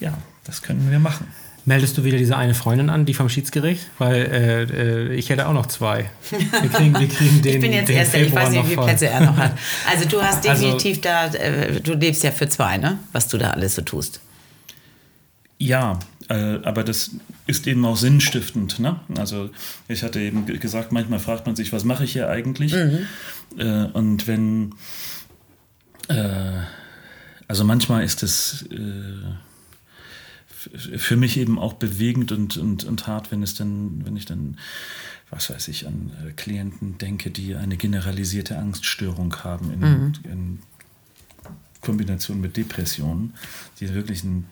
ja, 0.00 0.16
das 0.44 0.62
können 0.62 0.90
wir 0.90 0.98
machen. 0.98 1.26
Meldest 1.64 1.96
du 1.96 2.02
wieder 2.04 2.18
diese 2.18 2.36
eine 2.36 2.54
Freundin 2.54 2.90
an, 2.90 3.04
die 3.06 3.14
vom 3.14 3.28
Schiedsgericht? 3.28 3.86
Weil 3.98 4.14
äh, 4.14 4.62
äh, 4.64 5.14
ich 5.14 5.30
hätte 5.30 5.46
auch 5.46 5.52
noch 5.52 5.66
zwei. 5.66 6.10
Wir 6.30 6.38
kriegen, 6.70 6.98
wir 6.98 7.08
kriegen 7.08 7.40
den, 7.42 7.54
Ich 7.54 7.60
bin 7.60 7.72
jetzt 7.72 7.88
den 7.88 7.96
erst, 7.98 8.14
ich 8.14 8.34
weiß 8.34 8.50
nicht, 8.50 8.64
wie 8.64 8.68
viele. 8.70 8.82
Plätze 8.82 9.06
er 9.08 9.20
noch 9.20 9.36
hat. 9.36 9.52
Also 9.88 10.08
du 10.08 10.20
hast 10.20 10.46
Also- 10.48 10.62
definitiv 10.64 11.00
da, 11.00 11.26
äh, 11.28 11.80
du 11.80 11.94
lebst 11.94 12.24
ja 12.24 12.32
für 12.32 12.48
zwei, 12.48 12.78
ne? 12.78 12.98
Was 13.12 13.28
du 13.28 13.38
da 13.38 13.50
alles 13.50 13.76
so 13.76 13.82
tust. 13.82 14.20
Ja, 15.58 16.00
äh, 16.28 16.58
aber 16.64 16.82
das 16.82 17.12
ist 17.46 17.68
eben 17.68 17.84
auch 17.84 17.96
sinnstiftend. 17.96 18.80
Ne? 18.80 18.98
Also 19.16 19.50
ich 19.86 20.02
hatte 20.02 20.18
eben 20.20 20.46
ge- 20.46 20.58
gesagt, 20.58 20.90
manchmal 20.90 21.20
fragt 21.20 21.46
man 21.46 21.54
sich, 21.54 21.72
was 21.72 21.84
mache 21.84 22.02
ich 22.02 22.12
hier 22.12 22.28
eigentlich? 22.28 22.72
Äh, 22.74 23.84
und 23.92 24.26
wenn, 24.26 24.74
äh, 26.08 26.62
also 27.46 27.62
manchmal 27.64 28.02
ist 28.02 28.24
es 28.24 28.64
äh, 28.72 28.76
für 30.96 31.16
mich 31.16 31.36
eben 31.36 31.58
auch 31.58 31.74
bewegend 31.74 32.32
und, 32.32 32.56
und, 32.56 32.84
und 32.84 33.06
hart, 33.06 33.30
wenn 33.30 33.42
es 33.42 33.54
dann, 33.54 34.04
wenn 34.04 34.16
ich 34.16 34.26
dann, 34.26 34.56
was 35.30 35.50
weiß 35.50 35.68
ich, 35.68 35.86
an 35.86 36.10
äh, 36.26 36.32
Klienten 36.32 36.98
denke, 36.98 37.30
die 37.30 37.54
eine 37.54 37.76
generalisierte 37.76 38.58
Angststörung 38.58 39.34
haben 39.44 39.72
in, 39.72 40.12
in 40.30 40.58
Kombination 41.80 42.40
mit 42.40 42.56
Depressionen, 42.56 43.34
die 43.80 43.92
wirklich 43.92 44.22
ein 44.24 44.46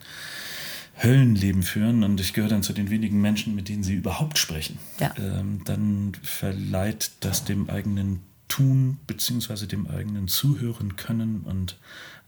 Höllenleben 1.02 1.62
führen. 1.62 2.02
Und 2.04 2.20
ich 2.20 2.32
gehöre 2.34 2.50
dann 2.50 2.62
zu 2.62 2.72
den 2.72 2.90
wenigen 2.90 3.20
Menschen, 3.20 3.54
mit 3.54 3.68
denen 3.68 3.82
sie 3.82 3.94
überhaupt 3.94 4.38
sprechen, 4.38 4.78
Ja. 4.98 5.14
ähm, 5.16 5.62
dann 5.64 6.12
verleiht 6.22 7.12
das 7.20 7.44
dem 7.44 7.70
eigenen 7.70 8.20
Tun 8.48 8.98
beziehungsweise 9.06 9.66
dem 9.66 9.86
eigenen 9.86 10.28
Zuhören 10.28 10.96
können 10.96 11.42
und 11.44 11.78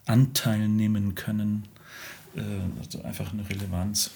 Anteil 0.06 0.68
nehmen 0.68 1.14
können, 1.14 1.64
also 2.80 3.02
einfach 3.02 3.32
eine 3.32 3.48
Relevanz. 3.48 4.10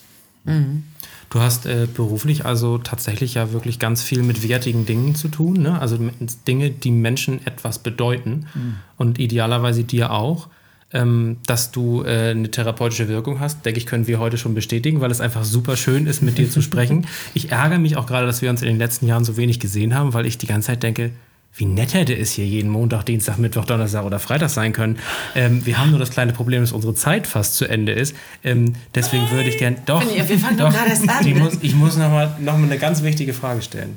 Du 1.29 1.41
hast 1.41 1.67
äh, 1.67 1.89
beruflich 1.93 2.45
also 2.45 2.79
tatsächlich 2.79 3.35
ja 3.35 3.53
wirklich 3.53 3.79
ganz 3.79 4.03
viel 4.03 4.23
mit 4.23 4.49
wertigen 4.49 4.87
Dingen 4.87 5.17
zu 5.17 5.29
tun, 5.29 5.55
ne? 5.55 5.81
also 5.81 5.99
Dinge, 6.47 6.71
die 6.71 6.93
Menschen 6.93 7.45
etwas 7.47 7.81
bedeuten 7.81 8.47
und 8.97 9.19
idealerweise 9.19 9.85
dir 9.85 10.13
auch. 10.13 10.49
Ähm, 10.93 11.39
dass 11.47 11.73
du 11.73 12.05
äh, 12.05 12.31
eine 12.31 12.49
therapeutische 12.49 13.09
Wirkung 13.09 13.41
hast, 13.41 13.67
denke 13.67 13.79
ich, 13.81 13.87
können 13.87 14.07
wir 14.07 14.21
heute 14.21 14.39
schon 14.39 14.55
bestätigen, 14.55 15.01
weil 15.01 15.11
es 15.11 15.21
einfach 15.21 15.43
super 15.43 15.77
schön 15.77 16.07
ist, 16.07 16.23
mit 16.23 16.39
dir 16.39 16.49
zu 16.49 16.63
sprechen. 16.63 17.07
Ich 17.35 17.51
ärgere 17.51 17.81
mich 17.81 17.97
auch 17.97 18.07
gerade, 18.07 18.25
dass 18.25 18.41
wir 18.41 18.51
uns 18.51 18.63
in 18.63 18.69
den 18.69 18.79
letzten 18.79 19.09
Jahren 19.09 19.25
so 19.25 19.37
wenig 19.37 19.59
gesehen 19.59 19.97
haben, 19.97 20.15
weil 20.15 20.27
ich 20.27 20.39
die 20.39 20.47
ganze 20.47 20.69
Zeit 20.69 20.85
denke, 20.85 21.11
wie 21.57 21.65
nett 21.65 21.95
hätte 21.95 22.15
es 22.17 22.33
hier 22.33 22.45
jeden 22.47 22.71
Montag, 22.71 23.05
Dienstag, 23.05 23.39
Mittwoch, 23.39 23.65
Donnerstag 23.65 24.05
oder 24.05 24.19
Freitag 24.19 24.51
sein 24.51 24.73
können. 24.73 24.99
Ähm, 25.35 25.65
wir 25.65 25.79
haben 25.79 25.91
nur 25.91 25.99
das 25.99 26.11
kleine 26.11 26.33
Problem, 26.33 26.61
dass 26.61 26.73
unsere 26.73 26.95
Zeit 26.95 27.27
fast 27.27 27.55
zu 27.57 27.67
Ende 27.67 27.93
ist. 27.93 28.15
Ähm, 28.45 28.75
deswegen 28.95 29.31
würde 29.31 29.49
ich 29.49 29.59
gerne. 29.59 29.77
Doch, 29.87 30.03
Wir- 30.15 30.29
wir 30.29 30.39
fangen 30.39 30.59
doch 30.59 30.71
gerade 30.73 30.91
erst 30.91 31.09
an. 31.09 31.27
Ich 31.27 31.35
muss, 31.35 31.59
ich 31.63 31.75
muss 31.75 31.97
noch 31.97 32.11
mal, 32.11 32.37
noch 32.41 32.59
mal 32.59 32.65
eine 32.67 32.79
ganz 32.79 33.03
wichtige 33.03 33.33
Frage 33.33 33.63
stellen. 33.63 33.97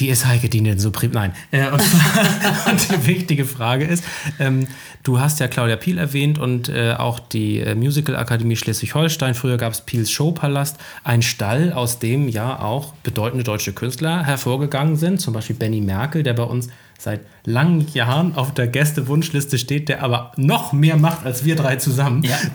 Wie 0.00 0.08
ist 0.08 0.26
Heike 0.26 0.48
Dien 0.48 0.64
denn 0.64 0.78
so 0.78 0.90
prim? 0.90 1.10
Nein. 1.12 1.32
Äh, 1.50 1.66
und, 1.66 1.82
und 2.70 2.90
die 2.90 3.06
wichtige 3.06 3.44
Frage 3.44 3.84
ist, 3.84 4.02
ähm, 4.38 4.66
du 5.02 5.20
hast 5.20 5.40
ja 5.40 5.46
Claudia 5.46 5.76
Piel 5.76 5.98
erwähnt 5.98 6.38
und 6.38 6.70
äh, 6.70 6.94
auch 6.94 7.20
die 7.20 7.60
äh, 7.60 7.74
Musical 7.74 8.16
Akademie 8.16 8.56
Schleswig-Holstein. 8.56 9.34
Früher 9.34 9.58
gab 9.58 9.74
es 9.74 9.82
Piels 9.82 10.10
Showpalast, 10.10 10.78
ein 11.04 11.20
Stall, 11.20 11.74
aus 11.74 11.98
dem 11.98 12.28
ja 12.28 12.60
auch 12.60 12.94
bedeutende 13.02 13.44
deutsche 13.44 13.74
Künstler 13.74 14.24
hervorgegangen 14.24 14.96
sind. 14.96 15.20
Zum 15.20 15.34
Beispiel 15.34 15.56
Benny 15.56 15.82
Merkel, 15.82 16.22
der 16.22 16.32
bei 16.32 16.44
uns 16.44 16.68
seit 17.02 17.20
langen 17.46 17.86
Jahren 17.94 18.34
auf 18.34 18.52
der 18.52 18.66
Gästewunschliste 18.66 19.56
steht, 19.58 19.88
der 19.88 20.02
aber 20.02 20.32
noch 20.36 20.74
mehr 20.74 20.98
macht 20.98 21.24
als 21.24 21.44
wir 21.46 21.56
drei 21.56 21.76
zusammen. 21.76 22.22
Ja. 22.22 22.36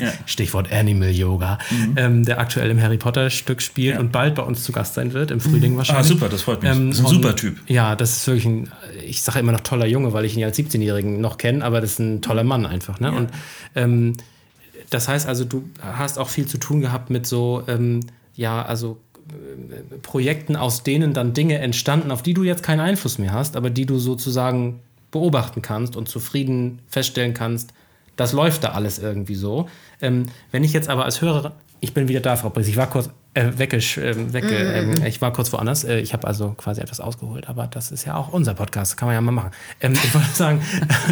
Ja. 0.00 0.10
Stichwort 0.26 0.72
Animal 0.72 1.10
Yoga, 1.10 1.58
ähm, 1.94 2.24
der 2.24 2.40
aktuell 2.40 2.70
im 2.70 2.80
Harry 2.80 2.96
Potter 2.96 3.30
Stück 3.30 3.62
spielt 3.62 3.94
Ja. 3.94 4.00
und 4.00 4.10
bald 4.10 4.34
bei 4.34 4.42
uns 4.42 4.64
zu 4.64 4.72
Gast 4.72 4.94
sein 4.94 5.12
wird, 5.12 5.30
im 5.30 5.38
Frühling 5.38 5.76
wahrscheinlich. 5.76 6.06
Ah, 6.06 6.08
super, 6.08 6.28
das 6.28 6.42
freut 6.42 6.62
mich. 6.62 6.72
Ähm, 6.72 6.88
das 6.90 6.98
ist 6.98 7.04
ein 7.04 7.06
und- 7.08 7.14
super 7.22 7.36
Typ. 7.36 7.58
Ja, 7.68 7.94
das 7.94 8.16
ist 8.16 8.26
wirklich 8.26 8.46
ein, 8.46 8.72
ich 9.06 9.22
sage 9.22 9.38
immer 9.38 9.52
noch 9.52 9.60
toller 9.60 9.86
Junge, 9.86 10.12
weil 10.12 10.24
ich 10.24 10.34
ihn 10.34 10.40
ja 10.40 10.46
als 10.48 10.58
17-Jährigen 10.58 11.20
noch 11.20 11.38
kenne, 11.38 11.64
aber 11.64 11.80
das 11.80 11.92
ist 11.92 11.98
ein 12.00 12.20
toller 12.22 12.42
Mann 12.42 12.66
einfach. 12.66 12.98
Ne? 12.98 13.12
Und 13.12 13.30
ähm, 13.76 14.14
das 14.90 15.06
heißt 15.08 15.28
also, 15.28 15.44
du 15.44 15.68
hast 15.80 16.18
auch 16.18 16.28
viel 16.28 16.46
zu 16.46 16.58
tun 16.58 16.80
gehabt 16.80 17.10
mit 17.10 17.26
so, 17.26 17.62
ähm, 17.68 18.00
ja, 18.34 18.62
also 18.62 18.98
Projekten, 20.02 20.56
aus 20.56 20.82
denen 20.82 21.14
dann 21.14 21.34
Dinge 21.34 21.58
entstanden, 21.58 22.10
auf 22.10 22.22
die 22.22 22.34
du 22.34 22.42
jetzt 22.42 22.62
keinen 22.62 22.80
Einfluss 22.80 23.18
mehr 23.18 23.32
hast, 23.32 23.56
aber 23.56 23.70
die 23.70 23.86
du 23.86 23.98
sozusagen 23.98 24.80
beobachten 25.10 25.62
kannst 25.62 25.96
und 25.96 26.08
zufrieden 26.08 26.80
feststellen 26.88 27.34
kannst, 27.34 27.72
das 28.16 28.32
läuft 28.32 28.64
da 28.64 28.70
alles 28.70 28.98
irgendwie 28.98 29.34
so. 29.34 29.68
Ähm, 30.00 30.26
wenn 30.50 30.64
ich 30.64 30.72
jetzt 30.72 30.88
aber 30.88 31.04
als 31.04 31.20
Hörer, 31.20 31.52
ich 31.80 31.94
bin 31.94 32.08
wieder 32.08 32.20
da, 32.20 32.36
Frau 32.36 32.50
Briss, 32.50 32.68
ich 32.68 32.76
war 32.76 32.88
kurz 32.88 33.10
äh, 33.34 33.52
weggesch, 33.56 33.96
äh, 33.98 34.32
wegge, 34.32 34.56
ähm, 34.56 34.94
ich 35.06 35.20
war 35.22 35.32
kurz 35.32 35.52
woanders, 35.52 35.84
äh, 35.84 36.00
ich 36.00 36.12
habe 36.12 36.26
also 36.26 36.50
quasi 36.50 36.80
etwas 36.80 37.00
ausgeholt, 37.00 37.48
aber 37.48 37.66
das 37.66 37.90
ist 37.90 38.04
ja 38.04 38.14
auch 38.14 38.28
unser 38.28 38.54
Podcast, 38.54 38.96
kann 38.96 39.06
man 39.06 39.14
ja 39.14 39.20
mal 39.20 39.32
machen. 39.32 39.50
Ähm, 39.80 39.94
ich 39.94 40.14
wollte 40.14 40.28
sagen, 40.34 40.60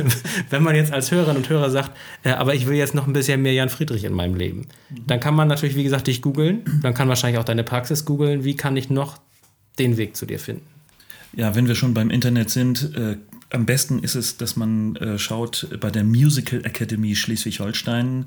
wenn 0.51 0.63
man 0.63 0.77
jetzt 0.77 0.93
als 0.93 1.11
Hörerin 1.11 1.37
und 1.37 1.49
Hörer 1.49 1.71
sagt, 1.71 1.93
äh, 2.23 2.31
aber 2.31 2.55
ich 2.55 2.67
will 2.67 2.77
jetzt 2.77 2.95
noch 2.95 3.07
ein 3.07 3.13
bisschen 3.15 3.41
mehr 3.41 3.55
Jan 3.55 3.71
Friedrich 3.71 4.05
in 4.05 4.13
meinem 4.13 4.35
Leben, 4.35 4.67
dann 5.07 5.19
kann 5.19 5.35
man 5.35 5.49
natürlich, 5.49 5.77
wie 5.77 5.85
gesagt, 5.85 6.09
dich 6.09 6.21
googeln, 6.21 6.81
dann 6.83 6.93
kann 6.93 7.09
wahrscheinlich 7.09 7.39
auch 7.39 7.45
deine 7.45 7.65
Praxis 7.65 8.05
googeln, 8.05 8.45
wie 8.45 8.55
kann 8.55 8.77
ich 8.77 8.91
noch 8.91 9.19
den 9.79 9.97
Weg 9.97 10.17
zu 10.17 10.27
dir 10.27 10.39
finden? 10.39 10.67
Ja, 11.33 11.55
wenn 11.55 11.69
wir 11.69 11.75
schon 11.75 11.95
beim 11.95 12.11
Internet 12.11 12.51
sind, 12.51 12.95
äh, 12.97 13.17
am 13.51 13.67
besten 13.67 13.99
ist 14.01 14.15
es, 14.15 14.37
dass 14.37 14.57
man 14.57 14.97
äh, 14.97 15.19
schaut 15.19 15.69
bei 15.81 15.91
der 15.91 16.05
Musical 16.05 16.65
Academy 16.65 17.15
Schleswig-Holstein, 17.17 18.27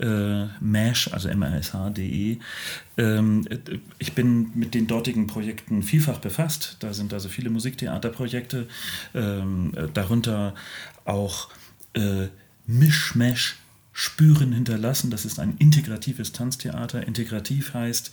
äh, 0.00 0.46
MASH, 0.60 1.08
also 1.12 1.28
M-A-S-H-D-E. 1.28 2.38
Ähm, 2.98 3.46
äh, 3.48 3.58
ich 3.98 4.12
bin 4.14 4.50
mit 4.54 4.74
den 4.74 4.86
dortigen 4.86 5.26
Projekten 5.26 5.82
vielfach 5.82 6.18
befasst. 6.18 6.76
Da 6.80 6.92
sind 6.92 7.12
also 7.14 7.28
viele 7.28 7.50
Musiktheaterprojekte, 7.50 8.66
ähm, 9.14 9.72
äh, 9.76 9.86
darunter 9.92 10.54
auch 11.04 11.48
äh, 11.94 12.26
Mischmash. 12.66 13.56
Spüren 13.98 14.52
hinterlassen. 14.52 15.10
Das 15.10 15.24
ist 15.24 15.38
ein 15.38 15.56
integratives 15.58 16.32
Tanztheater. 16.32 17.06
Integrativ 17.06 17.72
heißt 17.72 18.10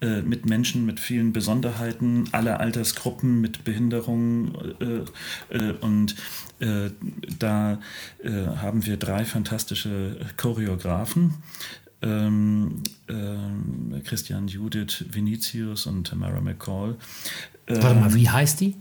äh, 0.00 0.22
mit 0.22 0.44
Menschen 0.44 0.84
mit 0.84 0.98
vielen 0.98 1.32
Besonderheiten, 1.32 2.24
aller 2.32 2.58
Altersgruppen, 2.58 3.40
mit 3.40 3.62
Behinderungen. 3.62 4.74
Äh, 4.80 5.56
äh, 5.56 5.72
und 5.82 6.16
äh, 6.58 6.90
da 7.38 7.78
äh, 8.24 8.30
haben 8.56 8.84
wir 8.86 8.96
drei 8.96 9.24
fantastische 9.24 10.16
Choreografen. 10.36 11.34
Ähm, 12.02 12.82
ähm, 13.08 14.02
Christian 14.04 14.48
Judith 14.48 15.04
Vinicius 15.12 15.86
und 15.86 16.08
Tamara 16.08 16.40
McCall. 16.40 16.96
Warte 17.68 18.00
mal, 18.00 18.14
wie 18.14 18.28
heißt 18.28 18.60
die? 18.60 18.74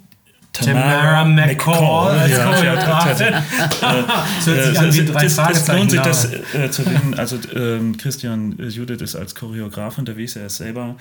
Tamara 0.54 1.26
McCall 1.26 2.20
als 2.20 2.32
Ja, 2.32 2.54
Choreografin. 2.54 3.34
Das 3.82 4.47
hört 4.47 4.66
sich 4.66 4.80
an 4.80 4.93
wie 4.93 5.06
drei 5.06 5.24
das, 5.24 5.36
das 5.36 5.68
lohnt 5.68 5.91
sich, 5.91 6.02
das 6.02 6.34
äh, 6.54 6.72
zu 6.72 6.82
reden. 6.84 7.14
Also 7.18 7.38
ähm, 7.56 7.97
Christian 7.97 8.58
äh, 8.60 8.68
Judith 8.68 9.02
ist 9.02 9.16
als 9.16 9.36
Choreografin 9.36 10.02
unterwegs, 10.02 10.36
er 10.36 10.47
ist 10.47 10.58
selber 10.58 10.95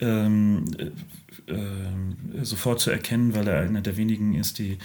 ähm, 0.00 0.64
äh, 0.78 1.52
äh, 1.52 2.44
sofort 2.44 2.80
zu 2.80 2.90
erkennen, 2.90 3.34
weil 3.34 3.48
er 3.48 3.60
einer 3.60 3.80
der 3.80 3.96
wenigen 3.96 4.34
ist, 4.34 4.58
die 4.58 4.78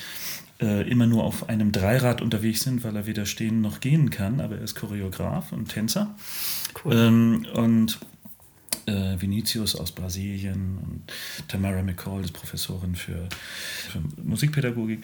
äh, 0.61 0.89
immer 0.89 1.07
nur 1.07 1.23
auf 1.23 1.47
einem 1.49 1.71
Dreirad 1.71 2.21
unterwegs 2.21 2.61
sind, 2.61 2.83
weil 2.83 2.95
er 2.95 3.05
weder 3.05 3.25
stehen 3.25 3.61
noch 3.61 3.79
gehen 3.79 4.09
kann, 4.09 4.41
aber 4.41 4.57
er 4.57 4.63
ist 4.63 4.75
Choreograf 4.75 5.51
und 5.51 5.69
Tänzer. 5.69 6.15
Cool. 6.83 6.95
Ähm, 6.95 7.45
und 7.53 7.99
äh, 8.85 9.19
Vinicius 9.19 9.75
aus 9.75 9.91
Brasilien 9.91 10.77
und 10.77 11.03
Tamara 11.47 11.81
McCall 11.81 12.23
ist 12.23 12.33
Professorin 12.33 12.95
für, 12.95 13.27
für 13.89 14.01
Musikpädagogik 14.23 15.03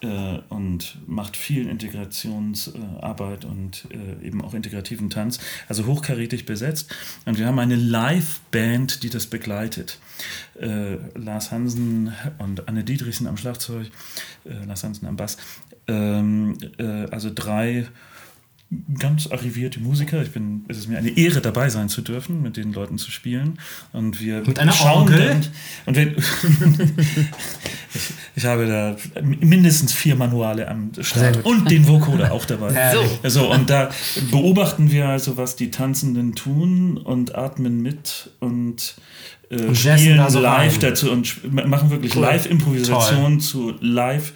äh, 0.00 0.38
und 0.48 0.98
macht 1.06 1.36
viel 1.36 1.68
Integrationsarbeit 1.68 3.44
und 3.44 3.86
äh, 3.90 4.26
eben 4.26 4.42
auch 4.42 4.54
integrativen 4.54 5.10
Tanz, 5.10 5.38
also 5.68 5.86
hochkarätig 5.86 6.46
besetzt. 6.46 6.94
Und 7.24 7.38
wir 7.38 7.46
haben 7.46 7.58
eine 7.58 7.76
Live-Band, 7.76 9.02
die 9.02 9.10
das 9.10 9.26
begleitet. 9.26 9.98
Äh, 10.60 10.96
Lars 11.18 11.50
Hansen 11.50 12.12
und 12.38 12.68
Anne 12.68 12.84
Dietrichsen 12.84 13.26
am 13.26 13.36
Schlagzeug, 13.36 13.90
äh, 14.44 14.64
Lars 14.64 14.84
Hansen 14.84 15.06
am 15.06 15.16
Bass. 15.16 15.36
Ähm, 15.86 16.56
äh, 16.78 17.06
also 17.10 17.30
drei 17.34 17.86
ganz 18.98 19.30
arrivierte 19.30 19.80
Musiker. 19.80 20.22
Ich 20.22 20.30
bin, 20.30 20.64
es 20.68 20.78
ist 20.78 20.88
mir 20.88 20.98
eine 20.98 21.16
Ehre, 21.16 21.40
dabei 21.40 21.70
sein 21.70 21.88
zu 21.88 22.02
dürfen, 22.02 22.40
mit 22.40 22.56
den 22.56 22.72
Leuten 22.72 22.98
zu 22.98 23.10
spielen. 23.10 23.58
Und 23.92 24.20
wir 24.20 24.42
mit 24.46 24.60
einer 24.60 24.72
schauen 24.72 25.10
dann, 25.10 25.44
und 25.86 25.96
wir, 25.96 26.16
ich, 26.16 26.24
ich, 28.36 28.44
habe 28.44 28.68
da 28.68 28.94
mindestens 29.20 29.92
vier 29.92 30.14
Manuale 30.14 30.68
am 30.68 30.92
Start 31.00 31.44
und 31.44 31.68
den 31.68 31.88
Vocoder 31.88 32.30
auch 32.30 32.44
dabei. 32.44 32.92
So. 32.92 33.18
Also, 33.24 33.50
und 33.50 33.70
da 33.70 33.90
beobachten 34.30 34.92
wir 34.92 35.08
also, 35.08 35.36
was 35.36 35.56
die 35.56 35.72
Tanzenden 35.72 36.36
tun 36.36 36.96
und 36.96 37.34
atmen 37.34 37.82
mit 37.82 38.30
und 38.38 38.94
äh, 39.50 39.74
spielen 39.74 40.30
so 40.30 40.38
live 40.38 40.74
rein. 40.74 40.80
dazu 40.80 41.10
und 41.10 41.52
machen 41.52 41.90
wirklich 41.90 42.14
cool. 42.14 42.22
Live-Improvisation 42.22 43.40
zu 43.40 43.74
live 43.80 44.32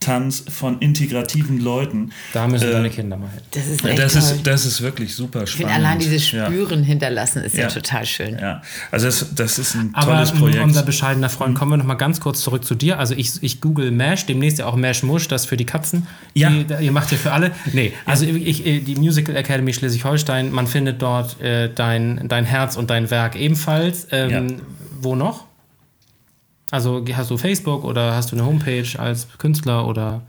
Tanz 0.00 0.44
von 0.48 0.78
integrativen 0.78 1.60
Leuten. 1.60 2.12
Da 2.32 2.46
müssen 2.46 2.68
äh, 2.68 2.72
deine 2.72 2.90
Kinder 2.90 3.16
mal 3.16 3.30
hin. 3.30 3.40
Das 3.50 3.66
ist 3.66 3.84
echt 3.84 3.98
das 3.98 4.14
ist, 4.14 4.42
das 4.46 4.64
ist 4.64 4.80
wirklich 4.80 5.14
super 5.14 5.46
spannend. 5.46 5.50
Ich 5.50 5.56
finde 5.56 5.74
allein 5.74 5.98
dieses 5.98 6.26
Spüren 6.26 6.80
ja. 6.80 6.86
hinterlassen 6.86 7.42
ist 7.42 7.56
ja. 7.56 7.64
ja. 7.64 7.68
total 7.68 8.06
schön. 8.06 8.38
Ja, 8.38 8.62
also 8.90 9.06
das, 9.06 9.34
das 9.34 9.58
ist 9.58 9.74
ein 9.74 9.90
Aber 9.94 10.12
tolles 10.12 10.32
Projekt. 10.32 10.64
unser 10.64 10.82
bescheidener 10.82 11.28
Freund, 11.28 11.56
kommen 11.56 11.72
wir 11.72 11.76
noch 11.76 11.84
mal 11.84 11.94
ganz 11.94 12.20
kurz 12.20 12.40
zurück 12.40 12.64
zu 12.64 12.74
dir. 12.74 12.98
Also 12.98 13.14
ich, 13.14 13.42
ich 13.42 13.60
google 13.60 13.90
Mash, 13.90 14.26
demnächst 14.26 14.58
ja 14.60 14.66
auch 14.66 14.76
Mash 14.76 15.02
Mush, 15.02 15.28
das 15.28 15.46
für 15.46 15.56
die 15.56 15.66
Katzen. 15.66 16.06
Ja. 16.34 16.50
Die, 16.50 16.84
ihr 16.84 16.92
macht 16.92 17.10
ja 17.10 17.18
für 17.18 17.32
alle. 17.32 17.52
Nee, 17.72 17.92
also 18.04 18.24
ich, 18.24 18.62
die 18.62 18.96
Musical 18.96 19.36
Academy 19.36 19.72
Schleswig-Holstein, 19.72 20.52
man 20.52 20.66
findet 20.66 21.02
dort 21.02 21.40
äh, 21.40 21.72
dein, 21.74 22.28
dein 22.28 22.44
Herz 22.44 22.76
und 22.76 22.90
dein 22.90 23.10
Werk 23.10 23.36
ebenfalls. 23.36 24.06
Ähm, 24.12 24.30
ja. 24.30 24.56
Wo 25.00 25.14
noch? 25.14 25.47
Also 26.70 27.04
hast 27.14 27.30
du 27.30 27.36
Facebook 27.38 27.84
oder 27.84 28.14
hast 28.14 28.32
du 28.32 28.36
eine 28.36 28.44
Homepage 28.44 28.88
als 28.98 29.26
Künstler 29.38 29.86
oder? 29.86 30.22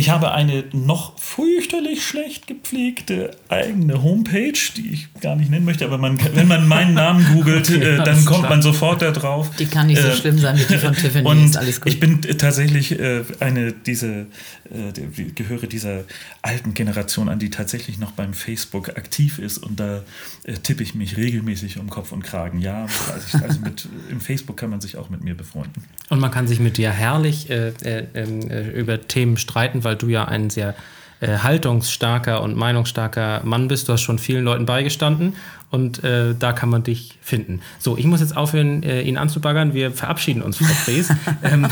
Ich 0.00 0.08
habe 0.08 0.32
eine 0.32 0.64
noch 0.72 1.18
fürchterlich 1.18 2.02
schlecht 2.02 2.46
gepflegte 2.46 3.32
eigene 3.50 4.02
Homepage, 4.02 4.58
die 4.74 4.94
ich 4.94 5.08
gar 5.20 5.36
nicht 5.36 5.50
nennen 5.50 5.66
möchte, 5.66 5.84
aber 5.84 5.98
man, 5.98 6.18
wenn 6.34 6.48
man 6.48 6.66
meinen 6.66 6.94
Namen 6.94 7.22
googelt, 7.34 7.68
okay, 7.70 7.96
äh, 7.96 7.96
dann 8.02 8.24
kommt 8.24 8.40
klar. 8.40 8.50
man 8.50 8.62
sofort 8.62 9.02
da 9.02 9.10
drauf. 9.10 9.50
Die 9.58 9.66
kann 9.66 9.88
nicht 9.88 10.00
so 10.00 10.08
äh, 10.08 10.16
schlimm 10.16 10.38
sein 10.38 10.58
wie 10.58 10.64
die 10.64 10.78
von 10.78 10.94
Tiffany. 10.94 11.28
Und 11.28 11.44
ist 11.44 11.58
alles 11.58 11.82
gut. 11.82 11.92
ich 11.92 12.00
bin 12.00 12.22
tatsächlich 12.22 12.98
äh, 12.98 13.24
eine 13.40 13.72
diese 13.72 14.26
äh, 14.70 15.26
gehöre 15.34 15.66
dieser 15.66 16.04
alten 16.42 16.72
Generation 16.72 17.28
an, 17.28 17.38
die 17.38 17.50
tatsächlich 17.50 17.98
noch 17.98 18.12
beim 18.12 18.32
Facebook 18.32 18.90
aktiv 18.90 19.38
ist 19.38 19.58
und 19.58 19.80
da 19.80 20.02
äh, 20.44 20.54
tippe 20.54 20.82
ich 20.82 20.94
mich 20.94 21.18
regelmäßig 21.18 21.78
um 21.78 21.90
Kopf 21.90 22.12
und 22.12 22.22
Kragen. 22.22 22.60
Ja, 22.60 22.86
also, 23.12 23.44
also 23.44 23.60
mit, 23.60 23.86
im 24.10 24.20
Facebook 24.20 24.56
kann 24.56 24.70
man 24.70 24.80
sich 24.80 24.96
auch 24.96 25.10
mit 25.10 25.22
mir 25.22 25.36
befreunden. 25.36 25.84
Und 26.08 26.20
man 26.20 26.30
kann 26.30 26.46
sich 26.46 26.58
mit 26.60 26.78
dir 26.78 26.90
herrlich 26.90 27.50
äh, 27.50 27.72
ähm, 28.14 28.48
über 28.74 29.00
Themen 29.00 29.36
streiten, 29.36 29.84
weil 29.84 29.89
du 29.96 30.08
ja 30.08 30.26
ein 30.26 30.50
sehr 30.50 30.74
haltungsstarker 31.22 32.40
und 32.40 32.56
meinungsstarker 32.56 33.42
Mann 33.44 33.68
bist. 33.68 33.90
Du 33.90 33.92
hast 33.92 34.00
schon 34.00 34.18
vielen 34.18 34.42
Leuten 34.42 34.64
beigestanden 34.64 35.34
und 35.70 36.02
äh, 36.02 36.34
da 36.36 36.52
kann 36.52 36.68
man 36.68 36.82
dich 36.82 37.18
finden. 37.22 37.60
So, 37.78 37.96
ich 37.96 38.04
muss 38.04 38.20
jetzt 38.20 38.36
aufhören, 38.36 38.82
äh, 38.82 39.02
ihn 39.02 39.16
anzubaggern. 39.16 39.72
Wir 39.72 39.92
verabschieden 39.92 40.42
uns, 40.42 40.58
Frau 40.58 40.64
Fries. 40.64 41.10
ähm, 41.42 41.66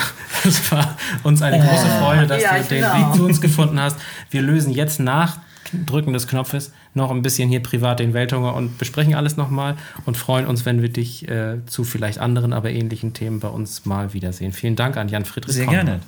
es 0.44 0.70
war 0.70 0.96
uns 1.24 1.42
eine 1.42 1.58
große 1.58 1.86
äh, 1.86 1.98
Freude, 2.00 2.26
dass 2.26 2.42
ja, 2.42 2.58
du 2.58 2.64
den 2.64 2.82
genau. 2.82 3.08
Weg 3.08 3.16
zu 3.16 3.24
uns 3.24 3.40
gefunden 3.40 3.80
hast. 3.80 3.96
Wir 4.30 4.42
lösen 4.42 4.72
jetzt 4.72 5.00
nach 5.00 5.38
Drücken 5.84 6.12
des 6.12 6.28
Knopfes 6.28 6.72
noch 6.94 7.10
ein 7.10 7.20
bisschen 7.20 7.48
hier 7.50 7.62
privat 7.62 7.98
den 7.98 8.14
Welthunger 8.14 8.54
und 8.54 8.78
besprechen 8.78 9.14
alles 9.14 9.36
nochmal 9.36 9.76
und 10.06 10.16
freuen 10.16 10.46
uns, 10.46 10.64
wenn 10.64 10.80
wir 10.80 10.88
dich 10.88 11.28
äh, 11.28 11.64
zu 11.66 11.84
vielleicht 11.84 12.18
anderen, 12.18 12.52
aber 12.52 12.70
ähnlichen 12.70 13.12
Themen 13.12 13.40
bei 13.40 13.48
uns 13.48 13.84
mal 13.84 14.14
wiedersehen. 14.14 14.52
Vielen 14.52 14.76
Dank 14.76 14.96
an 14.96 15.08
Jan 15.08 15.24
Friedrich. 15.24 15.54
Sehr 15.54 15.66
Konrad. 15.66 15.84
gerne. 15.84 16.00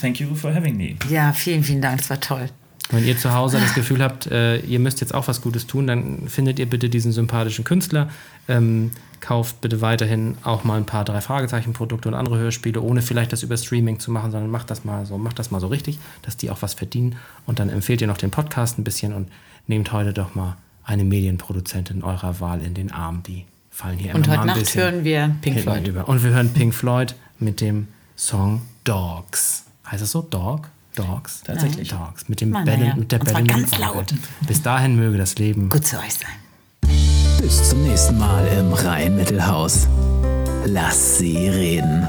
Thank 0.00 0.20
you 0.20 0.34
for 0.34 0.54
having 0.54 0.76
me. 0.76 0.96
Ja, 1.08 1.32
vielen, 1.32 1.62
vielen 1.62 1.82
Dank. 1.82 2.00
Es 2.00 2.10
war 2.10 2.20
toll. 2.20 2.48
Wenn 2.90 3.04
ihr 3.04 3.18
zu 3.18 3.34
Hause 3.34 3.58
das 3.58 3.74
Gefühl 3.74 4.00
habt, 4.00 4.26
äh, 4.26 4.58
ihr 4.58 4.78
müsst 4.78 5.00
jetzt 5.00 5.12
auch 5.12 5.26
was 5.26 5.40
Gutes 5.40 5.66
tun, 5.66 5.88
dann 5.88 6.28
findet 6.28 6.60
ihr 6.60 6.66
bitte 6.66 6.88
diesen 6.88 7.10
sympathischen 7.10 7.64
Künstler. 7.64 8.08
Ähm, 8.46 8.92
kauft 9.20 9.60
bitte 9.60 9.80
weiterhin 9.80 10.36
auch 10.44 10.62
mal 10.62 10.76
ein 10.76 10.86
paar 10.86 11.04
drei 11.04 11.20
Fragezeichen 11.20 11.72
Produkte 11.72 12.08
und 12.08 12.14
andere 12.14 12.38
Hörspiele, 12.38 12.80
ohne 12.80 13.02
vielleicht 13.02 13.32
das 13.32 13.42
über 13.42 13.56
Streaming 13.56 13.98
zu 13.98 14.12
machen, 14.12 14.30
sondern 14.30 14.50
macht 14.50 14.70
das 14.70 14.84
mal 14.84 15.04
so, 15.04 15.18
macht 15.18 15.38
das 15.38 15.50
mal 15.50 15.60
so 15.60 15.66
richtig, 15.66 15.98
dass 16.22 16.36
die 16.36 16.50
auch 16.50 16.62
was 16.62 16.74
verdienen. 16.74 17.16
Und 17.44 17.58
dann 17.58 17.70
empfehlt 17.70 18.00
ihr 18.00 18.06
noch 18.06 18.18
den 18.18 18.30
Podcast 18.30 18.78
ein 18.78 18.84
bisschen 18.84 19.12
und 19.12 19.30
nehmt 19.66 19.90
heute 19.90 20.12
doch 20.12 20.36
mal 20.36 20.56
eine 20.84 21.02
Medienproduzentin 21.02 22.04
eurer 22.04 22.38
Wahl 22.38 22.62
in 22.62 22.74
den 22.74 22.92
Arm. 22.92 23.24
Die 23.24 23.46
fallen 23.70 23.98
hier 23.98 24.14
und 24.14 24.28
immer 24.28 24.36
mal 24.36 24.50
ein 24.50 24.58
bisschen. 24.58 24.80
Und 24.80 24.86
heute 24.86 24.96
Nacht 24.96 25.04
hören 25.04 25.04
wir 25.04 25.36
Pink 25.40 25.60
Floyd. 25.60 25.88
Über. 25.88 26.08
Und 26.08 26.22
wir 26.22 26.30
hören 26.30 26.52
Pink 26.52 26.72
Floyd 26.72 27.16
mit 27.40 27.60
dem 27.60 27.88
Song 28.16 28.62
Dogs. 28.84 29.65
Heißt 29.90 30.02
es 30.02 30.12
so? 30.12 30.22
Dog? 30.22 30.68
Dogs. 30.96 31.42
Tatsächlich. 31.44 31.90
Dogs. 31.90 32.28
Mit, 32.28 32.40
dem 32.40 32.52
Bellen, 32.52 32.86
ja. 32.86 32.96
mit 32.96 33.12
der 33.12 33.18
Bellen. 33.18 33.46
ganz 33.46 33.78
laut. 33.78 34.14
Bis 34.46 34.62
dahin 34.62 34.96
möge 34.96 35.18
das 35.18 35.36
Leben 35.36 35.68
gut 35.68 35.86
zu 35.86 35.98
euch 35.98 36.14
sein. 36.14 36.90
Bis 37.40 37.68
zum 37.68 37.82
nächsten 37.82 38.18
Mal 38.18 38.46
im 38.48 38.72
Rhein-Mittelhaus. 38.72 39.86
Lass 40.64 41.18
sie 41.18 41.48
reden. 41.48 42.08